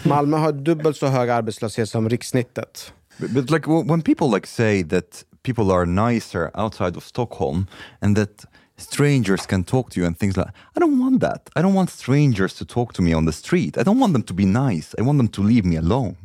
Malmö 0.03 0.37
har 0.37 0.51
dubbelt 0.51 0.97
så 0.97 1.07
hög 1.07 1.29
arbetslöshet 1.29 1.89
som 1.89 2.09
rikssnittet. 2.09 2.93
But, 3.19 3.33
but 3.33 3.49
like 3.51 3.67
when 3.67 4.01
people 4.01 4.29
like 4.29 4.47
say 4.47 4.83
that 4.83 5.23
people 5.43 5.71
are 5.71 5.85
nicer 5.85 6.51
outside 6.55 6.95
of 6.97 7.03
Stockholm 7.03 7.67
and 8.01 8.15
that 8.15 8.45
strangers 8.77 9.45
can 9.45 9.63
talk 9.63 9.89
to 9.91 9.99
you 9.99 10.07
and 10.07 10.17
things 10.17 10.35
like 10.37 10.47
I 10.75 10.79
don't 10.79 10.97
want 10.99 11.19
that. 11.19 11.49
I 11.55 11.61
don't 11.61 11.75
want 11.75 11.89
strangers 11.91 12.53
to 12.55 12.65
talk 12.65 12.93
to 12.93 13.01
me 13.01 13.13
on 13.13 13.25
the 13.25 13.31
street. 13.31 13.77
I 13.77 13.83
don't 13.83 13.99
want 13.99 14.13
them 14.13 14.23
to 14.23 14.33
be 14.33 14.45
nice. 14.45 14.95
I 14.99 15.03
want 15.03 15.17
them 15.19 15.27
to 15.29 15.41
leave 15.43 15.65
me 15.65 15.77
alone 15.77 16.15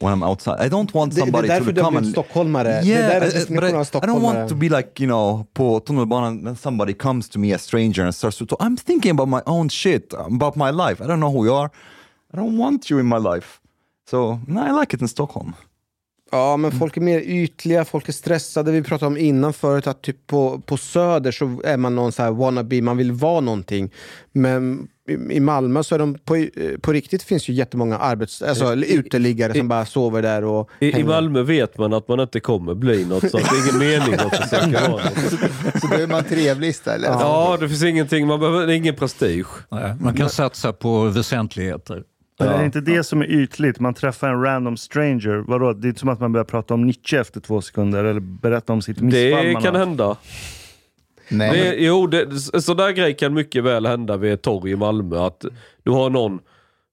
when 0.00 0.12
I'm 0.12 0.22
outside. 0.22 0.60
I 0.60 0.68
don't 0.68 0.92
want 0.94 1.14
Det, 1.14 1.20
det 1.20 1.22
är 1.22 1.24
somebody 1.24 1.48
to 1.48 1.82
come 1.82 1.96
and 1.96 2.06
stockholmare. 2.12 2.82
Yeah, 2.84 3.10
är 3.10 3.20
uh, 3.20 3.26
uh, 3.26 3.36
I- 3.36 3.40
I- 3.40 3.54
but 3.54 3.64
I, 3.64 3.98
I 4.02 4.06
don't 4.06 4.22
want 4.22 4.48
to 4.48 4.54
be 4.54 4.68
like, 4.68 5.00
you 5.04 5.06
know, 5.08 5.46
på 5.54 5.80
tunnelbanan 5.80 6.44
when 6.44 6.56
somebody 6.56 6.92
comes 6.94 7.28
to 7.28 7.38
me, 7.38 7.54
a 7.54 7.58
stranger, 7.58 8.04
and 8.04 8.14
starts 8.14 8.38
to 8.38 8.44
talk. 8.46 8.62
I'm 8.62 8.76
thinking 8.76 9.10
about 9.10 9.28
my 9.28 9.42
own 9.46 9.68
shit, 9.70 10.12
about 10.12 10.56
my 10.56 10.70
life. 10.70 11.04
I 11.04 11.06
don't 11.06 11.20
know 11.20 11.30
who 11.32 11.44
you 11.46 11.54
are. 11.54 11.70
I 12.34 12.36
don't 12.36 12.56
want 12.58 12.90
you 12.90 12.98
in 13.00 13.06
my 13.06 13.18
life. 13.34 13.60
So, 14.06 14.40
no, 14.46 14.60
I 14.60 14.70
like 14.80 14.92
it 14.96 15.00
in 15.00 15.08
Stockholm. 15.08 15.54
Ja, 16.34 16.56
men 16.56 16.72
folk 16.72 16.96
är 16.96 17.00
mer 17.00 17.20
ytliga, 17.20 17.84
folk 17.84 18.08
är 18.08 18.12
stressade. 18.12 18.72
Vi 18.72 18.82
pratade 18.82 19.06
om 19.06 19.16
innan 19.16 19.52
förut 19.52 19.86
att 19.86 20.02
typ 20.02 20.26
på, 20.26 20.62
på 20.66 20.76
Söder 20.76 21.32
så 21.32 21.60
är 21.64 21.76
man 21.76 21.94
någon 21.94 22.12
så 22.12 22.22
här 22.22 22.30
wannabe, 22.30 22.82
man 22.82 22.96
vill 22.96 23.12
vara 23.12 23.40
någonting. 23.40 23.90
Men 24.32 24.88
i, 25.08 25.12
i 25.12 25.40
Malmö 25.40 25.82
så 25.82 25.94
är 25.94 25.98
de 25.98 26.14
på, 26.14 26.36
eh, 26.36 26.50
på 26.80 26.92
riktigt 26.92 27.22
finns 27.22 27.48
ju 27.48 27.52
jättemånga 27.52 27.98
arbets, 27.98 28.42
alltså, 28.42 28.74
uteliggare 28.74 29.54
som 29.54 29.68
bara 29.68 29.86
sover 29.86 30.22
där 30.22 30.44
och 30.44 30.70
I, 30.80 31.00
I. 31.00 31.04
Malmö 31.04 31.42
vet 31.42 31.78
man 31.78 31.92
att 31.92 32.08
man 32.08 32.20
inte 32.20 32.40
kommer 32.40 32.74
bli 32.74 33.04
något, 33.04 33.30
så 33.30 33.36
att 33.36 33.50
det 33.50 33.56
är 33.56 33.68
ingen 33.68 33.78
mening 33.78 34.14
att 34.14 34.36
försöka 34.36 34.90
vara 34.90 35.04
något. 35.04 35.30
Så 35.80 35.86
då 35.86 35.94
är 35.94 36.06
man 36.06 36.24
trevlig 36.24 36.68
istället. 36.68 37.10
Ja, 37.10 37.56
det 37.60 37.68
finns 37.68 37.82
ingenting, 37.84 38.26
man 38.26 38.40
behöver, 38.40 38.66
det 38.66 38.72
är 38.72 38.76
ingen 38.76 38.96
prestige. 38.96 39.46
Nej, 39.70 39.94
Man 40.00 40.14
kan 40.14 40.30
satsa 40.30 40.72
på 40.72 41.04
väsentligheter. 41.04 42.02
Men 42.38 42.48
är 42.48 42.58
det 42.58 42.64
inte 42.64 42.80
det 42.80 43.04
som 43.04 43.20
är 43.20 43.30
ytligt? 43.30 43.80
Man 43.80 43.94
träffar 43.94 44.28
en 44.28 44.42
random 44.42 44.76
stranger. 44.76 45.44
Vadå? 45.46 45.72
Det 45.72 45.86
är 45.86 45.88
inte 45.88 46.00
som 46.00 46.08
att 46.08 46.20
man 46.20 46.32
börjar 46.32 46.44
prata 46.44 46.74
om 46.74 46.86
Nietzsche 46.86 47.18
efter 47.18 47.40
två 47.40 47.60
sekunder 47.60 48.04
eller 48.04 48.20
berätta 48.20 48.72
om 48.72 48.82
sitt 48.82 49.00
missfall 49.00 49.46
Det 49.46 49.60
kan 49.62 49.74
hända. 49.74 50.16
Nej, 51.28 51.50
Det, 51.50 51.76
jo, 51.84 52.06
det, 52.06 52.40
så 52.62 52.74
där 52.74 52.90
grej 52.90 53.16
kan 53.16 53.34
mycket 53.34 53.64
väl 53.64 53.86
hända 53.86 54.16
vid 54.16 54.32
ett 54.32 54.42
torg 54.42 54.70
i 54.70 54.76
Malmö. 54.76 55.26
Att 55.26 55.44
du 55.82 55.90
har 55.90 56.10
någon 56.10 56.38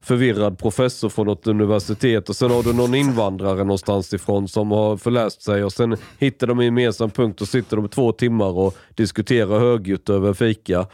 förvirrad 0.04 0.60
professor 0.60 1.10
från 1.10 1.28
något 1.28 1.48
universitet 1.48 2.30
och 2.30 2.36
sen 2.36 2.52
har 2.52 2.64
du 2.64 2.74
någon 2.74 2.96
invandrare 2.96 3.58
någonstans 3.58 4.14
ifrån 4.14 4.48
som 4.48 4.72
har 4.72 4.98
förläst 4.98 5.42
sig 5.42 5.64
och 5.64 5.74
sen 5.74 5.98
hittar 6.20 6.48
de 6.48 6.60
en 6.60 6.66
gemensam 6.66 7.10
punkt 7.10 7.42
och 7.42 7.48
sitter 7.48 7.78
de 7.78 7.89
två 7.89 8.12
timmar 8.12 8.58
och 8.58 8.78
diskuterar 8.96 9.60
högljutt 9.60 10.10
över 10.10 10.34
fika. 10.34 10.88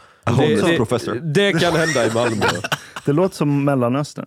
Professor. 0.76 1.14
det, 1.14 1.20
det 1.20 1.60
kan 1.60 1.72
hända 1.72 2.06
i 2.06 2.14
Malmö. 2.14 2.46
Det 3.06 3.12
låter 3.12 3.36
som 3.36 3.64
Mellanöstern. 3.64 4.26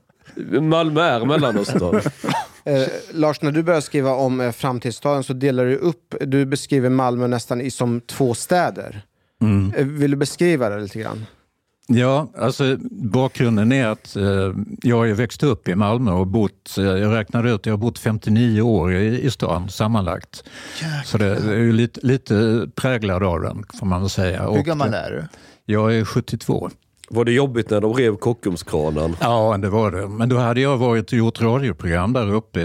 Malmö 0.61 1.01
är 1.01 1.25
Mellanöstern. 1.25 2.01
Eh, 2.63 2.87
Lars, 3.11 3.41
när 3.41 3.51
du 3.51 3.63
börjar 3.63 3.81
skriva 3.81 4.13
om 4.13 4.41
eh, 4.41 4.51
framtidsstaden 4.51 5.23
så 5.23 5.33
delar 5.33 5.65
du 5.65 5.75
upp, 5.75 6.15
du 6.21 6.45
beskriver 6.45 6.89
Malmö 6.89 7.27
nästan 7.27 7.61
i, 7.61 7.71
som 7.71 8.01
två 8.01 8.33
städer. 8.33 9.01
Eh, 9.75 9.85
vill 9.85 10.11
du 10.11 10.17
beskriva 10.17 10.69
det 10.69 10.79
lite 10.79 10.99
grann? 10.99 11.25
Ja, 11.87 12.31
alltså 12.37 12.77
bakgrunden 12.91 13.71
är 13.71 13.87
att 13.87 14.15
eh, 14.15 14.53
jag 14.81 14.97
har 14.97 15.07
växt 15.07 15.43
upp 15.43 15.67
i 15.67 15.75
Malmö 15.75 16.11
och 16.11 16.27
bott, 16.27 16.77
eh, 16.77 16.83
jag 16.83 17.15
räknade 17.15 17.51
ut, 17.51 17.65
jag 17.65 17.73
har 17.73 17.77
bott 17.77 17.99
59 17.99 18.61
år 18.61 18.93
i, 18.93 19.21
i 19.21 19.31
stan 19.31 19.69
sammanlagt. 19.69 20.43
Så 21.05 21.17
det, 21.17 21.25
är 21.25 21.57
ju 21.57 21.71
lite, 21.71 21.99
lite 22.03 22.67
präglad 22.75 23.23
av 23.23 23.41
den 23.41 23.63
får 23.79 23.85
man 23.85 24.01
väl 24.01 24.09
säga. 24.09 24.51
hur 24.51 24.63
gammal 24.63 24.93
eh, 24.93 24.99
är 24.99 25.11
du? 25.11 25.23
Jag 25.73 25.95
är 25.97 26.05
72. 26.05 26.69
Var 27.13 27.25
det 27.25 27.31
jobbigt 27.31 27.69
när 27.69 27.81
de 27.81 27.93
rev 27.93 28.15
Kockumskranen? 28.15 29.15
Ja, 29.21 29.57
det 29.57 29.69
var 29.69 29.91
det. 29.91 30.07
Men 30.07 30.29
då 30.29 30.37
hade 30.37 30.61
jag 30.61 30.77
varit 30.77 31.11
och 31.11 31.17
gjort 31.17 31.41
radioprogram 31.41 32.13
där 32.13 32.33
uppe. 32.33 32.61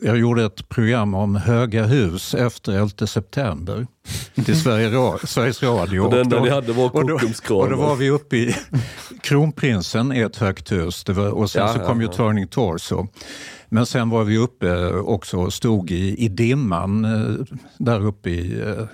Jag 0.00 0.18
gjorde 0.18 0.44
ett 0.44 0.68
program 0.68 1.14
om 1.14 1.36
höga 1.36 1.84
hus 1.84 2.34
efter 2.34 2.72
11 2.72 3.06
september 3.06 3.86
till 4.44 4.60
Sverige 4.62 4.88
Ra- 4.90 5.26
Sveriges 5.26 5.62
Radio. 5.62 6.00
Och 6.00 6.10
det 6.10 6.20
enda 6.20 6.42
ni 6.42 6.50
hade 6.50 6.72
var 6.72 6.96
och 6.96 7.06
då, 7.06 7.18
Kockumskranen. 7.18 7.62
och 7.64 7.70
då 7.70 7.76
var 7.86 7.96
vi 7.96 8.10
uppe 8.10 8.36
i 8.36 8.56
Kronprinsen 9.22 10.12
är 10.12 10.26
ett 10.26 10.36
högt 10.36 10.72
hus 10.72 11.04
var, 11.08 11.30
och 11.30 11.50
sen 11.50 11.62
Ja, 11.66 11.72
så 11.74 11.80
ja, 11.80 11.86
kom 11.86 12.00
ju 12.00 12.06
ja. 12.06 12.12
Turning 12.12 12.46
Torso. 12.48 13.06
Men 13.68 13.86
sen 13.86 14.10
var 14.10 14.24
vi 14.24 14.38
uppe 14.38 14.88
också 14.92 15.36
och 15.38 15.52
stod 15.52 15.90
i, 15.90 16.16
i 16.24 16.28
dimman 16.28 17.04
eh, 17.04 17.44
där 17.78 18.06
uppe 18.06 18.30
i 18.30 18.60
eh, 18.60 18.84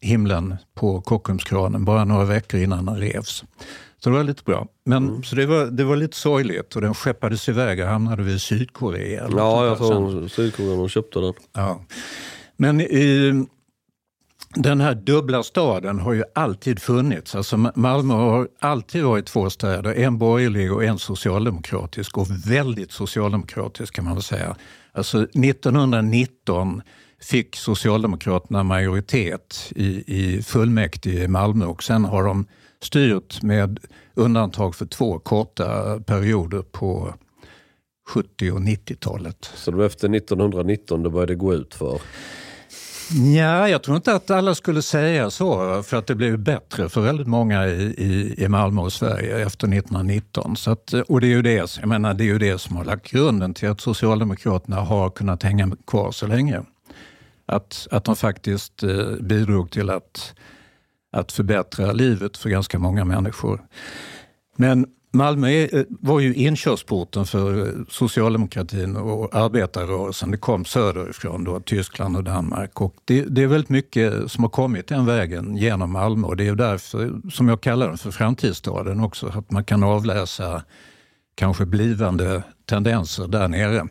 himlen 0.00 0.56
på 0.74 1.00
Kockumskranen 1.00 1.84
bara 1.84 2.04
några 2.04 2.24
veckor 2.24 2.60
innan 2.60 2.86
den 2.86 2.96
revs. 2.96 3.44
Så 4.04 4.10
det 4.10 4.16
var 4.16 4.24
lite 4.24 4.42
bra. 4.44 4.66
Men, 4.84 5.08
Mm. 5.08 5.22
Så 5.22 5.36
det 5.36 5.46
var, 5.46 5.64
det 5.66 5.84
var 5.84 5.96
lite 5.96 6.16
sorgligt 6.16 6.76
och 6.76 6.82
den 6.82 6.94
skeppades 6.94 7.48
iväg 7.48 7.80
och 7.80 7.86
hamnade 7.86 8.22
vid 8.22 8.40
Sydkorea. 8.40 9.28
Ja, 9.36 9.66
jag 9.66 9.78
tror 9.78 10.28
Sydkorea 10.28 10.76
de 10.76 10.88
köpte 10.88 11.20
den. 11.20 11.34
Ja. 11.52 11.80
Men 12.56 12.80
i, 12.80 13.32
den 14.54 14.80
här 14.80 14.94
dubbla 14.94 15.42
staden 15.42 15.98
har 15.98 16.12
ju 16.12 16.24
alltid 16.34 16.82
funnits. 16.82 17.34
Alltså 17.34 17.56
Ma- 17.56 17.72
Malmö 17.74 18.14
har 18.14 18.48
alltid 18.60 19.04
varit 19.04 19.26
två 19.26 19.50
städer, 19.50 19.94
en 19.94 20.18
borgerlig 20.18 20.72
och 20.72 20.84
en 20.84 20.98
socialdemokratisk 20.98 22.18
och 22.18 22.26
väldigt 22.46 22.92
socialdemokratisk 22.92 23.94
kan 23.94 24.04
man 24.04 24.14
väl 24.14 24.22
säga. 24.22 24.56
Alltså 24.92 25.22
1919 25.22 26.82
fick 27.20 27.56
Socialdemokraterna 27.56 28.62
majoritet 28.62 29.72
i, 29.76 29.86
i 30.06 30.42
fullmäktige 30.42 31.24
i 31.24 31.28
Malmö 31.28 31.64
och 31.66 31.82
sen 31.82 32.04
har 32.04 32.22
de 32.24 32.46
styrt 32.84 33.42
med 33.42 33.78
undantag 34.14 34.74
för 34.74 34.86
två 34.86 35.18
korta 35.18 36.00
perioder 36.00 36.62
på 36.62 37.14
70 38.08 38.50
och 38.50 38.60
90-talet. 38.60 39.50
Så 39.54 39.70
det 39.70 39.76
var 39.76 39.84
efter 39.84 40.16
1919 40.16 41.02
det 41.02 41.10
började 41.10 41.34
gå 41.34 41.54
ut 41.54 41.74
för. 41.74 42.00
Ja, 43.36 43.68
jag 43.68 43.82
tror 43.82 43.96
inte 43.96 44.14
att 44.14 44.30
alla 44.30 44.54
skulle 44.54 44.82
säga 44.82 45.30
så, 45.30 45.82
för 45.82 45.96
att 45.96 46.06
det 46.06 46.14
blev 46.14 46.38
bättre 46.38 46.88
för 46.88 47.00
väldigt 47.00 47.26
många 47.26 47.66
i, 47.66 47.82
i, 47.82 48.44
i 48.44 48.48
Malmö 48.48 48.82
och 48.82 48.92
Sverige 48.92 49.38
efter 49.38 49.66
1919. 49.66 50.56
Så 50.56 50.70
att, 50.70 50.92
och 50.92 51.20
det 51.20 51.26
är, 51.26 51.28
ju 51.28 51.42
det, 51.42 51.78
jag 51.80 51.88
menar, 51.88 52.14
det 52.14 52.24
är 52.24 52.26
ju 52.26 52.38
det 52.38 52.58
som 52.58 52.76
har 52.76 52.84
lagt 52.84 53.10
grunden 53.10 53.54
till 53.54 53.68
att 53.68 53.80
Socialdemokraterna 53.80 54.76
har 54.76 55.10
kunnat 55.10 55.42
hänga 55.42 55.76
kvar 55.86 56.12
så 56.12 56.26
länge. 56.26 56.62
Att, 57.46 57.88
att 57.90 58.04
de 58.04 58.16
faktiskt 58.16 58.82
eh, 58.82 59.10
bidrog 59.20 59.70
till 59.70 59.90
att, 59.90 60.34
att 61.12 61.32
förbättra 61.32 61.92
livet 61.92 62.36
för 62.36 62.48
ganska 62.50 62.78
många 62.78 63.04
människor. 63.04 63.60
Men 64.56 64.86
Malmö 65.14 65.48
eh, 65.48 65.84
var 65.88 66.20
ju 66.20 66.34
inkörsporten 66.34 67.26
för 67.26 67.66
eh, 67.66 67.84
socialdemokratin 67.88 68.96
och 68.96 69.34
arbetarrörelsen. 69.34 70.30
Det 70.30 70.36
kom 70.36 70.64
söderifrån, 70.64 71.44
då, 71.44 71.60
Tyskland 71.60 72.16
och 72.16 72.24
Danmark. 72.24 72.80
Och 72.80 72.94
det, 73.04 73.24
det 73.24 73.42
är 73.42 73.46
väldigt 73.46 73.70
mycket 73.70 74.30
som 74.30 74.44
har 74.44 74.50
kommit 74.50 74.86
den 74.86 75.06
vägen 75.06 75.56
genom 75.56 75.92
Malmö 75.92 76.26
och 76.26 76.36
det 76.36 76.48
är 76.48 76.54
därför 76.54 77.30
som 77.30 77.48
jag 77.48 77.60
kallar 77.60 77.88
den 77.88 77.98
för 77.98 78.10
framtidsstaden 78.10 79.00
också. 79.00 79.26
Att 79.26 79.50
man 79.50 79.64
kan 79.64 79.82
avläsa 79.82 80.62
kanske 81.34 81.66
blivande 81.66 82.42
tendenser 82.66 83.28
där 83.28 83.48
nere. 83.48 83.88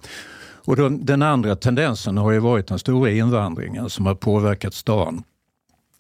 Och 0.66 0.76
då, 0.76 0.90
den 0.90 1.22
andra 1.22 1.56
tendensen 1.56 2.18
har 2.18 2.32
ju 2.32 2.40
varit 2.40 2.68
den 2.68 2.80
stora 2.80 3.12
invandringen 3.12 3.90
som 3.90 4.06
har 4.06 4.16
påverkat 4.16 4.74
stan. 4.74 5.24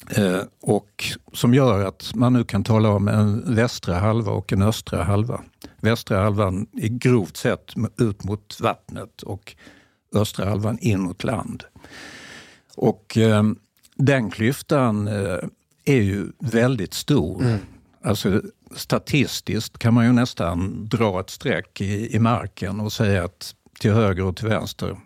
Eh, 0.09 0.41
och 0.61 1.03
som 1.33 1.53
gör 1.53 1.85
att 1.85 2.15
man 2.15 2.33
nu 2.33 2.43
kan 2.43 2.63
tala 2.63 2.89
om 2.89 3.07
en 3.07 3.55
västra 3.55 3.95
halva 3.99 4.31
och 4.31 4.53
en 4.53 4.61
östra 4.61 5.03
halva. 5.03 5.41
Västra 5.77 6.23
halvan 6.23 6.67
är 6.73 6.87
grovt 6.87 7.37
sett 7.37 7.73
ut 7.97 8.23
mot 8.23 8.59
vattnet 8.59 9.21
och 9.21 9.55
östra 10.15 10.49
halvan 10.49 10.77
in 10.79 11.01
mot 11.01 11.23
land. 11.23 11.63
Och 12.75 13.17
eh, 13.17 13.43
den 13.95 14.31
klyftan 14.31 15.07
eh, 15.07 15.37
är 15.85 16.01
ju 16.01 16.27
väldigt 16.39 16.93
stor. 16.93 17.59
Alltså 18.03 18.41
statistiskt 18.75 19.79
kan 19.79 19.93
man 19.93 20.05
ju 20.05 20.11
nästan 20.11 20.87
dra 20.89 21.19
ett 21.19 21.29
streck 21.29 21.81
i, 21.81 22.15
i 22.15 22.19
marken 22.19 22.79
och 22.79 22.93
säga 22.93 23.23
att 23.23 23.55
till 23.79 23.91
höger 23.91 24.23
och 24.23 24.37
till 24.37 24.47
vänster 24.47 24.97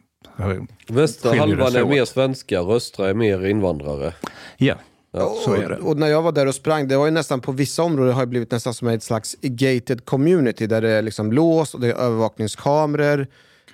Västra 0.87 1.35
halvan 1.35 1.75
är 1.75 1.85
mer 1.85 2.05
svenskar, 2.05 2.75
östra 2.75 3.09
är 3.09 3.13
mer 3.13 3.45
invandrare. 3.45 4.13
Ja, 5.11 5.35
så 5.45 5.53
är 5.53 5.69
det. 5.69 5.77
Och, 5.77 5.89
och 5.89 5.97
när 5.97 6.07
jag 6.07 6.21
var 6.21 6.31
där 6.31 6.45
och 6.45 6.55
sprang, 6.55 6.87
det 6.87 6.97
var 6.97 7.05
ju 7.05 7.11
nästan 7.11 7.41
på 7.41 7.51
vissa 7.51 7.83
områden 7.83 8.13
har 8.13 8.21
det 8.21 8.27
blivit 8.27 8.51
nästan 8.51 8.73
som 8.73 8.87
ett 8.87 9.03
slags 9.03 9.35
gated 9.41 10.05
community 10.05 10.67
där 10.67 10.81
det 10.81 10.89
är 10.89 11.01
liksom 11.01 11.31
lås 11.31 11.73
och 11.73 11.79
det 11.79 11.87
är 11.87 11.95
övervakningskameror 11.95 13.27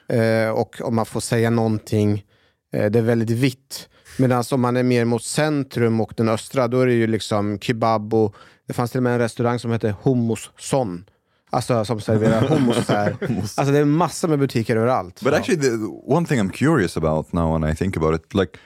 eh, 0.08 0.50
och 0.50 0.82
om 0.82 0.96
man 0.96 1.06
får 1.06 1.20
säga 1.20 1.50
någonting, 1.50 2.26
eh, 2.74 2.92
det 2.92 3.00
är 3.00 3.04
väldigt 3.04 3.30
vitt. 3.30 3.90
Medan 4.18 4.44
om 4.52 4.62
man 4.62 4.78
är 4.78 4.84
mer 4.84 5.06
mot 5.06 5.24
centrum 5.24 6.02
och 6.02 6.14
den 6.18 6.30
östra, 6.30 6.68
då 6.68 6.80
är 6.80 6.88
det 6.88 6.94
ju 6.94 7.08
liksom 7.08 7.60
kebab 7.60 8.14
och 8.14 8.36
det 8.68 8.74
fanns 8.74 8.92
till 8.92 9.00
och 9.00 9.04
med 9.04 9.14
en 9.14 9.20
restaurang 9.20 9.60
som 9.60 9.72
hette 9.72 9.96
Hummus 10.04 10.50
Son. 10.58 11.06
Alltså 11.54 11.86
som 11.86 12.02
serverar 12.02 12.42
hummus. 12.42 12.86
så 12.86 12.94
här. 12.94 13.16
Alltså 13.42 13.72
det 13.72 13.78
är 13.78 13.86
massor 13.86 14.28
med 14.28 14.40
butiker 14.40 14.76
överallt. 14.76 15.22
But 15.22 15.34
actually, 15.34 15.62
the 15.62 15.86
one 16.06 16.26
thing 16.28 16.40
I'm 16.40 16.52
curious 16.52 16.98
about 16.98 17.34
now 17.34 17.54
when 17.54 17.72
I 17.72 17.76
think 17.76 17.98
about 17.98 18.16
it, 18.22 18.34
like 18.34 18.60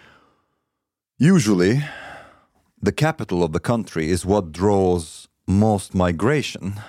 usually 1.20 1.82
the 2.86 2.92
capital 2.92 3.44
of 3.44 3.54
the 3.54 3.60
country 3.60 4.10
is 4.10 4.26
what 4.26 4.52
draws 4.52 5.28
most 5.48 5.94
migration. 5.94 6.80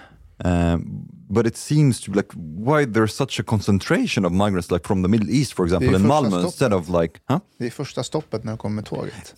Um, 0.44 1.09
but 1.28 1.47
it 1.47 1.57
seems 1.57 2.01
to 2.01 2.11
be 2.11 2.16
like 2.16 2.28
why 2.34 2.84
there's 2.84 3.14
such 3.14 3.40
a 3.40 3.42
concentration 3.42 4.24
of 4.26 4.32
migrants, 4.32 4.70
like 4.70 4.86
from 4.86 5.03
the 5.03 5.09
Middle 5.09 5.30
East, 5.30 5.55
for 5.55 5.64
example, 5.64 5.94
in 5.94 6.07
Malmö, 6.07 6.28
stoppet. 6.30 6.44
instead 6.44 6.72
of 6.72 6.88
like, 6.88 7.20
huh? 7.28 7.38
Det 7.59 7.66
är 7.66 7.70
första 7.70 8.03
stoppet 8.03 8.44
när 8.44 8.53
jag 8.53 8.59
kommer 8.59 8.74
med 8.74 8.84
tåget. 8.84 9.34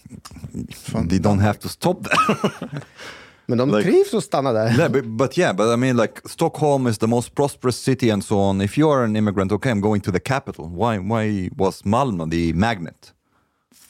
Från 0.75 1.09
They 1.09 1.19
don't 1.19 1.41
have 1.41 1.59
to 1.59 1.69
stop 1.69 1.95
there. 2.05 2.69
Men 3.49 3.59
de 3.59 3.71
Like- 3.71 3.83
trivs 3.83 4.15
att 4.15 4.25
stanna 4.25 4.53
där. 4.53 4.79
yeah, 4.79 4.93
but, 4.93 5.05
but 5.05 5.39
yeah, 5.39 5.57
but 5.57 5.67
I 5.75 5.77
mean, 5.77 5.97
like 5.97 6.13
Stockholm 6.25 6.87
is 6.87 6.99
the 6.99 7.07
most 7.07 7.35
prosperous 7.35 7.77
city 7.83 8.11
and 8.11 8.25
so 8.25 8.35
on. 8.37 8.61
If 8.61 8.79
you 8.79 8.93
are 8.93 9.05
an 9.05 9.17
immigrant, 9.17 9.53
okay, 9.53 9.73
I'm 9.73 9.81
going 9.81 10.01
to 10.01 10.13
the 10.13 10.21
capital. 10.21 10.67
Why? 10.69 10.99
Why 10.99 11.51
was 11.57 11.85
Malmö 11.85 12.27
the 12.31 12.53
magnet? 12.55 13.13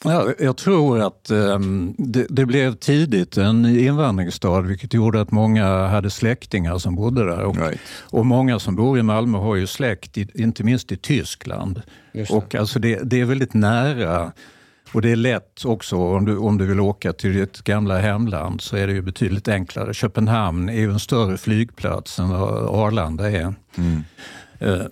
Ja, 0.03 0.27
jag 0.39 0.57
tror 0.57 0.99
att 1.01 1.29
ehm, 1.29 1.93
det, 1.97 2.25
det 2.29 2.45
blev 2.45 2.75
tidigt 2.75 3.37
en 3.37 3.65
invandringsstad 3.65 4.61
vilket 4.61 4.93
gjorde 4.93 5.21
att 5.21 5.31
många 5.31 5.87
hade 5.87 6.09
släktingar 6.09 6.77
som 6.77 6.95
bodde 6.95 7.25
där. 7.25 7.43
Och, 7.43 7.57
Right. 7.57 7.79
och 8.11 8.25
många 8.25 8.59
som 8.59 8.75
bor 8.75 8.99
i 8.99 9.03
Malmö 9.03 9.37
har 9.37 9.55
ju 9.55 9.67
släkt, 9.67 10.17
i, 10.17 10.27
inte 10.33 10.63
minst 10.63 10.91
i 10.91 10.97
Tyskland. 10.97 11.81
Och 12.29 12.55
alltså 12.55 12.79
det, 12.79 12.99
det 13.03 13.21
är 13.21 13.25
väldigt 13.25 13.53
nära 13.53 14.31
och 14.93 15.01
det 15.01 15.11
är 15.11 15.15
lätt 15.15 15.65
också 15.65 15.95
om 15.95 16.25
du, 16.25 16.37
om 16.37 16.57
du 16.57 16.65
vill 16.65 16.79
åka 16.79 17.13
till 17.13 17.33
ditt 17.33 17.61
gamla 17.61 17.99
hemland 17.99 18.61
så 18.61 18.75
är 18.75 18.87
det 18.87 18.93
ju 18.93 19.01
betydligt 19.01 19.47
enklare. 19.47 19.93
Köpenhamn 19.93 20.69
är 20.69 20.79
ju 20.79 20.91
en 20.91 20.99
större 20.99 21.37
flygplats 21.37 22.19
än 22.19 22.29
vad 22.29 22.75
Arlanda 22.85 23.31
är. 23.31 23.53
Mm. 23.77 24.03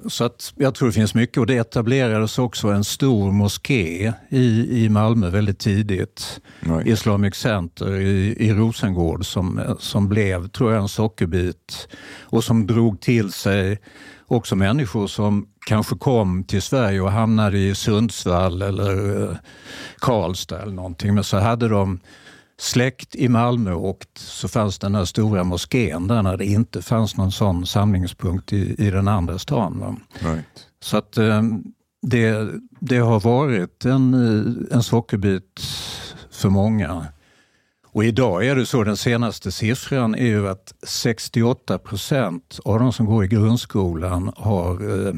Så 0.07 0.23
att 0.23 0.53
jag 0.55 0.75
tror 0.75 0.87
det 0.87 0.93
finns 0.93 1.13
mycket 1.13 1.37
och 1.37 1.45
det 1.45 1.57
etablerades 1.57 2.39
också 2.39 2.67
en 2.67 2.83
stor 2.83 3.31
moské 3.31 4.13
i, 4.29 4.83
i 4.85 4.89
Malmö 4.89 5.29
väldigt 5.29 5.59
tidigt. 5.59 6.41
Right. 6.59 6.87
Islamic 6.87 7.35
Center 7.35 7.95
i, 7.95 8.35
i 8.39 8.53
Rosengård 8.53 9.25
som, 9.25 9.61
som 9.79 10.09
blev, 10.09 10.47
tror 10.47 10.73
jag, 10.73 10.81
en 10.81 10.87
sockerbit 10.87 11.87
och 12.21 12.43
som 12.43 12.67
drog 12.67 13.01
till 13.01 13.31
sig 13.31 13.79
också 14.27 14.55
människor 14.55 15.07
som 15.07 15.47
kanske 15.67 15.95
kom 15.95 16.43
till 16.43 16.61
Sverige 16.61 17.01
och 17.01 17.11
hamnade 17.11 17.57
i 17.57 17.75
Sundsvall 17.75 18.61
eller 18.61 19.23
eh, 19.23 19.37
Karlstad 19.99 20.61
eller 20.61 20.73
någonting. 20.73 21.15
Men 21.15 21.23
så 21.23 21.37
hade 21.37 21.67
de 21.67 21.99
släkt 22.59 23.15
i 23.15 23.29
Malmö 23.29 23.73
och 23.73 24.05
så 24.15 24.47
fanns 24.47 24.79
den 24.79 24.95
här 24.95 25.05
stora 25.05 25.43
moskén 25.43 26.07
där 26.07 26.23
när 26.23 26.37
det 26.37 26.45
inte 26.45 26.81
fanns 26.81 27.17
någon 27.17 27.31
sån 27.31 27.65
samlingspunkt 27.65 28.53
i, 28.53 28.75
i 28.87 28.91
den 28.91 29.07
andra 29.07 29.39
stan. 29.39 30.01
Right. 30.19 30.45
Så 30.79 30.97
att 30.97 31.17
eh, 31.17 31.41
det, 32.01 32.49
det 32.79 32.97
har 32.97 33.19
varit 33.19 33.85
en, 33.85 34.13
eh, 34.13 34.75
en 34.75 34.83
sockerbit 34.83 35.61
för 36.31 36.49
många. 36.49 37.05
Och 37.87 38.05
idag 38.05 38.45
är 38.45 38.55
det 38.55 38.65
så, 38.65 38.83
den 38.83 38.97
senaste 38.97 39.51
siffran 39.51 40.15
är 40.15 40.27
ju 40.27 40.49
att 40.49 40.73
68 40.83 41.77
procent 41.77 42.59
av 42.65 42.79
de 42.79 42.93
som 42.93 43.05
går 43.05 43.25
i 43.25 43.27
grundskolan 43.27 44.33
har 44.35 45.05
eh, 45.07 45.13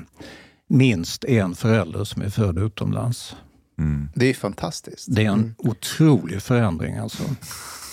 minst 0.67 1.23
en 1.23 1.55
förälder 1.55 2.03
som 2.03 2.21
är 2.21 2.29
född 2.29 2.57
utomlands. 2.57 3.35
Det 4.15 4.25
är 4.25 4.33
fantastiskt. 4.33 5.05
Det 5.09 5.25
är 5.25 5.29
en 5.29 5.55
otrolig 5.57 6.41
förändring 6.41 6.97
alltså. 6.97 7.23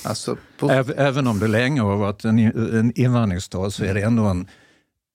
Alltså, 0.05 0.37
på, 0.59 0.69
Äv- 0.69 0.95
Även 0.97 1.27
om 1.27 1.39
det 1.39 1.49
länge 1.49 1.81
har 1.81 1.97
varit 1.97 2.25
en, 2.25 2.93
invandringsstad 2.99 3.71
så 3.71 3.85
är 3.85 3.95
det 3.95 4.01
ändå 4.03 4.25
en 4.25 4.49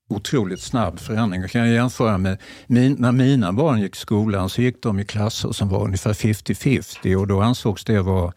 otroligt 0.10 0.62
snabb 0.62 1.00
förändring. 1.00 1.42
Jag 1.42 1.52
kan 1.52 1.70
jämföra 1.70 2.18
med 2.18 2.38
min, 2.68 2.96
när 3.00 3.12
mina 3.12 3.54
barn 3.54 3.82
gick 3.82 3.96
i 3.96 4.00
skolan 4.00 4.50
så 4.50 4.62
gick 4.62 4.82
de 4.84 5.00
i 5.00 5.06
klasser 5.06 5.52
som 5.52 5.70
var 5.70 5.84
ungefär 5.84 6.14
50-50 6.14 7.16
och 7.16 7.28
då 7.28 7.42
ansågs 7.42 7.86
det 7.86 8.02
vara 8.02 8.34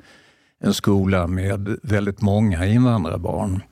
en 0.60 0.74
skola 0.74 1.26
med 1.26 1.78
väldigt 1.82 2.20
många 2.20 2.66
invandrarbarn. 2.66 3.62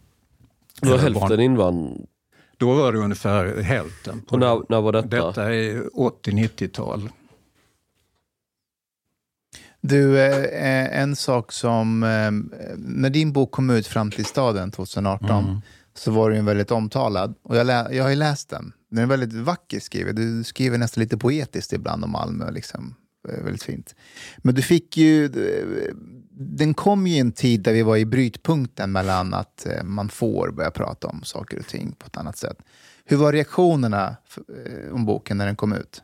Det 0.80 0.88
var 0.88 0.98
hälften 0.98 1.28
barn. 1.28 1.40
invand... 1.40 2.06
Då 2.56 2.74
var 2.74 2.92
det 2.92 2.98
ungefär 2.98 3.62
hälften. 3.62 4.20
På 4.20 4.32
Och 4.34 4.40
när, 4.40 4.62
när 4.68 4.80
var 4.80 4.92
detta? 4.92 5.26
Detta 5.26 5.54
är 5.54 5.82
80-90-tal. 6.24 7.08
Du, 9.83 10.18
eh, 10.20 11.01
en 11.01 11.16
sak 11.16 11.53
som... 11.53 12.03
Eh, 12.03 12.30
när 12.76 13.11
din 13.11 13.33
bok 13.33 13.51
kom 13.51 13.70
ut 13.70 13.87
fram 13.87 14.11
till 14.11 14.24
staden 14.24 14.70
2018 14.70 15.45
så 15.95 16.11
var 16.11 16.30
den 16.30 16.45
väldigt 16.45 16.70
omtalad. 16.70 17.35
Och 17.43 17.57
jag, 17.57 17.66
lä, 17.66 17.89
jag 17.95 18.03
har 18.05 18.11
ju 18.11 18.16
läst 18.16 18.49
den. 18.49 18.72
Den 18.91 19.03
är 19.03 19.07
väldigt 19.07 19.33
vacker 19.33 19.80
skriven. 19.80 20.14
Du 20.14 20.45
skriver 20.45 20.78
nästan 20.78 21.03
lite 21.03 21.16
poetiskt 21.18 21.72
ibland 21.72 22.05
om 22.05 22.11
Malmö. 22.11 22.51
Liksom. 22.51 22.95
Eh, 23.28 23.45
Väldigt 23.45 23.62
fint. 23.62 23.95
Men 24.39 24.55
du 24.55 24.62
fick 24.62 24.97
ju... 24.97 25.24
eh, 25.24 25.95
Den 26.30 26.74
kom 26.74 27.07
ju 27.07 27.14
i 27.14 27.18
en 27.18 27.33
tid 27.33 27.61
där 27.62 27.72
vi 27.72 27.83
var 27.83 27.97
i 27.97 28.05
brytpunkten 28.07 28.93
mellan 28.93 29.35
att 29.35 29.66
eh, 29.66 29.83
man 29.85 30.09
får 30.09 30.51
börja 30.51 30.70
prata 30.70 31.09
om 31.09 31.20
saker 31.24 31.59
och 31.59 31.66
ting 31.66 31.93
på 31.99 32.07
ett 32.07 32.16
annat 32.16 32.37
sätt. 32.37 32.57
Hur 33.05 33.16
var 33.16 33.33
reaktionerna 33.33 34.16
eh, 34.37 34.93
om 34.95 35.07
boken 35.07 35.39
när 35.39 35.47
den 35.47 35.57
kom 35.57 35.72
ut? 35.72 36.03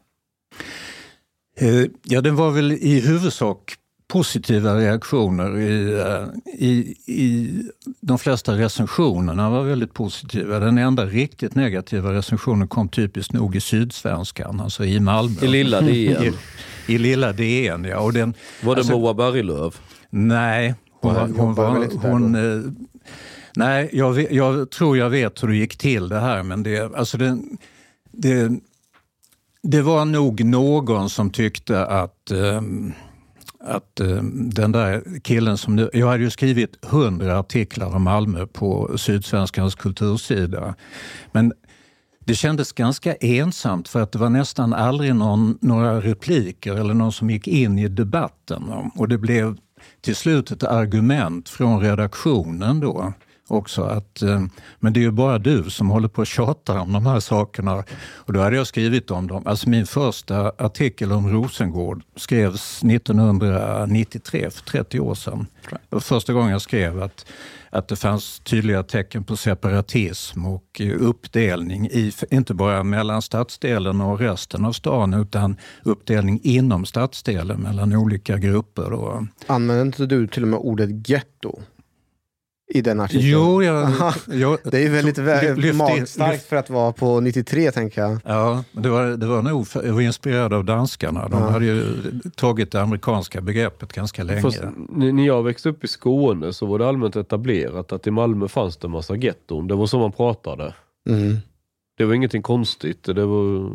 Eh, 1.59 1.85
Ja, 2.05 2.21
den 2.21 2.37
var 2.37 2.51
väl 2.51 2.73
i 2.73 3.01
huvudsak 3.01 3.75
positiva 4.09 4.75
reaktioner. 4.79 5.59
I, 5.59 5.93
eh, 6.01 6.55
i, 6.67 6.95
i, 7.07 7.51
de 8.01 8.19
flesta 8.19 8.53
recensionerna 8.59 9.51
var 9.51 9.63
väldigt 9.63 9.95
positiva. 9.95 10.59
Den 10.59 10.79
enda 10.79 11.07
riktigt 11.07 11.55
negativa 11.55 12.13
recensionen 12.13 12.69
kom 12.69 12.89
typiskt 12.89 13.33
nog 13.33 13.57
i 13.57 13.61
Sydsvenskan, 13.61 14.61
alltså 14.61 14.85
i 14.85 15.01
Malmö. 15.01 15.37
I 15.43 15.49
lilla 15.49 15.81
DN. 15.81 15.89
I, 16.25 16.33
i 16.95 16.99
lilla 16.99 17.33
DN, 17.33 17.85
ja. 17.85 17.99
Och 18.01 18.13
den, 18.13 18.35
Var 18.63 18.75
det 18.75 18.81
Alltså- 18.81 18.99
Moa 18.99 19.15
Berglöf? 19.15 19.81
nej, 20.11 20.75
hon, 21.01 21.15
Hon 21.17 21.55
var- 21.55 21.67
hon, 21.67 22.01
var, 22.03 22.11
hon, 22.11 22.35
eh, 22.35 22.71
nej 23.57 23.91
jag, 23.93 24.33
jag 24.33 24.71
tror 24.71 24.99
jag 24.99 25.11
vet 25.11 25.43
hur 25.43 25.49
det 25.49 25.57
gick 25.57 25.77
till 25.79 26.09
det 26.09 26.21
här, 26.21 26.43
men 26.43 26.63
det, 26.63 26.97
alltså 26.97 27.19
det, 27.19 27.39
det, 28.13 28.51
det 29.63 29.83
var 29.83 30.05
nog 30.05 30.45
någon 30.45 31.11
som 31.11 31.31
tyckte 31.31 31.87
att 31.87 32.31
ehm, 32.31 32.93
att 33.61 34.01
eh, 34.01 34.23
den 34.33 34.73
där 34.73 35.21
killen 35.23 35.59
som 35.59 35.77
nu... 35.77 35.91
Jag 35.93 36.07
hade 36.07 36.23
ju 36.23 36.31
skrivit 36.31 36.85
hundra 36.85 37.39
artiklar 37.39 37.97
om 37.97 38.03
Malmö 38.03 38.47
på 38.47 38.99
Sydsvenskans 38.99 39.75
kultursida. 39.75 40.75
Men 41.33 41.53
det 42.25 42.35
kändes 42.35 42.73
ganska 42.73 43.15
ensamt 43.15 43.89
för 43.89 44.03
att 44.03 44.13
det 44.13 44.19
var 44.19 44.31
nästan 44.31 44.73
aldrig 44.73 45.15
någon, 45.15 45.59
några 45.61 46.01
repliker 46.01 46.75
eller 46.75 46.95
någon 46.95 47.13
som 47.13 47.31
gick 47.31 47.49
in 47.49 47.79
i 47.79 47.89
debatten. 47.89 48.65
Och 48.95 49.09
det 49.09 49.19
blev 49.19 49.57
till 50.01 50.17
slut 50.17 50.51
ett 50.51 50.63
argument 50.63 51.49
från 51.49 51.81
redaktionen 51.81 52.81
då 52.81 53.13
också 53.49 53.83
att 53.83 54.23
eh, 54.23 54.43
men 54.81 54.93
det 54.93 55.01
är 55.01 55.03
ju 55.03 55.11
bara 55.11 55.39
du 55.39 55.71
som 55.71 55.91
håller 55.91 56.09
på 56.09 56.21
och 56.21 56.27
tjatar 56.27 56.79
om 56.79 56.93
de 56.93 57.07
här 57.07 57.21
sakerna. 57.21 57.85
Och 58.01 58.33
då 58.33 58.41
hade 58.41 58.57
jag 58.57 58.67
skrivit 58.67 59.11
om 59.11 59.27
dem. 59.27 59.43
Alltså 59.47 59.69
min 59.69 59.87
första 59.87 60.53
artikel 60.59 61.13
om 61.13 61.33
Rosengård 61.33 62.03
skrevs 62.17 62.83
1993, 62.85 64.51
för 64.51 64.63
30 64.63 65.01
år 65.01 65.15
sedan. 65.15 65.47
Det 65.71 65.79
var 65.89 66.01
första 66.01 66.33
gången 66.33 66.51
jag 66.51 66.63
skrev 66.63 67.03
att, 67.03 67.27
att 67.71 67.89
det 67.89 67.97
fanns 67.97 68.41
tydliga 68.41 68.83
tecken 68.83 69.25
på 69.25 69.37
separatism 69.37 70.47
och 70.47 70.81
eh, 70.81 70.97
uppdelning, 71.01 71.87
i, 71.87 72.13
inte 72.31 72.55
bara 72.55 72.83
mellan 72.83 73.23
stadsdelen 73.23 74.01
och 74.01 74.19
resten 74.19 74.65
av 74.65 74.73
stan 74.73 75.15
utan 75.15 75.57
uppdelning 75.83 76.41
inom 76.43 76.85
stadsdelen 76.85 77.61
mellan 77.61 77.97
olika 77.97 78.39
grupper. 78.39 78.93
Och, 78.93 79.23
Använder 79.47 79.85
inte 79.87 80.07
du 80.07 80.27
till 80.27 80.43
och 80.43 80.49
med 80.49 80.59
ordet 80.59 81.09
getto 81.09 81.61
i 82.71 82.81
den 82.83 83.01
artikeln? 83.01 83.29
jo, 83.31 83.63
jag, 83.63 83.91
jag, 84.33 84.59
Det 84.65 84.85
är 84.87 84.91
väldigt 84.91 85.19
lyft 85.65 85.79
magstarkt 85.79 86.33
lyft- 86.35 86.49
för 86.49 86.57
att 86.57 86.71
vara 86.71 86.93
på 86.93 87.21
93 87.21 87.71
tänker 87.71 88.01
jag. 88.03 88.19
Ja, 88.25 88.65
det 88.73 88.89
var, 88.89 89.07
det 89.07 89.27
var 89.27 89.43
nog 89.43 89.69
för, 89.69 89.87
jag 89.87 89.93
var 89.93 90.01
inspirerad 90.01 90.53
av 90.53 90.65
danskarna. 90.65 91.29
De 91.29 91.43
Ja. 91.43 91.49
hade 91.51 91.65
ju 91.65 91.85
tagit 92.37 92.73
det 92.73 92.83
amerikanska 92.83 93.41
begreppet 93.41 93.93
ganska 93.93 94.23
länge. 94.23 94.41
Fast, 94.41 94.63
när 94.89 95.27
jag 95.27 95.43
växte 95.43 95.69
upp 95.69 95.85
i 95.85 95.89
Skåne 95.89 96.53
så 96.53 96.67
var 96.67 96.79
det 96.79 96.89
allmänt 96.89 97.17
etablerat 97.17 97.93
att 97.93 98.07
i 98.07 98.11
Malmö 98.11 98.49
fanns 98.49 98.77
det 98.77 98.87
en 98.87 98.91
massa 98.91 99.17
getton. 99.17 99.69
Det 99.69 99.75
var 99.75 99.87
så 99.87 99.99
man 99.99 100.13
pratade. 100.13 100.75
Mm. 101.09 101.37
Det 101.99 102.05
var 102.05 102.15
ingenting 102.15 102.43
konstigt. 102.43 103.03
Det 103.05 103.25
var... 103.27 103.71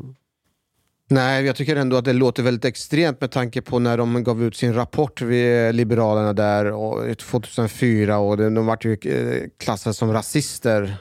Nej, 1.14 1.46
jag 1.46 1.56
tycker 1.56 1.76
ändå 1.76 1.98
att 1.98 2.06
det 2.06 2.14
låter 2.14 2.44
väldigt 2.44 2.66
extremt 2.66 3.22
med 3.22 3.32
tanke 3.32 3.62
på 3.62 3.80
när 3.80 3.98
de 3.98 4.24
gav 4.24 4.44
ut 4.44 4.56
sin 4.56 4.74
rapport 4.74 5.22
vid 5.22 5.76
Liberalerna 5.76 6.34
där 6.34 6.66
och 6.72 7.18
2004 7.18 8.18
och 8.18 8.38
de, 8.38 8.66
vart 8.66 8.86
ju 8.86 8.94
eh, 8.94 9.50
klassade 9.60 9.94
som 9.94 10.14
rasister. 10.14 10.98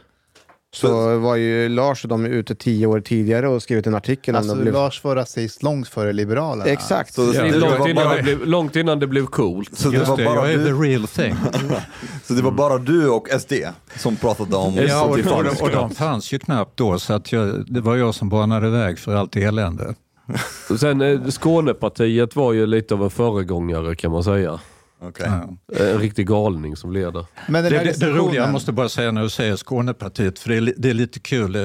Så 0.74 1.18
var 1.18 1.36
ju 1.36 1.68
Lars 1.68 2.04
och 2.04 2.08
de 2.08 2.26
ute 2.26 2.54
tio 2.54 2.86
år 2.86 3.00
tidigare 3.00 3.48
och 3.48 3.62
skrivit 3.62 3.86
en 3.86 3.94
artikel 3.94 4.36
Alltså, 4.36 4.52
om 4.52 4.58
det. 4.58 4.62
Blev... 4.62 4.74
Lars 4.74 5.04
var 5.04 5.16
rasist 5.16 5.62
långt 5.62 5.88
före 5.88 6.12
Liberalerna. 6.12 6.70
Exakt. 6.70 7.14
Så 7.14 7.26
det, 7.26 7.32
Det 7.32 7.50
det, 7.50 7.58
långt, 7.58 7.88
innan 7.88 8.04
bara, 8.04 8.16
det 8.16 8.22
blev, 8.22 8.46
långt 8.46 8.76
innan 8.76 8.98
det 8.98 9.06
blev 9.06 9.26
coolt. 9.26 9.78
så 9.78 9.88
det 9.88 9.96
Just 9.96 10.08
var 10.08 10.16
det, 10.16 10.24
bara 10.24 10.34
jag 10.36 10.52
är 10.52 10.64
the 10.64 10.70
du, 10.70 10.82
real 10.82 11.06
thing. 11.08 11.34
så 12.24 12.34
det 12.34 12.42
var 12.42 12.50
bara 12.50 12.78
du 12.78 13.08
och 13.08 13.28
SD 13.40 13.52
som 13.96 14.16
pratade 14.16 14.56
om 14.56 14.74
Ja, 14.74 15.02
och, 15.04 15.18
och, 15.18 15.62
och 15.62 15.70
de 15.70 15.90
fanns 15.90 16.32
ju 16.32 16.38
knappt 16.38 16.76
då, 16.76 16.98
så 16.98 17.12
att 17.12 17.32
jag, 17.32 17.64
det 17.66 17.80
var 17.80 17.96
jag 17.96 18.14
som 18.14 18.28
banade 18.28 18.70
väg 18.70 18.98
för 18.98 19.14
allt 19.14 19.36
elände. 19.36 19.94
Sen 20.78 21.00
eh, 21.00 21.28
Skånepartiet 21.28 22.36
var 22.36 22.52
ju 22.52 22.66
lite 22.66 22.94
av 22.94 23.02
en 23.02 23.10
föregångare 23.10 23.94
kan 23.94 24.12
man 24.12 24.24
säga. 24.24 24.60
Okej. 25.00 25.26
Ja. 25.28 25.84
En 25.86 25.98
riktig 25.98 26.26
galning 26.28 26.76
som 26.76 26.92
leder. 26.92 27.26
Men 27.48 27.64
Det, 27.64 27.70
det, 27.70 28.00
det 28.00 28.10
roliga, 28.10 28.42
jag 28.42 28.52
måste 28.52 28.72
bara 28.72 28.88
säga 28.88 29.12
när 29.12 29.22
du 29.22 29.30
säger 29.30 29.56
Skånepartiet, 29.56 30.38
för 30.38 30.48
det 30.48 30.56
är, 30.56 30.74
det 30.76 30.90
är 30.90 30.94
lite 30.94 31.20
kul. 31.20 31.56
Eh, 31.56 31.62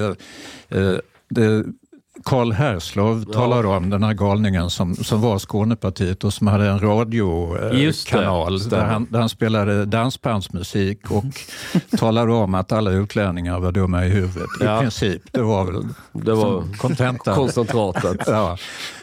eh, 0.69 0.93
det, 1.29 1.65
Karl 2.23 2.51
Herslov 2.51 3.23
talade 3.33 3.67
om 3.67 3.89
den 3.89 4.03
här 4.03 4.13
galningen 4.13 4.69
som, 4.69 4.95
som 4.95 5.21
var 5.21 5.39
Skånepartiet 5.39 6.23
och 6.23 6.33
som 6.33 6.47
hade 6.47 6.67
en 6.69 6.79
radiokanal 6.79 8.59
där 8.69 8.85
han, 8.85 9.07
där 9.09 9.19
han 9.19 9.29
spelade 9.29 9.85
dansbandsmusik 9.85 11.11
och 11.11 11.23
talade 11.97 12.33
om 12.33 12.55
att 12.55 12.71
alla 12.71 12.91
utlänningar 12.91 13.59
var 13.59 13.71
dumma 13.71 14.05
i 14.05 14.09
huvudet. 14.09 14.49
Ja. 14.59 14.77
I 14.77 14.81
princip, 14.81 15.21
det 15.31 15.41
var 15.41 15.65
väl 15.65 15.83
Det 16.11 16.33
var 16.33 16.77
kontentan. 16.77 17.35
koncentratet. 17.35 18.21
Ja. 18.27 18.57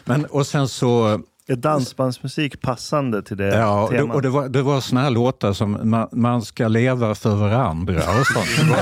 Men, 0.04 0.24
och 0.24 0.46
sen 0.46 0.68
så 0.68 1.20
Är 1.48 1.56
dansbandsmusik 1.56 2.60
passande 2.60 3.22
till 3.22 3.36
det 3.36 3.56
Ja, 3.56 3.82
och 3.82 3.90
det, 3.90 3.98
temat? 3.98 4.14
och 4.16 4.22
det 4.22 4.28
var, 4.28 4.48
det 4.48 4.62
var 4.62 4.80
såna 4.80 5.02
här 5.02 5.10
låtar 5.10 5.52
som 5.52 5.90
man, 5.90 6.08
man 6.12 6.42
ska 6.42 6.68
leva 6.68 7.14
för 7.14 7.34
varandra 7.34 7.94
och 7.96 8.26
sånt. 8.26 8.46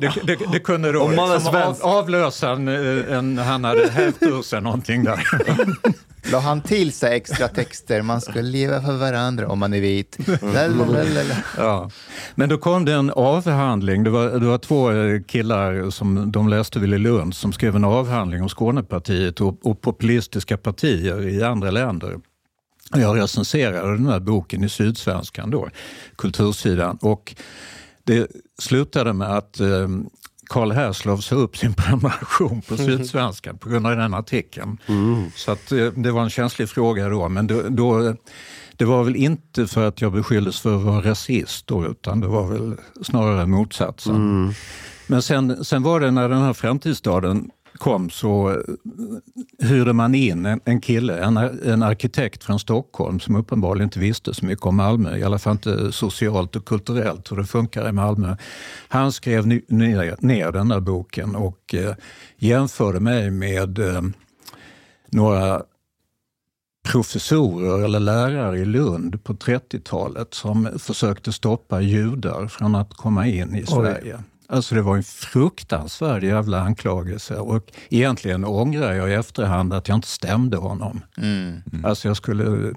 Det, 0.00 0.12
det, 0.24 0.38
det, 0.52 0.60
kunde 0.60 0.92
då 0.92 1.02
Om 1.02 1.16
man 1.16 1.30
är 1.30 1.34
liksom 1.34 1.56
av, 1.56 1.76
avlösa 1.82 2.50
en, 2.50 2.68
en, 2.68 3.38
han 3.38 3.64
hade 3.64 3.90
hävt 3.90 4.22
ur 4.22 4.42
sig 4.42 4.60
någonting 4.60 5.04
där. 5.04 5.20
La 6.30 6.40
han 6.40 6.60
till 6.60 6.92
sig 6.92 7.16
extra 7.16 7.48
texter? 7.48 8.02
Man 8.02 8.20
ska 8.20 8.40
leva 8.40 8.82
för 8.82 8.96
varandra 8.96 9.48
om 9.48 9.58
man 9.58 9.74
är 9.74 9.80
vit. 9.80 10.18
Lalalala. 10.42 11.36
Ja. 11.56 11.90
Men 12.34 12.48
då 12.48 12.58
kom 12.58 12.84
det 12.84 12.92
en 12.92 13.10
avhandling. 13.10 14.04
Det 14.04 14.10
var, 14.10 14.30
det 14.30 14.46
var 14.46 14.58
två 14.58 14.92
eh, 14.92 15.22
killar 15.22 15.90
som 15.90 16.32
de 16.32 16.48
läste 16.48 16.78
väl 16.78 16.94
i 16.94 16.98
Lund 16.98 17.34
som 17.34 17.52
skrev 17.52 17.76
en 17.76 17.84
avhandling 17.84 18.42
om 18.42 18.48
Skånepartiet 18.48 19.40
och, 19.40 19.66
och 19.66 19.80
populistiska 19.80 20.56
partier 20.56 21.28
i 21.28 21.42
andra 21.42 21.70
länder. 21.70 22.18
Jag 22.94 23.18
recenserade 23.18 23.96
den 23.96 24.06
här 24.06 24.20
boken 24.20 24.64
i 24.64 24.68
Sydsvenskan 24.68 25.50
då, 25.50 25.68
kultursidan. 26.16 26.98
Och 27.00 27.34
det 28.04 28.30
slutade 28.58 29.12
med 29.12 29.36
att 29.36 29.60
eh, 29.60 29.88
Karl 30.52 30.72
Herslov 30.72 31.16
sa 31.18 31.34
upp 31.34 31.56
sin 31.56 31.74
prenumeration 31.74 32.62
på 32.62 32.76
Sydsvenskan 32.76 33.58
på 33.58 33.68
grund 33.68 33.86
av 33.86 33.96
den 33.96 34.14
artikeln. 34.14 34.78
Så 35.34 35.52
att, 35.52 35.72
eh, 35.72 35.86
det 35.86 36.10
var 36.10 36.22
en 36.22 36.30
känslig 36.30 36.68
fråga 36.68 37.08
då, 37.08 37.28
men 37.28 37.46
då, 37.46 37.62
då, 37.68 38.14
det 38.76 38.84
var 38.84 39.04
väl 39.04 39.16
inte 39.16 39.66
för 39.66 39.88
att 39.88 40.00
jag 40.00 40.12
beskylldes 40.12 40.60
för 40.60 40.76
att 40.76 40.82
vara 40.82 41.10
rasist 41.10 41.66
då, 41.66 41.86
utan 41.86 42.20
det 42.20 42.26
var 42.26 42.48
väl 42.48 42.76
snarare 43.02 43.46
motsatsen. 43.46 44.14
Men 45.06 45.22
sen, 45.22 45.64
sen 45.64 45.82
var 45.82 46.00
det 46.00 46.10
när 46.10 46.28
den 46.28 46.42
här 46.42 46.52
framtidsstaden 46.52 47.50
kom 47.78 48.10
så 48.10 48.50
eh, 48.50 49.66
hyrde 49.68 49.92
man 49.92 50.14
in 50.14 50.46
en, 50.46 50.60
en 50.64 50.80
kille, 50.80 51.24
en, 51.24 51.36
en 51.36 51.82
arkitekt 51.82 52.44
från 52.44 52.58
Stockholm 52.58 53.20
som 53.20 53.36
uppenbarligen 53.36 53.86
inte 53.86 53.98
visste 53.98 54.34
så 54.34 54.46
mycket 54.46 54.66
om 54.66 54.76
Malmö, 54.76 55.16
i 55.16 55.22
alla 55.22 55.38
fall 55.38 55.52
inte 55.52 55.92
socialt 55.92 56.56
och 56.56 56.64
kulturellt 56.64 57.32
hur 57.32 57.36
det 57.36 57.44
funkar 57.44 57.88
i 57.88 57.92
Malmö. 57.92 58.36
Han 58.88 59.12
skrev 59.12 59.46
ner, 59.46 60.16
ner 60.24 60.52
den 60.52 60.70
här 60.70 60.80
boken 60.80 61.36
och 61.36 61.74
eh, 61.74 61.94
jämförde 62.36 63.00
mig 63.00 63.30
med 63.30 63.78
eh, 63.78 64.02
några 65.10 65.62
professorer 66.88 67.84
eller 67.84 68.00
lärare 68.00 68.58
i 68.58 68.64
Lund 68.64 69.24
på 69.24 69.32
30-talet 69.32 70.34
som 70.34 70.68
försökte 70.78 71.32
stoppa 71.32 71.80
judar 71.80 72.46
från 72.46 72.74
att 72.74 72.94
komma 72.94 73.26
in 73.26 73.54
i 73.54 73.66
Sverige. 73.66 74.22
Alltså 74.52 74.74
det 74.74 74.82
var 74.82 74.96
en 74.96 75.02
fruktansvärd 75.02 76.24
jävla 76.24 76.60
anklagelse 76.60 77.36
och 77.36 77.72
egentligen 77.90 78.44
ångrar 78.44 78.92
jag 78.92 79.10
i 79.10 79.14
efterhand 79.14 79.72
att 79.72 79.88
jag 79.88 79.94
inte 79.94 80.08
stämde 80.08 80.56
honom. 80.56 81.00
Mm. 81.16 81.62
Alltså 81.84 82.08
jag 82.08 82.16
skulle... 82.16 82.74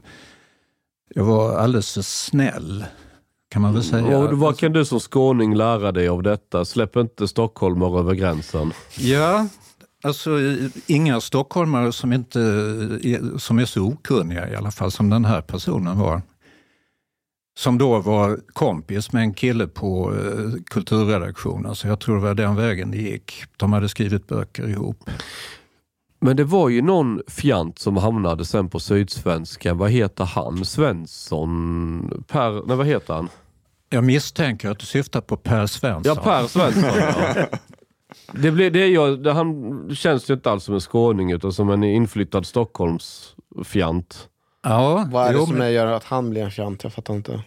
Jag 1.16 1.24
var 1.24 1.58
alldeles 1.58 1.94
för 1.94 2.02
snäll, 2.02 2.86
kan 3.50 3.62
man 3.62 3.74
väl 3.74 3.84
säga. 3.84 4.18
Och 4.18 4.38
vad 4.38 4.58
kan 4.58 4.74
du 4.74 4.86
som 4.86 5.00
skåning 5.00 5.56
lära 5.56 5.92
dig 5.92 6.08
av 6.08 6.24
detta? 6.24 6.66
Släpp 6.66 6.96
inte 6.96 7.28
stockholmare 7.28 8.00
över 8.00 8.14
gränsen. 8.14 8.74
Ja, 8.98 9.48
alltså 10.04 10.32
inga 10.88 11.22
stockholmare 11.22 11.92
som, 11.92 12.14
inte, 12.14 12.40
som 13.38 13.60
är 13.60 13.66
så 13.66 13.82
okunniga 13.82 14.50
i 14.50 14.56
alla 14.56 14.72
fall 14.72 14.92
som 14.92 15.10
den 15.10 15.26
här 15.26 15.42
personen 15.42 16.00
var. 16.00 16.22
Som 17.58 17.78
då 17.78 18.00
var 18.00 18.40
kompis 18.54 19.12
med 19.12 19.22
en 19.22 19.34
kille 19.34 19.68
på 19.68 20.14
eh, 20.14 20.64
kulturredaktionen, 20.66 21.76
så 21.76 21.88
jag 21.88 22.00
tror 22.00 22.16
det 22.16 22.22
var 22.22 22.34
den 22.34 22.56
vägen 22.56 22.92
det 22.92 22.98
gick. 22.98 23.44
De 23.58 23.74
hade 23.74 23.90
skrivit 23.90 24.28
böcker 24.28 24.70
ihop. 24.70 25.10
Men 26.20 26.38
det 26.38 26.44
var 26.44 26.70
ju 26.70 26.82
någon 26.82 27.22
fjant 27.28 27.80
som 27.80 27.98
hamnade 27.98 28.46
sen 28.46 28.70
på 28.70 28.80
Sydsvenska. 28.80 29.74
Vad 29.74 29.92
heter 29.92 30.24
han? 30.24 30.66
Svensson? 30.66 32.24
Per... 32.28 32.68
Nej, 32.68 32.78
vad 32.78 32.88
heter 32.88 33.14
han? 33.14 33.30
Jag 33.90 34.04
misstänker 34.04 34.70
att 34.70 34.80
du 34.80 34.86
syftar 34.86 35.22
på 35.22 35.38
Per 35.38 35.68
Svensson. 35.68 36.16
Ja, 36.16 36.24
Per 36.24 36.48
Svensson. 36.48 36.90
ja. 36.98 37.46
Det 38.32 38.52
blir, 38.52 38.72
det 38.72 38.80
är 38.80 38.88
jag, 38.88 39.24
det, 39.24 39.32
han 39.32 39.96
känns 39.96 40.30
ju 40.30 40.34
inte 40.34 40.52
alls 40.52 40.64
som 40.64 40.74
en 40.74 40.82
skåning 40.82 41.32
utan 41.32 41.54
som 41.54 41.70
en 41.70 41.84
inflyttad 41.84 42.46
Stockholmsfjant. 42.46 44.30
Ja, 44.68 45.08
Vad 45.12 45.28
är 45.28 45.34
det 45.34 45.40
jo, 45.40 45.46
som 45.46 45.56
men- 45.56 45.72
gör 45.74 45.88
att 45.88 46.04
han 46.04 46.30
blir 46.30 46.42
en 46.44 46.52
fjant? 46.52 46.84
Jag 46.84 46.94
fattar 46.94 47.14
inte. 47.14 47.42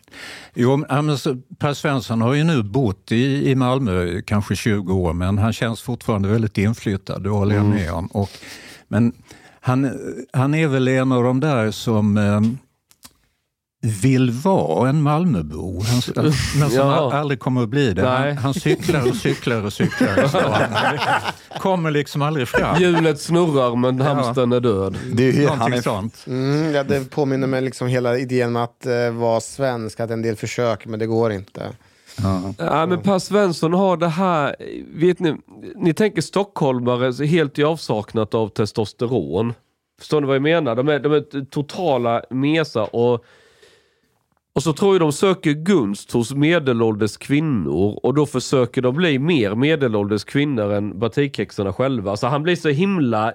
Jo, 0.55 0.85
alltså, 0.89 1.37
Per 1.59 1.75
Svensson 1.75 2.21
har 2.23 2.35
ju 2.35 2.45
nu 2.45 2.63
bott 2.63 3.13
i, 3.13 3.51
i 3.51 3.55
Malmö 3.55 4.21
kanske 4.27 4.57
20 4.57 4.95
år, 4.95 5.13
men 5.13 5.39
han 5.39 5.53
känns 5.53 5.83
fortfarande 5.83 6.29
väldigt 6.29 6.59
inflyttad, 6.59 7.23
det 7.23 7.31
håller 7.31 7.55
jag 7.57 7.65
med 7.65 7.93
om. 7.93 8.07
Och, 8.07 8.31
men 8.89 9.13
han, 9.61 9.91
han 10.33 10.55
är 10.55 10.67
väl 10.69 10.89
en 10.89 11.13
av 11.13 11.23
de 11.23 11.41
där 11.41 11.71
som 11.71 12.17
eh, 12.19 12.41
vill 13.83 14.31
vara 14.31 14.89
en 14.89 15.03
Malmöbo, 15.03 15.83
han, 15.83 16.25
men 16.59 16.71
som 16.71 16.79
Ja. 16.79 17.13
aldrig 17.15 17.41
kommer 17.41 17.63
att 17.63 17.69
bli 17.69 17.93
det. 17.95 18.07
Han, 18.09 18.37
han 18.37 18.55
cyklar 18.55 19.09
och 19.09 19.17
cyklar 19.17 19.65
och 19.65 19.73
cyklar. 19.73 20.29
Han 20.33 21.61
kommer 21.61 21.91
liksom 21.91 22.23
aldrig 22.23 22.49
fram. 22.49 22.81
Hjulet 22.81 23.21
snurrar 23.21 23.77
men 23.77 24.01
hamstern 24.01 24.53
är 24.53 24.61
död. 24.61 24.99
Det 25.13 25.29
är 25.29 25.33
ju, 25.33 25.47
han 25.49 25.59
Någonting 25.59 25.79
är, 25.79 25.83
sånt. 25.83 26.25
Mm, 26.27 26.75
ja, 26.75 26.85
det 26.85 27.11
påminner 27.11 27.47
mig 27.47 27.63
liksom 27.63 27.89
hela 27.89 28.19
idén 28.19 28.53
med 28.53 28.63
att 28.65 28.87
eh, 28.87 29.11
vara 29.11 29.41
svensk, 29.41 30.01
att 30.01 30.11
en 30.11 30.23
del 30.23 30.37
försöker 30.37 30.89
men 30.89 30.99
det 30.99 31.07
går 31.07 31.33
inte. 31.33 31.63
Ja. 32.23 32.55
Ja, 32.59 32.87
men 32.87 33.01
Per 33.03 33.19
Svensson 33.19 33.73
har 33.73 33.97
det 33.97 34.09
här, 34.09 34.57
vet 34.95 35.19
ni, 35.19 35.35
ni 35.77 35.95
tänker 35.95 36.23
stockholmare 36.23 37.27
helt 37.27 37.59
i 37.59 37.65
avsaknad 37.65 38.35
av 38.35 38.49
testosteron. 38.49 39.55
Förstår 39.99 40.21
ni 40.21 40.27
vad 40.27 40.37
jag 40.37 40.43
menar? 40.43 40.75
De 40.75 40.89
är, 40.89 40.99
de 40.99 41.13
är 41.13 41.45
totala 41.45 42.23
mesa 42.31 42.85
och, 42.85 43.25
och 44.59 44.63
så 44.63 44.73
tror 44.73 44.95
jag 44.95 45.01
de 45.01 45.13
söker 45.13 45.53
gunst 45.53 46.13
hos 46.13 46.35
medelålders 46.35 47.17
kvinnor 47.17 48.01
och 48.03 48.15
då 48.15 48.27
försöker 48.27 48.83
de 48.83 48.97
bli 48.97 49.19
mer 49.19 49.55
medelålders 49.55 50.25
kvinnor 50.25 50.73
än 50.73 50.99
batikhäxorna 50.99 51.73
själva. 51.73 52.17
Så 52.17 52.27
han 52.27 52.43
blir 52.43 52.57
så 52.57 52.69
himla 52.69 53.29
eh, 53.29 53.35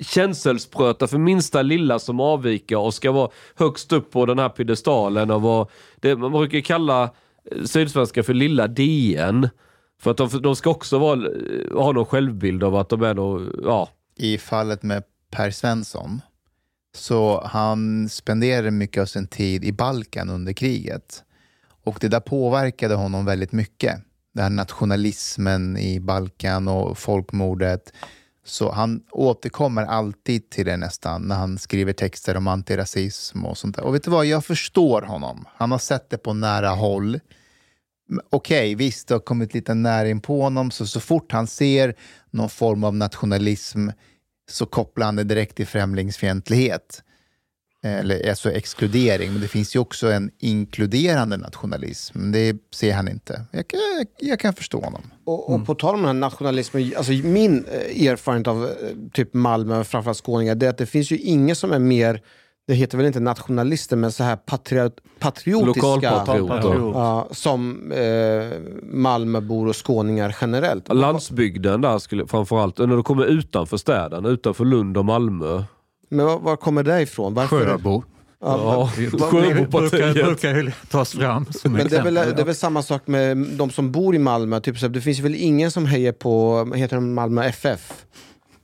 känselspröta 0.00 1.06
för 1.06 1.18
minsta 1.18 1.62
lilla 1.62 1.98
som 1.98 2.20
avviker 2.20 2.78
och 2.78 2.94
ska 2.94 3.12
vara 3.12 3.30
högst 3.54 3.92
upp 3.92 4.10
på 4.10 4.26
den 4.26 4.38
här 4.38 4.48
piedestalen 4.48 5.30
och 5.30 5.42
vara, 5.42 5.66
det 6.00 6.16
man 6.16 6.32
brukar 6.32 6.60
kalla 6.60 7.02
eh, 7.02 7.64
Sydsvenska 7.64 8.22
för 8.22 8.34
lilla 8.34 8.66
DN. 8.66 9.48
För 10.00 10.10
att 10.10 10.16
de, 10.16 10.28
de 10.42 10.56
ska 10.56 10.70
också 10.70 10.98
vara, 10.98 11.20
eh, 11.20 11.82
ha 11.82 11.92
någon 11.92 12.06
självbild 12.06 12.64
av 12.64 12.76
att 12.76 12.88
de 12.88 13.02
är 13.02 13.14
då, 13.14 13.42
ja. 13.64 13.88
I 14.16 14.38
fallet 14.38 14.82
med 14.82 15.02
Per 15.30 15.50
Svensson, 15.50 16.20
så 16.94 17.44
han 17.46 18.08
spenderade 18.08 18.70
mycket 18.70 19.00
av 19.00 19.06
sin 19.06 19.26
tid 19.26 19.64
i 19.64 19.72
Balkan 19.72 20.30
under 20.30 20.52
kriget. 20.52 21.24
Och 21.84 21.98
det 22.00 22.08
där 22.08 22.20
påverkade 22.20 22.94
honom 22.94 23.24
väldigt 23.24 23.52
mycket. 23.52 24.00
Den 24.34 24.42
här 24.42 24.50
nationalismen 24.50 25.76
i 25.76 26.00
Balkan 26.00 26.68
och 26.68 26.98
folkmordet. 26.98 27.92
Så 28.44 28.72
han 28.72 29.02
återkommer 29.10 29.82
alltid 29.82 30.50
till 30.50 30.66
det 30.66 30.76
nästan 30.76 31.22
när 31.22 31.36
han 31.36 31.58
skriver 31.58 31.92
texter 31.92 32.36
om 32.36 32.48
antirasism 32.48 33.44
och 33.44 33.58
sånt 33.58 33.76
där. 33.76 33.84
Och 33.84 33.94
vet 33.94 34.04
du 34.04 34.10
vad, 34.10 34.26
jag 34.26 34.44
förstår 34.44 35.02
honom. 35.02 35.44
Han 35.56 35.70
har 35.70 35.78
sett 35.78 36.10
det 36.10 36.18
på 36.18 36.32
nära 36.32 36.68
håll. 36.70 37.14
Okej, 37.14 38.28
Okej, 38.30 38.74
visst, 38.74 39.08
det 39.08 39.14
har 39.14 39.20
kommit 39.20 39.54
lite 39.54 39.74
näring 39.74 40.20
på 40.20 40.42
honom, 40.42 40.70
så 40.70 40.86
så 40.86 41.00
fort 41.00 41.32
han 41.32 41.46
ser 41.46 41.94
någon 42.30 42.50
form 42.50 42.84
av 42.84 42.94
nationalism 42.94 43.88
så 44.50 44.66
kopplar 44.66 45.06
han 45.06 45.16
det 45.16 45.24
direkt 45.24 45.56
till 45.56 45.66
främlingsfientlighet. 45.66 47.02
Eller 47.82 48.28
alltså 48.30 48.50
exkludering, 48.52 49.32
men 49.32 49.40
det 49.40 49.48
finns 49.48 49.76
ju 49.76 49.80
också 49.80 50.10
en 50.12 50.30
inkluderande 50.38 51.36
nationalism. 51.36 52.32
Det 52.32 52.56
ser 52.74 52.94
han 52.94 53.08
inte. 53.08 53.44
Jag, 53.52 53.68
kan- 53.68 53.80
jag, 53.98 54.06
jag 54.30 54.40
kan 54.40 54.52
förstå 54.54 54.80
honom. 54.80 55.02
Och, 55.24 55.50
och 55.54 55.66
på 55.66 55.74
tal 55.74 55.94
om 55.94 56.00
den 56.00 56.06
här 56.08 56.14
nationalismen, 56.14 56.92
alltså 56.96 57.12
min 57.12 57.64
eh, 57.64 58.06
erfarenhet 58.06 58.46
av 58.48 58.64
eh, 58.64 58.72
typ 59.12 59.34
Malmö, 59.34 59.84
framförallt 59.84 60.18
skåningar, 60.18 60.54
det 60.54 60.66
är 60.66 60.70
att 60.70 60.78
det 60.78 60.86
finns 60.86 61.10
ju 61.12 61.18
ingen 61.18 61.56
som 61.56 61.72
är 61.72 61.78
mer, 61.78 62.22
det 62.66 62.74
heter 62.74 62.96
väl 62.98 63.06
inte 63.06 63.20
nationalister, 63.20 63.96
men 63.96 64.12
så 64.12 64.24
här 64.24 64.36
patriot, 64.36 64.92
patriotiska. 65.18 65.86
Lokalpatrioter. 65.88 66.56
Patriot. 66.56 66.94
Ja, 66.94 67.28
som 67.30 67.92
eh, 67.92 68.58
Malmöbor 68.82 69.68
och 69.68 69.86
skåningar 69.86 70.36
generellt. 70.40 70.88
Landsbygden 70.94 71.80
där, 71.80 71.98
skulle, 71.98 72.26
framförallt 72.26 72.78
när 72.78 72.86
du 72.96 73.02
kommer 73.02 73.24
utanför 73.26 73.76
städerna, 73.76 74.28
utanför 74.28 74.64
Lund 74.64 74.96
och 74.96 75.04
Malmö. 75.04 75.62
Men 76.08 76.26
var, 76.26 76.38
var 76.38 76.56
kommer 76.56 76.82
det 76.82 77.02
ifrån? 77.02 77.34
Varför? 77.34 77.66
Sjöbo. 77.66 78.02
Ja, 78.42 78.90
brukar, 78.96 79.18
Sjöbopartiet. 79.18 80.14
brukar 80.14 80.54
ju 80.54 80.72
tas 80.90 81.12
fram 81.12 81.46
som 81.46 81.72
Men 81.72 81.88
det 81.88 81.96
är, 81.96 82.02
väl, 82.02 82.16
exempel. 82.16 82.36
det 82.36 82.42
är 82.42 82.46
väl 82.46 82.54
samma 82.54 82.82
sak 82.82 83.06
med 83.06 83.36
de 83.36 83.70
som 83.70 83.92
bor 83.92 84.14
i 84.14 84.18
Malmö. 84.18 84.60
Typ 84.60 84.78
så 84.78 84.88
det 84.88 85.00
finns 85.00 85.18
väl 85.18 85.34
ingen 85.34 85.70
som 85.70 85.86
hejar 85.86 86.12
på 86.12 86.64
heter 86.74 86.96
de, 86.96 87.14
Malmö 87.14 87.44
FF? 87.44 88.04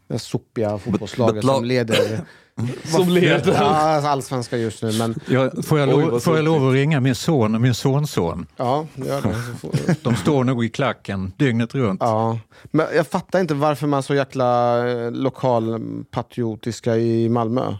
Det 0.08 0.18
sopiga 0.18 0.78
fotbollslaget 0.78 1.34
but 1.34 1.44
lo- 1.44 1.54
som 1.54 1.64
leder 1.64 2.20
Som 2.84 3.08
leder. 3.08 3.52
ja, 3.52 3.60
alltså 3.64 4.08
allsvenskan 4.08 4.60
just 4.60 4.82
nu. 4.82 4.92
Men 4.92 5.14
Ja, 5.28 5.50
får, 5.62 5.78
jag 5.78 5.88
lov, 5.88 6.20
får 6.20 6.36
jag 6.36 6.44
lov 6.44 6.68
att 6.68 6.74
ringa 6.74 7.00
min 7.00 7.14
son 7.14 7.54
och 7.54 7.60
min 7.60 7.74
sonson? 7.74 8.46
ja, 8.56 8.86
gör 8.94 9.22
det. 9.22 9.96
De 10.02 10.16
står 10.16 10.44
nog 10.44 10.64
i 10.64 10.68
klacken 10.68 11.32
dygnet 11.36 11.74
runt. 11.74 12.00
Ja. 12.00 12.38
Men 12.62 12.86
jag 12.94 13.06
fattar 13.06 13.40
inte 13.40 13.54
varför 13.54 13.86
man 13.86 13.98
är 13.98 14.02
så 14.02 14.14
jäkla 14.14 14.78
eh, 14.88 15.10
lokalpatriotiska 15.12 16.96
i 16.96 17.28
Malmö. 17.28 17.74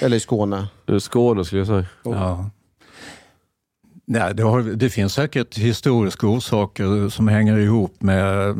Eller 0.00 0.16
i 0.16 0.20
Skåne. 0.20 0.66
Skåne 0.98 1.44
skulle 1.44 1.60
jag 1.60 1.66
säga. 1.68 1.84
Ja. 2.04 2.50
Nej, 4.06 4.34
det, 4.34 4.42
har, 4.42 4.62
det 4.62 4.90
finns 4.90 5.14
säkert 5.14 5.58
historiska 5.58 6.26
orsaker 6.26 7.08
som 7.08 7.28
hänger 7.28 7.58
ihop 7.58 8.02
med 8.02 8.54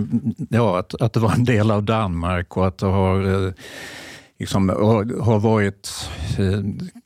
ja, 0.51 0.79
att, 0.79 1.03
att 1.03 1.13
det 1.13 1.21
var 1.21 1.33
en 1.33 1.45
del 1.45 1.71
av 1.71 1.83
Danmark 1.83 2.57
och 2.57 2.67
att 2.67 2.79
det 2.79 2.87
har, 2.87 3.47
eh, 3.47 3.53
liksom, 4.39 4.69
har, 4.69 5.39
varit 5.39 6.11
eh, 6.39 6.61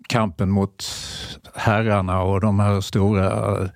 kampen 0.09 0.51
mot 0.51 0.85
herrarna 1.55 2.23
och 2.23 2.41
de 2.41 2.61
här 2.61 2.81
stora 2.81 3.61
eh, 3.63 3.69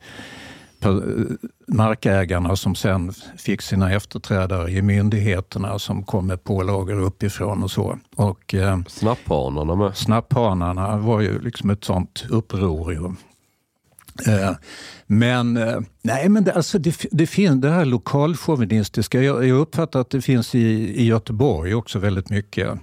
per- 0.80 1.26
markägarna 1.66 2.56
som 2.56 2.74
sen 2.74 3.12
fick 3.38 3.62
sina 3.62 3.92
efterträdare 3.92 4.70
i 4.70 4.82
myndigheterna 4.82 5.78
som 5.78 6.02
kom 6.04 6.26
med 6.26 6.44
pålagor 6.44 7.00
uppifrån 7.00 7.62
och 7.62 7.70
så. 7.70 7.98
Och, 8.16 8.54
eh, 8.54 8.78
Snapphanarna 8.88 9.74
med. 9.74 9.96
Snapphanarna 9.96 10.96
var 10.96 11.20
ju 11.20 11.40
liksom 11.40 11.70
ett 11.70 11.84
sånt 11.84 12.24
uppror. 12.30 12.92
Ju. 12.92 13.04
Eh, 14.32 14.52
Men, 15.06 15.56
eh, 15.56 15.80
nej, 16.02 16.28
men 16.28 16.44
det, 16.44 16.52
alltså 16.52 16.78
det, 16.78 17.04
det, 17.10 17.26
finns 17.26 17.60
det 17.60 17.70
här 17.70 17.84
lokalchauvinistiska, 17.84 19.22
jag, 19.22 19.46
jag 19.46 19.58
uppfattar 19.58 20.00
att 20.00 20.10
det 20.10 20.20
finns 20.22 20.54
i, 20.54 20.60
i 21.02 21.04
Göteborg 21.06 21.74
också 21.74 21.98
väldigt 21.98 22.30
mycket. 22.30 22.78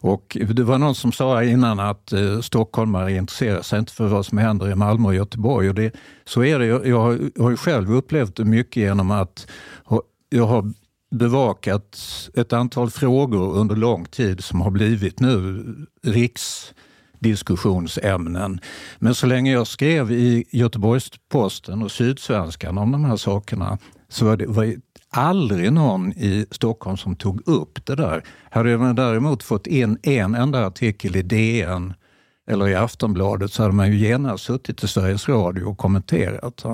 Och 0.00 0.36
det 0.40 0.62
var 0.62 0.78
någon 0.78 0.94
som 0.94 1.12
sa 1.12 1.42
innan 1.42 1.80
att 1.80 2.12
eh, 2.12 2.40
stockholmare 2.40 3.12
intresserar 3.12 3.62
sig 3.62 3.78
inte 3.78 3.92
för 3.92 4.06
vad 4.06 4.26
som 4.26 4.38
händer 4.38 4.70
i 4.70 4.74
Malmö 4.74 5.08
och 5.08 5.14
Göteborg. 5.14 5.68
Och 5.68 5.74
det, 5.74 5.92
så 6.24 6.44
är 6.44 6.58
det. 6.58 6.66
Jag, 6.66 6.86
jag 6.86 7.00
har, 7.00 7.18
jag 7.34 7.42
har 7.42 7.50
ju 7.50 7.56
själv 7.56 7.92
upplevt 7.92 8.36
det 8.36 8.44
mycket 8.44 8.76
genom 8.76 9.10
att 9.10 9.46
ha- 9.84 10.02
jag 10.28 10.46
har 10.46 10.72
bevakat 11.10 11.98
ett 12.34 12.52
antal 12.52 12.90
frågor 12.90 13.56
under 13.56 13.76
lång 13.76 14.04
tid 14.04 14.44
som 14.44 14.60
har 14.60 14.70
blivit 14.70 15.20
nu 15.20 15.64
riksdiskussionsämnen. 16.02 18.60
Men 18.98 19.14
så 19.14 19.26
länge 19.26 19.52
jag 19.52 19.66
skrev 19.66 20.12
i 20.12 20.44
Göteborgs-Posten 20.50 21.82
och 21.82 21.92
Sydsvenskan 21.92 22.78
om 22.78 22.92
de 22.92 23.04
här 23.04 23.16
sakerna 23.16 23.78
så 24.08 24.24
var 24.24 24.36
det 24.36 24.46
var 24.46 24.74
aldrig 25.10 25.72
någon 25.72 26.12
i 26.12 26.46
Stockholm 26.50 26.96
som 26.96 27.16
tog 27.16 27.48
upp 27.48 27.86
det 27.86 27.94
där. 27.94 28.22
Hade 28.50 28.78
man 28.78 28.94
däremot 28.94 29.42
fått 29.42 29.66
in 29.66 29.98
en 30.02 30.34
enda 30.34 30.66
artikel 30.66 31.16
i 31.16 31.22
DN 31.22 31.94
eller 32.50 32.68
i 32.68 32.74
Aftonbladet 32.74 33.52
så 33.52 33.62
hade 33.62 33.74
man 33.74 33.92
ju 33.92 33.98
genast 33.98 34.44
suttit 34.44 34.84
i 34.84 34.88
Sveriges 34.88 35.28
Radio 35.28 35.64
och 35.64 35.78
kommenterat. 35.78 36.64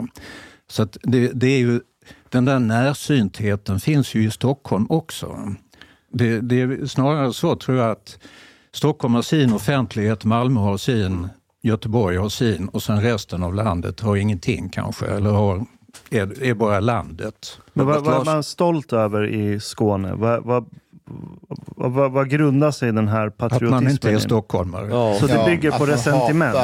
Så 0.70 0.82
att 0.82 0.96
det, 1.02 1.28
det 1.28 1.46
är 1.46 1.58
ju, 1.58 1.80
den 2.28 2.44
där 2.44 2.58
närsyntheten 2.58 3.80
finns 3.80 4.14
ju 4.14 4.24
i 4.26 4.30
Stockholm 4.30 4.86
också. 4.88 5.54
Det, 6.12 6.40
det 6.40 6.60
är 6.60 6.86
snarare 6.86 7.32
så 7.32 7.56
tror 7.56 7.78
jag 7.78 7.90
att 7.90 8.18
Stockholm 8.72 9.14
har 9.14 9.22
sin 9.22 9.52
offentlighet, 9.52 10.24
Malmö 10.24 10.60
har 10.60 10.76
sin, 10.76 11.28
Göteborg 11.62 12.16
har 12.16 12.28
sin 12.28 12.68
och 12.68 12.82
sen 12.82 13.00
resten 13.00 13.42
av 13.42 13.54
landet 13.54 14.00
har 14.00 14.16
ingenting 14.16 14.68
kanske, 14.68 15.06
eller 15.06 15.30
har, 15.30 15.66
är, 16.10 16.42
är 16.42 16.54
bara 16.54 16.80
landet. 16.80 17.58
Men 17.72 17.86
vad, 17.86 17.96
Att 17.96 18.02
vad 18.02 18.20
är 18.20 18.24
man 18.24 18.42
stolt 18.42 18.92
över 18.92 19.26
i 19.26 19.60
Skåne? 19.60 20.14
Vad, 20.14 20.44
vad, 20.44 20.64
vad, 21.76 21.92
vad, 21.92 22.12
vad 22.12 22.30
grundar 22.30 22.70
sig 22.70 22.92
den 22.92 23.08
här 23.08 23.26
Att 23.26 23.36
patriotismen 23.38 23.84
man 23.84 23.90
inte 23.90 24.10
är 24.10 24.16
i? 24.16 24.20
stockholmare. 24.20 24.88
Ja. 24.88 25.16
Så 25.20 25.26
det 25.26 25.42
bygger 25.46 25.72
att 25.72 25.78
på 25.78 25.86
resentiment? 25.86 26.56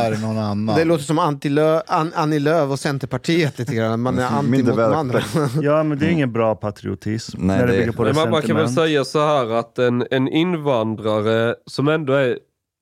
Det 0.77 0.85
låter 0.85 1.05
som 1.05 1.19
Antilö, 1.19 1.81
An, 1.87 2.13
Annie 2.15 2.39
Lööf 2.39 2.71
och 2.71 2.79
Centerpartiet 2.79 3.59
lite 3.59 3.75
grann. 3.75 4.01
Man 4.01 4.19
är 4.19 4.27
anti 4.39 4.63
mot 4.63 4.77
de 4.77 4.93
andra. 4.95 5.21
Ja, 5.63 5.83
men 5.83 5.99
det 5.99 6.07
är 6.07 6.11
ingen 6.11 6.33
bra 6.33 6.55
patriotism. 6.55 7.37
Nej, 7.41 7.59
när 7.59 7.67
det 7.67 7.73
det 7.73 7.79
bygger 7.79 7.93
på 7.93 8.03
Men 8.03 8.15
man, 8.15 8.31
man 8.31 8.43
kan 8.43 8.57
väl 8.57 8.65
resentiment. 8.65 8.89
säga 8.91 9.05
så 9.05 9.27
här 9.27 9.59
att 9.59 9.79
en, 9.79 10.07
en 10.11 10.29
invandrare 10.29 11.55
som 11.67 11.89
ändå 11.89 12.13
är 12.13 12.39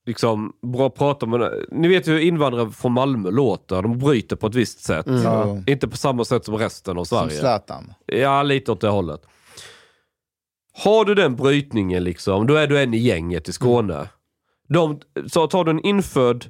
liksom 0.09 0.52
bra 0.62 0.90
prata 0.90 1.26
med. 1.26 1.52
Ni 1.70 1.88
vet 1.88 2.09
ju 2.09 2.12
hur 2.12 2.20
invandrare 2.20 2.70
från 2.70 2.92
Malmö 2.92 3.30
låter. 3.30 3.82
De 3.82 3.98
bryter 3.98 4.36
på 4.36 4.46
ett 4.46 4.54
visst 4.54 4.84
sätt. 4.84 5.06
Jo, 5.09 5.62
Inte 5.66 5.88
på 5.88 5.96
samma 5.96 6.24
sätt 6.24 6.44
som 6.44 6.56
resten 6.56 6.98
av 6.98 7.04
som 7.04 7.18
Sverige. 7.18 7.40
Zlatan. 7.40 7.92
Ja, 8.06 8.42
lite 8.42 8.72
åt 8.72 8.80
det 8.80 8.88
hållet. 8.88 9.20
Har 10.84 11.04
du 11.04 11.14
den 11.14 11.36
brytningen 11.36 12.04
liksom, 12.04 12.46
då 12.46 12.54
är 12.54 12.66
du 12.66 12.82
en 12.82 12.94
i 12.94 12.98
gänget 12.98 13.48
i 13.48 13.52
Skåne. 13.52 14.09
De, 14.68 15.00
så 15.26 15.46
tar 15.46 15.64
du 15.64 15.70
en 15.70 15.86
infödd 15.86 16.44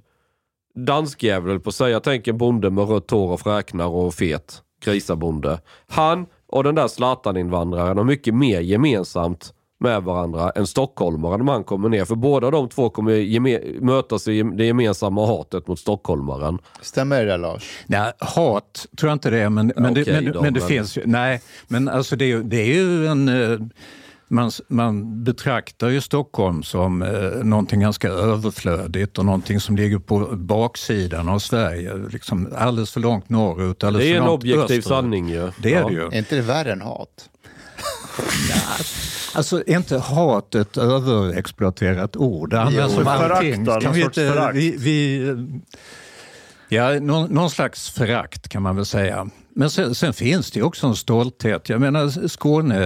danskjävel 0.74 1.60
på 1.60 1.72
sig, 1.72 1.92
jag 1.92 2.02
tänker 2.02 2.32
en 2.32 2.38
bonde 2.38 2.70
med 2.70 2.88
rött 2.88 3.10
hår 3.10 3.32
och 3.32 3.40
fräknar 3.40 3.86
och 3.86 4.14
fet 4.14 4.62
grisabonde. 4.84 5.60
Han 5.86 6.26
och 6.46 6.64
den 6.64 6.74
där 6.74 6.88
Zlatan-invandraren 6.88 7.96
har 7.96 8.04
mycket 8.04 8.34
mer 8.34 8.60
gemensamt 8.60 9.54
med 9.80 10.02
varandra 10.02 10.50
än 10.50 10.66
stockholmaren 10.66 11.40
om 11.40 11.48
han 11.48 11.64
kommer 11.64 11.88
ner. 11.88 12.04
För 12.04 12.14
båda 12.14 12.50
de 12.50 12.68
två 12.68 12.90
kommer 12.90 13.80
mötas 13.80 14.28
i 14.28 14.42
det 14.42 14.64
gemensamma 14.64 15.26
hatet 15.26 15.66
mot 15.68 15.78
stockholmaren. 15.78 16.58
Stämmer 16.82 17.24
det 17.24 17.36
Lars? 17.36 17.70
Nej, 17.86 18.12
hat 18.18 18.86
tror 18.96 19.08
jag 19.10 19.14
inte 19.14 19.30
det 19.30 19.38
är, 19.38 19.48
men, 19.48 19.72
men, 19.76 19.94
det, 19.94 20.02
okej 20.02 20.14
men, 20.22 20.32
då, 20.32 20.42
men 20.42 20.54
det 20.54 20.60
men- 20.60 20.68
finns 20.68 20.98
ju. 20.98 21.02
Nej, 21.06 21.40
men 21.68 21.88
alltså 21.88 22.16
det, 22.16 22.32
är 22.32 22.38
det 22.38 22.56
är 22.56 22.74
ju 22.74 23.06
en... 23.06 23.28
eh, 23.52 23.58
Man, 24.30 24.50
man 24.68 25.24
betraktar 25.24 25.88
ju 25.88 26.00
Stockholm 26.00 26.62
som 26.62 27.02
eh, 27.02 27.44
någonting 27.44 27.80
ganska 27.80 28.08
överflödigt 28.08 29.18
och 29.18 29.24
någonting 29.24 29.60
som 29.60 29.76
ligger 29.76 29.98
på 29.98 30.18
baksidan 30.32 31.28
av 31.28 31.38
Sverige. 31.38 31.94
Liksom 32.12 32.48
alldeles 32.56 32.90
för 32.92 33.00
långt 33.00 33.28
norrut, 33.28 33.84
alldeles 33.84 34.06
Det 34.06 34.10
är 34.10 34.14
för 34.14 34.20
en 34.20 34.26
långt 34.26 34.40
objektiv 34.42 34.62
österut. 34.62 34.84
sanning 34.86 35.28
ju. 35.28 35.50
Det 35.62 35.74
är 35.74 35.80
Ja. 35.80 35.88
det 35.88 35.94
ju. 35.94 36.00
Är 36.06 36.18
inte 36.18 36.34
det 36.36 36.42
värre 36.42 36.72
än 36.72 36.80
hat? 36.82 37.28
Alltså 39.34 39.62
är 39.66 39.76
inte 39.76 39.98
hat 39.98 40.54
ett 40.54 40.76
överexploaterat 40.76 42.16
ord? 42.16 42.50
Det 42.50 42.60
används 42.60 42.94
Jo. 42.98 43.08
allting. 43.08 43.66
Kan 43.66 43.92
vi 43.92 44.02
inte, 44.02 44.50
vi, 44.54 44.76
vi, 44.78 45.34
ja, 46.68 47.00
någon, 47.00 47.30
någon 47.30 47.50
slags 47.50 47.90
förakt 47.90 48.48
kan 48.48 48.62
man 48.62 48.76
väl 48.76 48.86
säga. 48.86 49.28
Men 49.54 49.70
sen, 49.70 49.94
sen 49.94 50.12
finns 50.12 50.50
det 50.50 50.62
också 50.62 50.86
en 50.86 50.96
stolthet. 50.96 51.68
Jag 51.68 51.80
menar 51.80 52.28
Skåne, 52.28 52.78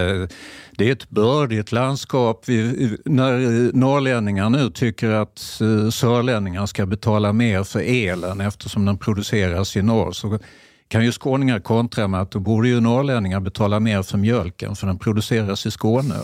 det 0.71 0.87
är 0.87 0.91
ett 0.91 1.09
bördigt 1.09 1.71
landskap. 1.71 2.43
Vi, 2.45 2.97
när 3.05 3.31
norrlänningar 3.73 4.49
nu 4.49 4.69
tycker 4.69 5.09
att 5.09 5.61
eh, 5.61 5.89
sörlänningar 5.89 6.65
ska 6.65 6.85
betala 6.85 7.33
mer 7.33 7.63
för 7.63 7.79
elen 7.79 8.41
eftersom 8.41 8.85
den 8.85 8.97
produceras 8.97 9.77
i 9.77 9.81
norr 9.81 10.11
så 10.11 10.39
kan 10.87 11.05
ju 11.05 11.11
skåningar 11.11 11.59
kontra 11.59 12.07
med 12.07 12.21
att 12.21 12.31
då 12.31 12.39
borde 12.39 12.67
ju 12.67 12.79
norrlänningar 12.81 13.39
betala 13.39 13.79
mer 13.79 14.01
för 14.03 14.17
mjölken 14.17 14.75
för 14.75 14.87
den 14.87 14.99
produceras 14.99 15.65
i 15.65 15.71
Skåne. 15.71 16.15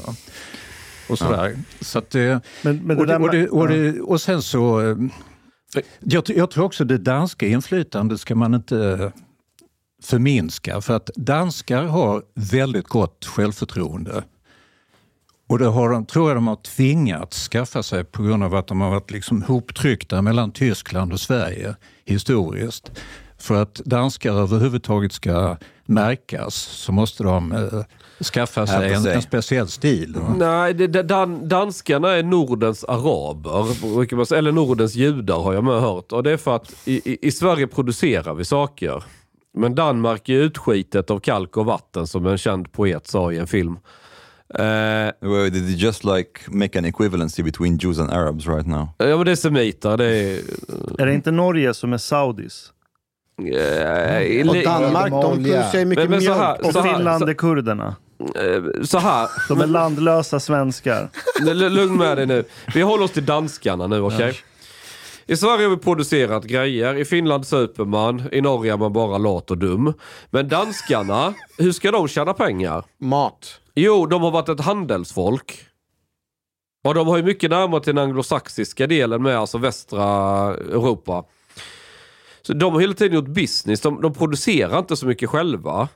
Och 1.09 1.17
sådär. 1.17 1.57
Så 1.81 1.99
att, 1.99 2.15
eh, 2.15 2.37
Men, 2.61 2.77
men 2.77 2.87
det 2.87 2.95
och, 2.97 3.07
det, 3.07 3.13
där 3.13 3.21
och, 3.21 3.31
det, 3.31 3.37
med- 3.37 3.49
och, 3.49 3.67
det, 3.67 4.01
och 4.01 4.21
sen 4.21 4.41
så... 4.41 4.81
eh, 4.89 4.97
Jag, 5.99 6.23
jag 6.27 6.51
tror 6.51 6.65
också 6.65 6.85
det 6.85 6.97
danska 6.97 7.47
inflytandet 7.47 8.19
ska 8.19 8.35
man 8.35 8.53
inte 8.53 9.11
förminska. 10.03 10.81
För 10.81 10.95
att 10.95 11.09
danskar 11.15 11.83
har 11.83 12.23
väldigt 12.35 12.87
gott 12.87 13.25
självförtroende. 13.25 14.23
Och 15.49 15.59
det 15.59 15.65
har 15.65 15.89
de, 15.89 16.05
tror 16.05 16.29
jag 16.29 16.37
de 16.37 16.47
har 16.47 16.55
tvingats 16.55 17.47
skaffa 17.47 17.83
sig 17.83 18.03
på 18.03 18.23
grund 18.23 18.43
av 18.43 18.55
att 18.55 18.67
de 18.67 18.81
har 18.81 18.89
varit 18.89 19.11
liksom 19.11 19.41
hoptryckta 19.41 20.21
mellan 20.21 20.51
Tyskland 20.51 21.13
och 21.13 21.19
Sverige 21.19 21.75
historiskt. 22.05 22.91
För 23.39 23.61
att 23.61 23.75
danskar 23.75 24.33
överhuvudtaget 24.33 25.11
ska 25.11 25.57
märkas 25.85 26.55
så 26.55 26.91
måste 26.91 27.23
de 27.23 27.51
eh, 27.51 28.23
skaffa 28.23 28.67
sig 28.67 28.93
en, 28.93 29.05
en 29.07 29.21
speciell 29.21 29.67
stil. 29.67 30.15
va? 30.19 30.33
Nej, 30.37 30.73
det, 30.73 30.87
det, 30.87 31.03
dan, 31.03 31.47
danskarna 31.47 32.09
är 32.11 32.23
Nordens 32.23 32.83
araber, 32.83 34.35
eller 34.35 34.51
Nordens 34.51 34.95
judar 34.95 35.39
har 35.39 35.53
jag 35.53 35.63
med 35.63 35.81
hört. 35.81 36.11
Och 36.11 36.23
det 36.23 36.31
är 36.31 36.37
för 36.37 36.55
att 36.55 36.73
i, 36.85 37.11
i, 37.11 37.27
i 37.27 37.31
Sverige 37.31 37.67
producerar 37.67 38.33
vi 38.33 38.45
saker. 38.45 39.03
Men 39.53 39.75
Danmark 39.75 40.29
är 40.29 40.33
utskitet 40.33 41.11
av 41.11 41.19
kalk 41.19 41.57
och 41.57 41.65
vatten 41.65 42.07
som 42.07 42.25
en 42.25 42.37
känd 42.37 42.71
poet 42.71 43.07
sa 43.07 43.31
i 43.31 43.37
en 43.37 43.47
film. 43.47 43.79
Eh, 44.53 44.61
Well, 45.21 45.51
Did 45.51 45.69
you 45.69 45.77
just 45.77 46.03
like 46.03 46.31
make 46.47 46.79
an 46.79 46.85
equivalency 46.85 47.43
between 47.43 47.77
Jews 47.77 47.99
and 47.99 48.11
Arabs 48.11 48.47
right 48.47 48.67
now? 48.67 48.87
ja 48.97 49.17
men 49.17 49.25
det 49.25 49.31
är 49.31 49.35
semiter, 49.35 49.97
det 49.97 50.05
är... 50.05 50.39
Är 51.01 51.05
det 51.05 51.13
inte 51.13 51.31
Norge 51.31 51.73
som 51.73 51.93
är 51.93 51.97
saudis? 51.97 52.71
Eh, 53.47 54.49
Och 54.49 54.55
Danmark, 54.63 55.11
de 55.11 55.21
producerar 55.21 55.79
ju 55.79 55.85
mycket 55.85 56.09
Men- 56.09 56.11
men 56.11 56.21
så 56.21 56.25
mjölk. 56.25 56.37
här- 56.41 56.65
Och 56.65 56.73
här- 56.83 56.93
Finland 56.95 57.23
så- 57.23 57.29
är 57.29 57.33
kurderna. 57.33 57.95
eh, 58.35 58.83
så 58.83 58.97
här, 58.97 59.29
De 59.49 59.61
är 59.61 59.67
landlösa 59.67 60.39
svenskar. 60.39 61.09
Lugn 61.69 61.97
med 61.97 62.17
dig 62.17 62.25
nu. 62.25 62.43
Vi 62.73 62.81
håller 62.81 63.03
oss 63.03 63.11
till 63.11 63.25
danskarna 63.25 63.87
nu, 63.87 64.01
okej? 64.01 64.33
I 65.27 65.37
Sverige 65.37 65.63
har 65.67 65.69
vi 65.69 65.77
producerat 65.77 66.43
grejer. 66.43 66.95
I 66.97 67.05
Finland 67.05 67.47
super 67.47 67.85
man. 67.85 68.23
I 68.31 68.41
Norge 68.41 68.73
är 68.73 68.77
man 68.77 68.93
bara 68.93 69.17
lat 69.17 69.51
och 69.51 69.57
dum. 69.57 69.93
Men 70.29 70.47
danskarna, 70.49 71.33
hur 71.57 71.71
ska 71.71 71.91
de 71.91 72.07
tjäna 72.07 72.33
pengar? 72.33 72.83
Mat. 73.01 73.59
Jo, 73.75 74.05
de 74.05 74.21
har 74.21 74.31
varit 74.31 74.49
ett 74.49 74.59
handelsfolk. 74.61 75.65
Och 76.87 76.93
de 76.93 77.07
har 77.07 77.17
ju 77.17 77.23
mycket 77.23 77.49
närmare 77.49 77.81
till 77.83 77.95
den 77.95 78.03
anglosaxiska 78.03 78.87
delen 78.87 79.21
med 79.23 79.37
alltså 79.37 79.57
västra 79.57 80.03
Europa. 80.55 81.23
Så 82.49 82.53
de 82.53 82.73
har 82.73 82.81
hela 82.81 82.93
tiden 82.93 83.15
gjort 83.15 83.27
business. 83.27 83.81
De, 83.81 84.01
de 84.01 84.13
producerar 84.13 84.79
inte 84.79 84.95
så 84.95 85.05
mycket 85.05 85.29
själva. 85.29 85.87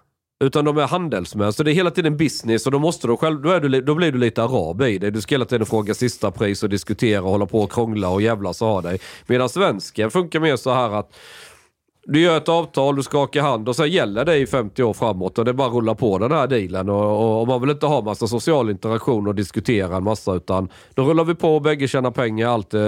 Utan 0.43 0.65
de 0.65 0.77
är 0.77 0.87
handelsmän. 0.87 1.53
Så 1.53 1.63
det 1.63 1.71
är 1.71 1.73
hela 1.73 1.91
tiden 1.91 2.17
business 2.17 2.65
och 2.65 2.71
då 2.71 2.79
måste 2.79 3.07
du 3.07 3.17
själv, 3.17 3.41
då, 3.41 3.49
är 3.49 3.59
du, 3.59 3.81
då 3.81 3.95
blir 3.95 4.11
du 4.11 4.17
lite 4.17 4.43
arab 4.43 4.81
i 4.81 4.97
det. 4.97 5.11
Du 5.11 5.21
ska 5.21 5.35
hela 5.35 5.45
tiden 5.45 5.65
fråga 5.65 5.93
sista 5.93 6.31
pris 6.31 6.63
och 6.63 6.69
diskutera 6.69 7.21
och 7.21 7.29
hålla 7.29 7.45
på 7.45 7.59
och 7.59 7.71
krångla 7.71 8.09
och 8.09 8.21
jävlas 8.21 8.61
och 8.61 8.67
ha 8.67 8.81
dig. 8.81 8.99
Medan 9.27 9.49
svensken 9.49 10.11
funkar 10.11 10.39
mer 10.39 10.55
så 10.55 10.73
här 10.73 10.89
att 10.89 11.15
du 12.05 12.19
gör 12.21 12.37
ett 12.37 12.49
avtal, 12.49 12.95
du 12.95 13.03
skakar 13.03 13.41
hand 13.41 13.69
och 13.69 13.75
sen 13.75 13.91
gäller 13.91 14.25
det 14.25 14.37
i 14.37 14.47
50 14.47 14.83
år 14.83 14.93
framåt 14.93 15.37
och 15.37 15.45
det 15.45 15.53
bara 15.53 15.67
att 15.67 15.73
rulla 15.73 15.95
på 15.95 16.17
den 16.17 16.31
här 16.31 16.47
dealen. 16.47 16.89
Och, 16.89 17.21
och, 17.21 17.41
och 17.41 17.47
man 17.47 17.61
vill 17.61 17.69
inte 17.69 17.85
ha 17.85 18.01
massa 18.01 18.27
social 18.27 18.69
interaktion 18.69 19.27
och 19.27 19.35
diskutera 19.35 19.95
en 19.97 20.03
massa 20.03 20.33
utan 20.33 20.69
då 20.93 21.03
rullar 21.03 21.23
vi 21.23 21.35
på 21.35 21.55
och 21.55 21.61
bägge 21.61 21.87
tjänar 21.87 22.11
pengar, 22.11 22.47
allt, 22.49 22.73
eh, 22.73 22.81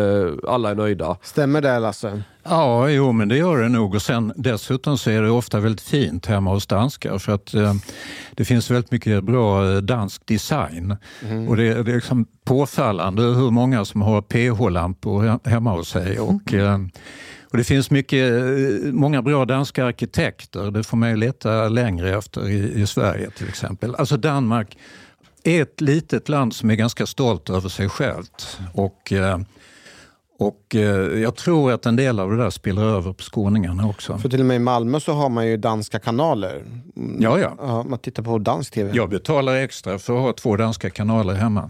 alla 0.48 0.70
är 0.70 0.76
nöjda. 0.76 1.18
Stämmer 1.22 1.62
det 1.62 1.80
Lasse? 1.80 2.22
Ja, 2.44 2.90
jo, 2.90 3.12
men 3.12 3.28
det 3.30 3.38
gör 3.38 3.58
det 3.58 3.70
nog. 3.70 3.96
Och 3.96 4.02
sen, 4.02 4.34
dessutom 4.36 4.98
så 4.98 5.10
är 5.10 5.22
det 5.22 5.30
ofta 5.30 5.60
väldigt 5.60 5.82
fint 5.82 6.26
hemma 6.26 6.52
hos 6.54 6.68
danskar 6.68 7.18
för 7.18 7.32
att 7.32 7.54
eh, 7.54 7.74
det 8.32 8.46
finns 8.46 8.72
väldigt 8.72 8.92
mycket 8.92 9.24
bra 9.24 9.72
eh, 9.72 9.78
dansk 9.78 10.26
design. 10.26 10.96
Och 11.50 11.58
det, 11.58 11.84
det 11.84 11.92
är 11.92 11.96
liksom 11.96 12.26
påfallande 12.46 13.22
hur 13.22 13.52
många 13.52 13.86
som 13.86 14.02
har 14.02 14.22
PH-lampor 14.22 15.24
he- 15.24 15.50
hemma 15.50 15.72
hos 15.72 15.90
sig. 15.90 16.20
Och, 16.20 16.54
eh, 16.54 16.80
och 17.56 17.60
det 17.60 17.64
finns 17.64 17.92
mycket, 17.92 18.32
eh, 18.32 18.94
många 18.94 19.22
bra 19.22 19.46
danska 19.46 19.86
arkitekter. 19.86 20.72
Det 20.72 20.84
får 20.84 20.98
man 20.98 21.10
ju 21.10 21.16
leta 21.16 21.70
längre 21.70 22.18
efter 22.18 22.50
i, 22.50 22.82
i 22.82 22.88
Sverige 22.88 23.30
till 23.30 23.48
exempel. 23.48 23.96
Alltså 23.96 24.18
Danmark 24.18 24.78
är 25.44 25.62
ett 25.62 25.82
litet 25.82 26.30
land 26.30 26.54
som 26.56 26.70
är 26.70 26.76
ganska 26.76 27.06
stolt 27.06 27.50
över 27.50 27.70
sig 27.70 27.90
självt. 27.90 28.60
Och, 28.74 29.12
eh, 29.12 29.40
och 30.40 30.76
eh, 30.76 31.20
jag 31.22 31.36
tror 31.36 31.72
att 31.72 31.86
en 31.86 31.96
del 31.96 32.20
av 32.20 32.32
det 32.32 32.38
där 32.38 32.50
spiller 32.50 32.82
över 32.82 33.14
på 33.14 33.24
skåningarna 33.24 33.88
också. 33.88 34.18
För 34.18 34.30
till 34.30 34.40
och 34.40 34.46
med 34.46 34.56
i 34.56 34.60
Malmö 34.60 35.00
så 35.00 35.14
har 35.14 35.30
man 35.30 35.48
ju 35.48 35.58
danska 35.58 36.00
kanaler. 36.00 36.64
Ja, 37.20 37.40
ja. 37.40 37.56
Ja, 37.60 37.84
man 37.84 38.00
tittar 38.00 38.24
på 38.24 38.38
dansk 38.38 38.74
tv. 38.74 38.92
Jag 38.94 39.10
betalar 39.10 39.56
extra 39.56 40.00
för 40.00 40.16
att 40.16 40.22
ha 40.22 40.34
två 40.34 40.58
danska 40.58 40.90
kanaler 40.90 41.34
hemma. 41.34 41.70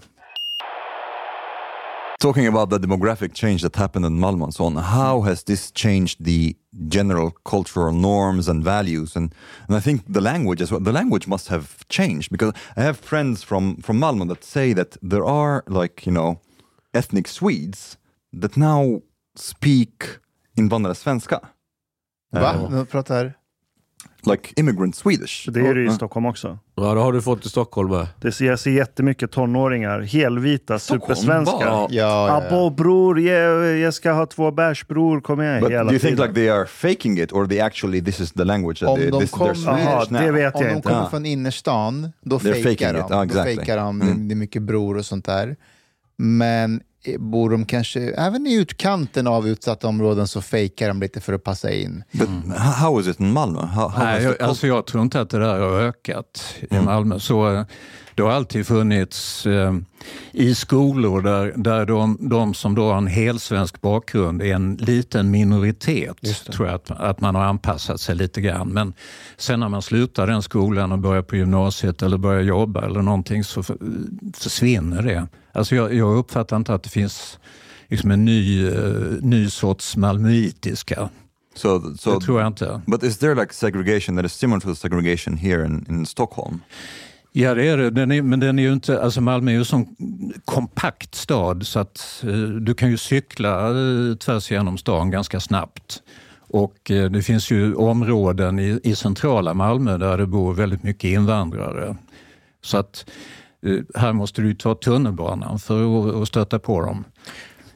Talking 2.26 2.48
about 2.48 2.72
the 2.72 2.80
demographic 2.80 3.36
change 3.36 3.62
that 3.62 3.76
happened 3.76 4.04
in 4.04 4.18
Malmö 4.18 4.46
and 4.46 4.54
so 4.54 4.66
on, 4.66 4.76
how 4.78 5.22
has 5.22 5.44
this 5.44 5.70
changed 5.70 6.26
the 6.26 6.56
general 6.88 7.30
cultural 7.44 7.92
norms 7.92 8.48
and 8.48 8.64
values? 8.64 9.16
And, 9.16 9.32
and 9.68 9.78
I 9.78 9.80
think 9.80 10.12
the 10.12 10.22
language 10.22 10.60
as 10.60 10.72
well. 10.72 10.80
The 10.80 10.92
language 10.92 11.28
must 11.28 11.50
have 11.50 11.88
changed 11.88 12.32
because 12.32 12.52
I 12.76 12.82
have 12.82 12.98
friends 12.98 13.44
from, 13.44 13.76
from 13.76 14.00
Malmö 14.00 14.28
that 14.30 14.44
say 14.44 14.74
that 14.74 14.98
there 15.04 15.24
are 15.24 15.64
like, 15.68 16.08
you 16.08 16.12
know, 16.12 16.42
ethnic 16.96 17.28
Swedes 17.28 17.98
that 18.34 18.58
now 18.58 19.04
speak 19.36 20.18
invandrare 20.58 20.96
svenska. 20.96 21.40
Va? 22.34 22.88
Pratar... 22.90 23.36
Like 24.32 24.54
immigrant 24.56 24.96
Swedish. 24.96 25.50
Det 25.52 25.60
är 25.60 25.74
det 25.76 25.82
ju 25.82 25.88
i. 25.88 25.92
Stockholm 25.94 26.26
också. 26.26 26.60
Ja, 26.76 26.94
det 26.94 27.00
har 27.00 27.14
du 27.14 27.22
fått 27.22 27.46
i 27.46 27.50
Stockholm 27.50 27.90
med. 27.92 28.08
Det 28.22 28.32
ser, 28.32 28.46
jag 28.46 28.60
ser 28.60 28.72
jättemycket 28.72 29.32
tonåringar, 29.32 30.00
helvita, 30.02 30.80
Stockholm, 30.80 31.16
supersvenskar. 31.16 31.66
Ja, 31.66 31.88
ja, 31.92 32.28
ja. 32.28 32.48
Abo 32.48 32.70
bror, 32.70 33.20
jag, 33.20 33.78
jag 33.78 33.94
ska 33.94 34.12
ha 34.12 34.26
två 34.26 34.52
bärs 34.52 34.88
bror, 34.88 35.22
kom 35.22 35.42
igen. 35.42 35.62
But 35.62 35.72
hela 35.72 35.84
do 35.84 35.92
you 35.92 36.00
think 36.00 36.12
tiden. 36.18 36.28
like 36.28 36.34
they 36.42 36.50
are 36.50 36.66
faking 36.66 37.20
it 37.20 37.34
or 37.34 37.46
they 37.48 37.60
actually 37.60 38.02
this 38.02 38.20
is 38.20 38.32
the 38.32 38.44
language 38.44 38.80
that 38.80 38.90
Om 38.90 38.96
they, 39.00 39.10
de 39.12 39.20
this 39.20 39.24
is 39.24 39.32
their 39.32 39.40
kommer- 39.40 39.54
Swedish 39.54 39.86
Jaha, 39.86 40.06
now? 40.10 40.22
det 40.22 40.32
vet 40.32 40.56
Om 40.56 40.62
jag 40.62 40.72
de 40.72 40.76
inte. 40.76 40.88
kommer 40.90 41.02
Ja. 41.04 41.10
från 41.10 41.26
innerstan, 41.26 42.12
då 42.22 42.38
They're 42.38 42.64
fejkar 42.64 42.94
de. 42.94 43.00
it. 43.00 43.06
Ja, 43.10 43.24
exactly. 43.26 43.54
Då 43.54 43.58
fejkar 43.60 43.78
de. 43.78 44.02
Mm. 44.02 44.28
Det 44.28 44.34
är 44.34 44.36
mycket 44.36 44.62
bror 44.62 44.98
och 44.98 45.06
sånt 45.06 45.26
där. 45.26 45.56
Men 46.18 46.82
bor 47.20 47.50
de 47.50 47.66
kanske, 47.66 48.00
även 48.02 48.48
i 48.48 48.54
utkanten 48.54 49.28
av 49.28 49.48
utsatta 49.48 49.88
områden 49.88 50.28
så 50.28 50.42
fejkar 50.42 50.88
de 50.88 51.02
lite 51.02 51.22
för 51.22 51.34
att 51.34 51.44
passa 51.44 51.72
in. 51.72 52.04
But 52.12 52.30
h- 52.30 52.54
how 52.60 53.00
is 53.02 53.08
it 53.08 53.20
in 53.20 53.32
Malmö? 53.34 53.60
How, 53.66 53.88
how 53.88 54.04
Nej, 54.04 54.24
jag, 54.24 54.42
alltså 54.42 54.68
jag 54.68 54.86
tror 54.86 55.04
inte 55.04 55.22
att 55.22 55.30
det 55.30 55.40
där 55.40 55.60
har 55.60 55.80
ökat 55.82 56.56
i 56.72 56.80
Malmö. 56.80 57.20
Så, 57.20 57.54
eh, 57.54 57.64
det 58.16 58.22
har 58.22 58.32
alltid 58.32 58.68
funnits 58.68 59.46
eh, 59.46 59.74
i 60.32 60.56
skolor 60.56 61.22
där, 61.22 61.54
där 61.56 61.86
de, 61.86 62.18
de 62.22 62.54
som 62.54 62.76
då 62.76 62.90
har 62.90 62.98
en 62.98 63.08
helsvensk 63.08 63.82
bakgrund 63.82 64.42
är 64.42 64.56
en 64.56 64.76
liten 64.76 65.32
minoritet. 65.32 66.18
tror 66.52 66.68
jag 66.68 66.76
att, 66.76 66.92
att 66.92 67.22
man 67.22 67.36
har 67.36 67.44
anpassat 67.44 68.02
sig 68.02 68.16
lite 68.16 68.42
grann. 68.42 68.70
Men 68.70 68.94
sen 69.38 69.60
när 69.60 69.70
man 69.70 69.82
slutar 69.82 70.28
den 70.28 70.42
skolan 70.42 70.92
och 70.92 71.00
börjar 71.00 71.22
på 71.22 71.36
gymnasiet 71.36 72.02
eller 72.02 72.18
börjar 72.18 72.42
jobba 72.42 72.86
eller 72.86 73.02
någonting 73.02 73.44
så 73.44 73.64
för, 73.64 73.78
försvinner 74.34 75.02
det. 75.02 75.28
Alltså 75.52 75.76
jag, 75.76 75.94
jag 75.94 76.18
uppfattar 76.18 76.56
inte 76.56 76.74
att 76.74 76.84
det 76.84 76.90
finns 76.90 77.40
liksom 77.88 78.12
en 78.12 78.26
ny, 78.26 78.68
eh, 78.68 78.82
ny 79.22 79.50
sorts 79.50 79.98
malmöitiska. 79.98 81.10
So, 81.56 81.96
so 81.98 82.20
det 82.20 82.26
tror 82.26 82.40
jag 82.40 82.48
inte. 82.48 82.82
But 82.88 83.04
is 83.04 83.18
there 83.18 83.36
like 83.36 83.54
segregation 83.54 84.16
that 84.16 84.26
is 84.26 84.34
similar 84.34 84.60
to 84.60 84.68
the 84.68 84.76
segregation 84.76 85.38
here 85.38 85.66
in, 85.66 85.86
in 85.90 86.06
Stockholm? 86.06 86.60
Ja 87.38 87.54
det 87.54 87.68
är 87.68 87.78
det, 87.78 87.90
den 87.90 88.12
är, 88.12 88.22
men 88.22 88.40
den 88.40 88.60
är 88.60 88.64
ju 88.64 88.74
inte, 88.74 89.02
alltså 89.02 89.22
Malmö 89.22 89.52
är 89.52 89.54
ju 89.54 89.60
en 89.60 89.66
sån 89.66 89.96
kompakt 90.46 91.16
stad 91.16 91.68
så 91.68 91.80
att 91.80 92.24
eh, 92.24 92.34
du 92.40 92.74
kan 92.74 92.90
ju 92.90 92.98
cykla 92.98 93.70
eh, 93.70 94.16
tvärs 94.16 94.52
igenom 94.52 94.78
stan 94.78 95.12
ganska 95.12 95.40
snabbt. 95.40 96.04
Och 96.38 96.92
eh, 96.92 97.12
det 97.12 97.22
finns 97.22 97.52
ju 97.52 97.76
områden 97.76 98.60
i, 98.60 98.80
i 98.84 98.96
centrala 98.96 99.54
Malmö 99.54 99.98
där 99.98 100.18
det 100.18 100.26
bor 100.26 100.54
väldigt 100.54 100.84
mycket 100.84 101.04
invandrare. 101.04 101.96
Så 102.62 102.78
att 102.78 103.06
eh, 103.66 104.02
här 104.02 104.14
måste 104.14 104.42
du 104.42 104.56
ta 104.56 104.76
tunnelbanan 104.76 105.60
för 105.60 106.10
att, 106.10 106.16
att 106.16 106.28
stöta 106.28 106.60
på 106.60 106.82
dem. 106.82 107.04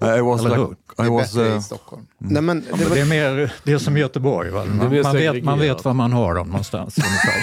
I 0.02 0.22
was 0.22 0.46
Eller 0.46 0.58
like? 0.58 0.76
Det 0.98 1.04
I 1.04 1.06
är 1.06 1.12
was, 1.12 1.34
bättre 1.34 1.50
uh, 1.50 1.58
i 1.58 1.62
Stockholm. 1.62 2.08
Nej, 2.18 2.42
men 2.42 2.66
Ja, 2.70 2.78
det 2.78 2.80
men 2.80 2.90
var, 2.90 2.96
det 2.96 3.02
är 3.02 3.06
mer 3.06 3.54
det 3.64 3.72
är 3.74 3.78
som 3.78 3.98
Göteborg. 3.98 4.50
Va? 4.50 4.62
är 4.62 4.66
Man, 4.66 4.78
man, 4.78 5.16
vet, 5.16 5.44
man 5.44 5.60
vet 5.60 5.86
var 5.86 5.94
man 5.94 6.14
har 6.14 6.36
dem 6.36 6.48
någonstans. 6.48 6.98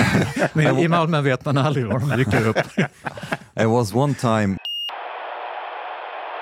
men 0.53 0.79
i 0.79 0.89
Malmö 0.89 1.21
vet 1.21 1.45
man 1.45 1.59
aldrig 1.59 1.87
var 1.87 1.99
de 1.99 2.09
dyker 2.17 2.49
upp. 2.49 2.57
I 3.61 3.65
was 3.65 3.95
one 3.95 4.15
time 4.15 4.57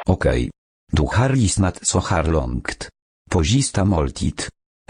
Okej. 0.07 0.51
Du 0.93 1.03
har 1.03 1.29
lyssnat 1.29 1.87
så 1.87 2.01
här 2.01 2.25
långt. 2.25 2.89
Pozista 3.31 3.85
måltid. 3.85 4.43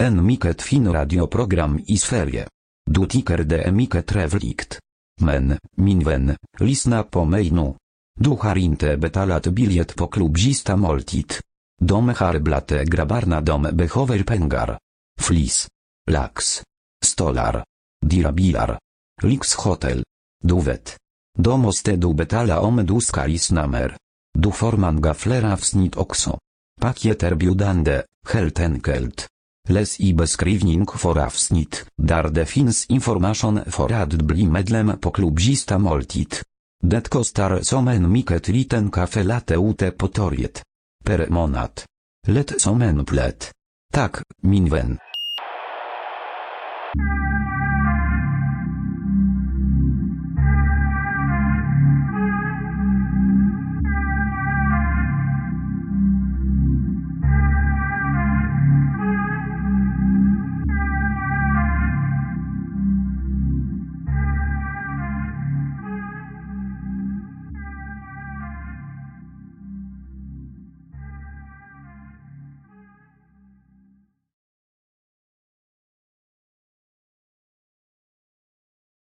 En 0.03 0.25
mycket 0.25 0.61
fin 0.61 0.93
radioprogram 0.93 1.79
i 1.87 1.97
Sverige. 1.97 2.47
Du 2.91 3.05
tycker 3.05 3.37
det 3.37 3.61
är 3.63 3.71
mycket 3.71 4.07
trevligt. 4.07 4.79
Men, 5.21 5.57
min 5.77 5.99
vän, 6.03 6.35
lyssna 6.59 7.03
på 7.03 7.25
mig 7.25 7.51
nu. 7.51 7.73
Du 8.19 8.29
har 8.29 8.57
inte 8.57 8.97
betalat 8.97 9.47
biljett 9.47 9.95
på 9.95 10.07
klubbista 10.07 10.75
måltid. 10.75 11.33
De 11.81 12.09
har 12.09 12.39
blate 12.39 12.85
grabbarna 12.85 13.41
dom 13.41 13.67
behöver 13.73 14.23
pengar. 14.23 14.79
Flis. 15.21 15.67
Lax. 16.11 16.63
Stolar. 17.05 17.63
Dirabilar. 18.05 18.79
Lyxhotel. 19.23 20.03
Du 20.43 20.61
vet. 20.61 20.97
Då 21.37 21.57
måste 21.57 21.95
du 21.95 22.13
betala 22.13 22.59
om 22.59 22.85
du 22.85 23.01
ska 23.01 23.25
lyssna 23.25 23.67
mer. 23.67 23.97
Du 24.39 24.51
får 24.51 24.77
manga 24.77 25.13
fler 25.13 25.43
avsnitt 25.53 25.95
också. 25.95 26.39
Paket 26.81 27.23
erbjudande, 27.23 28.03
helt 28.27 28.59
enkelt. 28.59 29.27
Läs 29.69 29.99
i 29.99 30.13
beskrivning 30.13 30.87
för 30.87 31.19
avsnitt, 31.25 31.85
där 31.97 32.29
det 32.29 32.45
finns 32.45 32.85
information 32.85 33.59
för 33.65 33.91
att 33.91 34.13
bli 34.13 34.47
medlem 34.47 34.99
på 34.99 35.11
klubbista 35.11 35.77
måltid. 35.77 36.35
Det 36.83 37.09
kostar 37.09 37.61
som 37.61 37.87
en 37.87 38.11
mycket 38.11 38.47
liten 38.47 38.91
kaffe 38.91 39.23
latte 39.23 39.55
ute 39.55 39.91
på 39.91 40.07
torget. 40.07 40.63
Per 41.05 41.29
månad. 41.29 41.81
Lätt 42.27 42.61
som 42.61 42.81
en 42.81 43.05
plätt. 43.05 43.51
Tak, 43.93 44.15
min 44.41 44.69
vän. 44.69 44.97